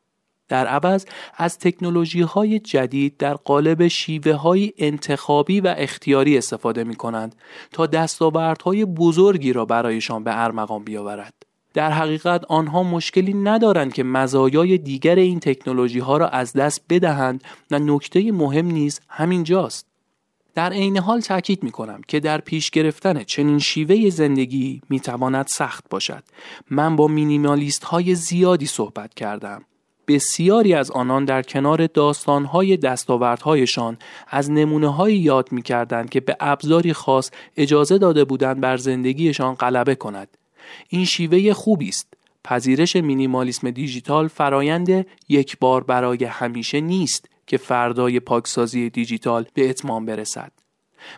در 0.48 0.66
عوض 0.66 1.06
از 1.36 1.58
تکنولوژی 1.58 2.20
های 2.20 2.58
جدید 2.58 3.16
در 3.16 3.34
قالب 3.34 3.88
شیوه 3.88 4.32
های 4.32 4.72
انتخابی 4.78 5.60
و 5.60 5.74
اختیاری 5.78 6.38
استفاده 6.38 6.84
می 6.84 6.94
کنند 6.94 7.34
تا 7.72 7.86
دستاوردهای 7.86 8.84
بزرگی 8.84 9.52
را 9.52 9.64
برایشان 9.64 10.24
به 10.24 10.44
ارمغان 10.44 10.84
بیاورد. 10.84 11.34
در 11.74 11.90
حقیقت 11.90 12.44
آنها 12.44 12.82
مشکلی 12.82 13.34
ندارند 13.34 13.92
که 13.92 14.02
مزایای 14.02 14.78
دیگر 14.78 15.14
این 15.14 15.40
تکنولوژی 15.40 15.98
ها 15.98 16.16
را 16.16 16.28
از 16.28 16.52
دست 16.52 16.80
بدهند 16.88 17.44
و 17.70 17.78
نکته 17.78 18.32
مهم 18.32 18.66
نیز 18.66 19.00
همینجاست. 19.08 19.86
در 20.54 20.72
عین 20.72 20.98
حال 20.98 21.20
تاکید 21.20 21.62
می 21.62 21.70
کنم 21.70 22.00
که 22.08 22.20
در 22.20 22.40
پیش 22.40 22.70
گرفتن 22.70 23.24
چنین 23.24 23.58
شیوه 23.58 24.10
زندگی 24.10 24.82
می 24.88 25.00
تواند 25.00 25.46
سخت 25.46 25.84
باشد. 25.90 26.24
من 26.70 26.96
با 26.96 27.08
مینیمالیست 27.08 27.84
های 27.84 28.14
زیادی 28.14 28.66
صحبت 28.66 29.14
کردم 29.14 29.64
بسیاری 30.08 30.74
از 30.74 30.90
آنان 30.90 31.24
در 31.24 31.42
کنار 31.42 31.86
داستانهای 31.86 32.76
دستاوردهایشان 32.76 33.98
از 34.28 34.50
نمونه 34.50 35.12
یاد 35.12 35.52
می 35.52 35.62
کردند 35.62 36.10
که 36.10 36.20
به 36.20 36.36
ابزاری 36.40 36.92
خاص 36.92 37.30
اجازه 37.56 37.98
داده 37.98 38.24
بودند 38.24 38.60
بر 38.60 38.76
زندگیشان 38.76 39.54
غلبه 39.54 39.94
کند. 39.94 40.36
این 40.88 41.04
شیوه 41.04 41.52
خوبی 41.52 41.88
است. 41.88 42.06
پذیرش 42.44 42.96
مینیمالیسم 42.96 43.70
دیجیتال 43.70 44.28
فرایند 44.28 45.06
یک 45.28 45.58
بار 45.58 45.84
برای 45.84 46.24
همیشه 46.24 46.80
نیست 46.80 47.28
که 47.46 47.56
فردای 47.56 48.20
پاکسازی 48.20 48.90
دیجیتال 48.90 49.46
به 49.54 49.70
اتمام 49.70 50.06
برسد. 50.06 50.52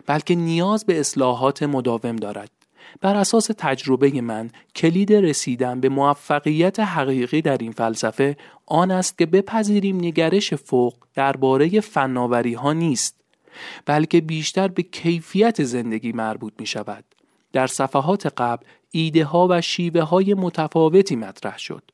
بلکه 0.05 0.35
نیاز 0.35 0.85
به 0.85 0.99
اصلاحات 0.99 1.63
مداوم 1.63 2.15
دارد. 2.15 2.58
بر 3.01 3.15
اساس 3.15 3.49
تجربه 3.57 4.21
من 4.21 4.49
کلید 4.75 5.13
رسیدن 5.13 5.79
به 5.79 5.89
موفقیت 5.89 6.79
حقیقی 6.79 7.41
در 7.41 7.57
این 7.57 7.71
فلسفه 7.71 8.37
آن 8.65 8.91
است 8.91 9.17
که 9.17 9.25
بپذیریم 9.25 9.97
نگرش 9.97 10.53
فوق 10.53 10.93
درباره 11.13 11.79
فناوری 11.79 12.53
ها 12.53 12.73
نیست 12.73 13.15
بلکه 13.85 14.21
بیشتر 14.21 14.67
به 14.67 14.83
کیفیت 14.83 15.63
زندگی 15.63 16.11
مربوط 16.11 16.53
می 16.59 16.65
شود. 16.65 17.03
در 17.53 17.67
صفحات 17.67 18.25
قبل 18.25 18.65
ایده 18.91 19.25
ها 19.25 19.47
و 19.49 19.61
شیوه 19.61 20.01
های 20.01 20.33
متفاوتی 20.33 21.15
مطرح 21.15 21.57
شد. 21.57 21.91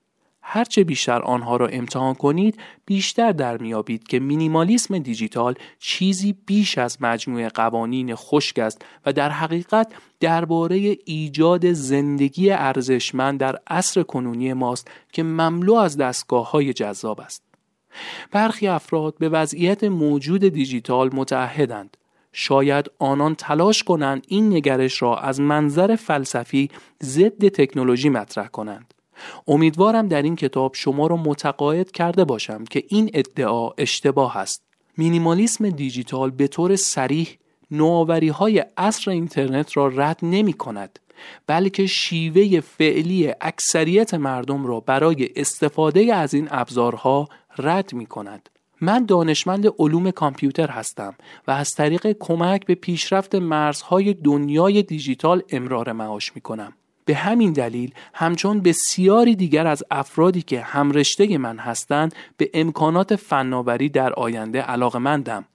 هرچه 0.48 0.84
بیشتر 0.84 1.22
آنها 1.22 1.58
را 1.58 1.68
امتحان 1.68 2.14
کنید 2.14 2.58
بیشتر 2.86 3.32
در 3.32 3.58
میابید 3.58 4.08
که 4.08 4.20
مینیمالیسم 4.20 5.00
دیجیتال 5.00 5.56
چیزی 5.80 6.36
بیش 6.46 6.78
از 6.78 6.98
مجموعه 7.02 7.50
قوانین 7.50 8.16
خشک 8.16 8.60
است 8.60 8.86
و 9.06 9.14
در 9.14 9.30
حقیقت 9.30 9.94
درباره 10.20 10.98
ایجاد 11.06 11.72
زندگی 11.72 12.52
ارزشمند 12.52 13.40
در 13.40 13.60
عصر 13.68 14.04
کنونی 14.04 14.54
ماست 14.54 14.92
که 15.12 15.24
مملو 15.24 15.74
از 15.74 15.98
دستگاه 15.98 16.52
های 16.52 16.74
جذاب 16.74 17.22
است. 17.22 17.44
برخی 18.32 18.68
افراد 18.68 19.16
به 19.18 19.30
وضعیت 19.30 19.84
موجود 19.84 20.42
دیجیتال 20.42 21.10
متعهدند 21.14 21.98
شاید 22.34 22.92
آنان 23.00 23.36
تلاش 23.36 23.84
کنند 23.84 24.26
این 24.28 24.54
نگرش 24.54 25.02
را 25.02 25.18
از 25.18 25.40
منظر 25.40 25.96
فلسفی 25.96 26.70
ضد 27.04 27.48
تکنولوژی 27.48 28.10
مطرح 28.10 28.48
کنند 28.48 28.94
امیدوارم 29.48 30.08
در 30.08 30.22
این 30.22 30.36
کتاب 30.36 30.76
شما 30.76 31.08
را 31.08 31.18
متقاعد 31.18 31.92
کرده 31.92 32.26
باشم 32.26 32.64
که 32.64 32.84
این 32.88 33.10
ادعا 33.14 33.70
اشتباه 33.78 34.38
است 34.38 34.64
مینیمالیسم 34.98 35.70
دیجیتال 35.70 36.32
به 36.32 36.48
طور 36.48 36.76
سریح 36.76 37.38
نوآوری 37.72 38.28
های 38.28 38.66
عصر 38.78 39.12
اینترنت 39.12 39.78
را 39.78 39.88
رد 39.88 40.20
نمی 40.24 40.54
کند 40.54 41.00
بلکه 41.48 41.86
شیوه 41.86 42.60
فعلی 42.60 43.34
اکثریت 43.42 44.14
مردم 44.14 44.66
را 44.66 44.80
برای 44.80 45.30
استفاده 45.36 46.16
از 46.16 46.34
این 46.34 46.48
ابزارها 46.52 47.30
رد 47.58 47.94
می 47.94 48.06
کند. 48.06 48.50
من 48.82 49.06
دانشمند 49.06 49.68
علوم 49.80 50.12
کامپیوتر 50.12 50.68
هستم 50.68 51.16
و 51.48 51.52
از 51.52 51.72
طریق 51.72 52.12
کمک 52.20 52.66
به 52.66 52.76
پیشرفت 52.76 53.36
مرزهای 53.36 54.14
دنیای 54.14 54.84
دیجیتال 54.84 55.44
امرار 55.50 55.92
معاش 55.92 56.36
می 56.36 56.42
کنم. 56.42 56.74
به 57.06 57.16
همین 57.16 57.54
دلیل 57.54 57.94
همچون 58.14 58.62
بسیاری 58.62 59.36
دیگر 59.36 59.68
از 59.68 59.84
افرادی 59.92 60.42
که 60.42 60.62
همرشته 60.62 61.38
من 61.38 61.58
هستند 61.58 62.16
به 62.38 62.50
امکانات 62.54 63.16
فناوری 63.16 63.90
در 63.90 64.14
آینده 64.14 64.62
علاقمندم. 64.62 65.46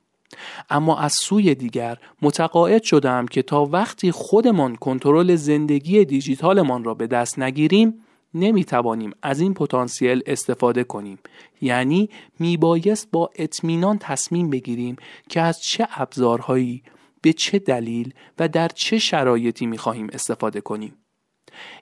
اما 0.70 0.98
از 0.98 1.12
سوی 1.12 1.54
دیگر 1.54 1.98
متقاعد 2.22 2.82
شدم 2.82 3.26
که 3.26 3.42
تا 3.42 3.64
وقتی 3.64 4.10
خودمان 4.10 4.76
کنترل 4.76 5.34
زندگی 5.34 6.04
دیجیتالمان 6.04 6.84
را 6.84 6.94
به 6.94 7.06
دست 7.06 7.38
نگیریم 7.38 8.04
نمی 8.34 8.64
توانیم 8.64 9.12
از 9.22 9.40
این 9.40 9.54
پتانسیل 9.54 10.22
استفاده 10.26 10.84
کنیم 10.84 11.18
یعنی 11.60 12.10
میبایست 12.38 13.08
با 13.12 13.30
اطمینان 13.36 13.98
تصمیم 13.98 14.50
بگیریم 14.50 14.96
که 15.28 15.40
از 15.40 15.62
چه 15.62 15.88
ابزارهایی 15.94 16.82
به 17.22 17.32
چه 17.32 17.58
دلیل 17.58 18.14
و 18.38 18.48
در 18.48 18.68
چه 18.68 18.98
شرایطی 18.98 19.66
می 19.66 19.78
خواهیم 19.78 20.08
استفاده 20.12 20.60
کنیم 20.60 20.99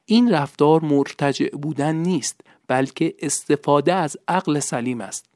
این 0.05 0.31
رفتار 0.31 0.85
مرتجع 0.85 1.49
بودن 1.49 1.95
نیست 1.97 2.41
بلکه 2.69 3.14
استفاده 3.19 3.95
از 3.95 4.16
عقل 4.29 4.61
سلیم 4.61 5.01
است. 5.01 5.27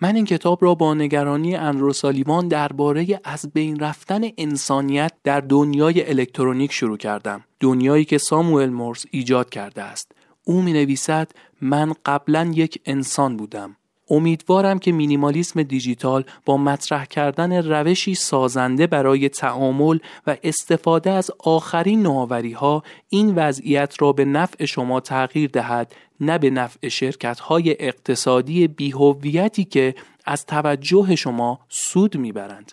من 0.00 0.16
این 0.16 0.24
کتاب 0.24 0.64
را 0.64 0.74
با 0.74 0.94
نگرانی 0.94 1.56
اندروسالیوان 1.56 2.48
درباره 2.48 3.20
از 3.24 3.52
بین 3.52 3.80
رفتن 3.80 4.20
انسانیت 4.38 5.12
در 5.24 5.40
دنیای 5.40 6.08
الکترونیک 6.08 6.72
شروع 6.72 6.96
کردم. 6.96 7.44
دنیایی 7.60 8.04
که 8.04 8.18
ساموئل 8.18 8.70
مورس 8.70 9.06
ایجاد 9.10 9.50
کرده 9.50 9.82
است. 9.82 10.12
او 10.44 10.62
می 10.62 10.72
نویسد 10.72 11.30
من 11.60 11.94
قبلا 12.06 12.50
یک 12.54 12.80
انسان 12.86 13.36
بودم. 13.36 13.76
امیدوارم 14.10 14.78
که 14.78 14.92
مینیمالیسم 14.92 15.62
دیجیتال 15.62 16.24
با 16.44 16.56
مطرح 16.56 17.04
کردن 17.04 17.52
روشی 17.52 18.14
سازنده 18.14 18.86
برای 18.86 19.28
تعامل 19.28 19.98
و 20.26 20.36
استفاده 20.42 21.10
از 21.10 21.30
آخرین 21.38 22.02
نوآوری 22.02 22.52
ها 22.52 22.82
این 23.08 23.34
وضعیت 23.34 23.94
را 23.98 24.12
به 24.12 24.24
نفع 24.24 24.64
شما 24.64 25.00
تغییر 25.00 25.50
دهد 25.50 25.94
نه 26.20 26.38
به 26.38 26.50
نفع 26.50 26.88
شرکت 26.88 27.40
های 27.40 27.76
اقتصادی 27.80 28.68
بیهویتی 28.68 29.64
که 29.64 29.94
از 30.24 30.46
توجه 30.46 31.16
شما 31.16 31.60
سود 31.68 32.16
می‌برند. 32.16 32.72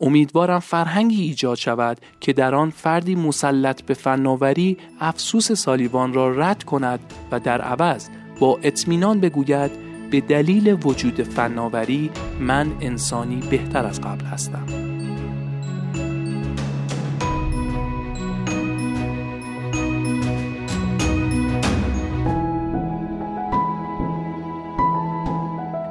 امیدوارم 0.00 0.58
فرهنگی 0.58 1.22
ایجاد 1.22 1.56
شود 1.56 2.00
که 2.20 2.32
در 2.32 2.54
آن 2.54 2.70
فردی 2.70 3.14
مسلط 3.14 3.82
به 3.82 3.94
فناوری 3.94 4.76
افسوس 5.00 5.52
سالیوان 5.52 6.12
را 6.12 6.30
رد 6.30 6.64
کند 6.64 7.00
و 7.30 7.40
در 7.40 7.60
عوض 7.60 8.08
با 8.40 8.58
اطمینان 8.62 9.20
بگوید 9.20 9.87
به 10.10 10.20
دلیل 10.20 10.76
وجود 10.84 11.22
فناوری 11.22 12.10
من 12.40 12.72
انسانی 12.80 13.42
بهتر 13.50 13.86
از 13.86 14.00
قبل 14.00 14.24
هستم. 14.24 14.97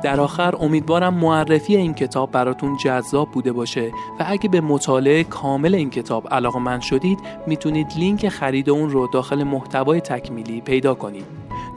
در 0.07 0.19
آخر 0.21 0.55
امیدوارم 0.59 1.13
معرفی 1.13 1.75
این 1.75 1.93
کتاب 1.93 2.31
براتون 2.31 2.77
جذاب 2.77 3.31
بوده 3.31 3.51
باشه 3.51 3.91
و 4.19 4.25
اگه 4.27 4.49
به 4.49 4.61
مطالعه 4.61 5.23
کامل 5.23 5.75
این 5.75 5.89
کتاب 5.89 6.27
علاقه 6.31 6.59
من 6.59 6.79
شدید 6.79 7.19
می‌تونید 7.47 7.87
لینک 7.97 8.29
خرید 8.29 8.69
اون 8.69 8.89
رو 8.89 9.07
داخل 9.13 9.43
محتوای 9.43 10.01
تکمیلی 10.01 10.61
پیدا 10.61 10.93
کنید. 10.93 11.25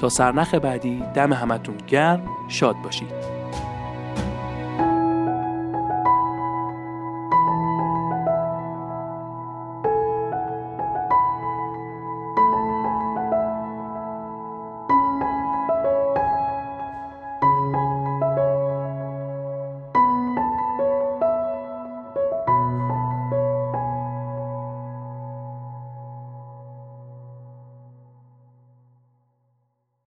تا 0.01 0.09
سرنخ 0.09 0.55
بعدی 0.55 1.03
دم 1.15 1.33
همتون 1.33 1.75
گرم 1.89 2.23
شاد 2.49 2.77
باشید. 2.85 3.40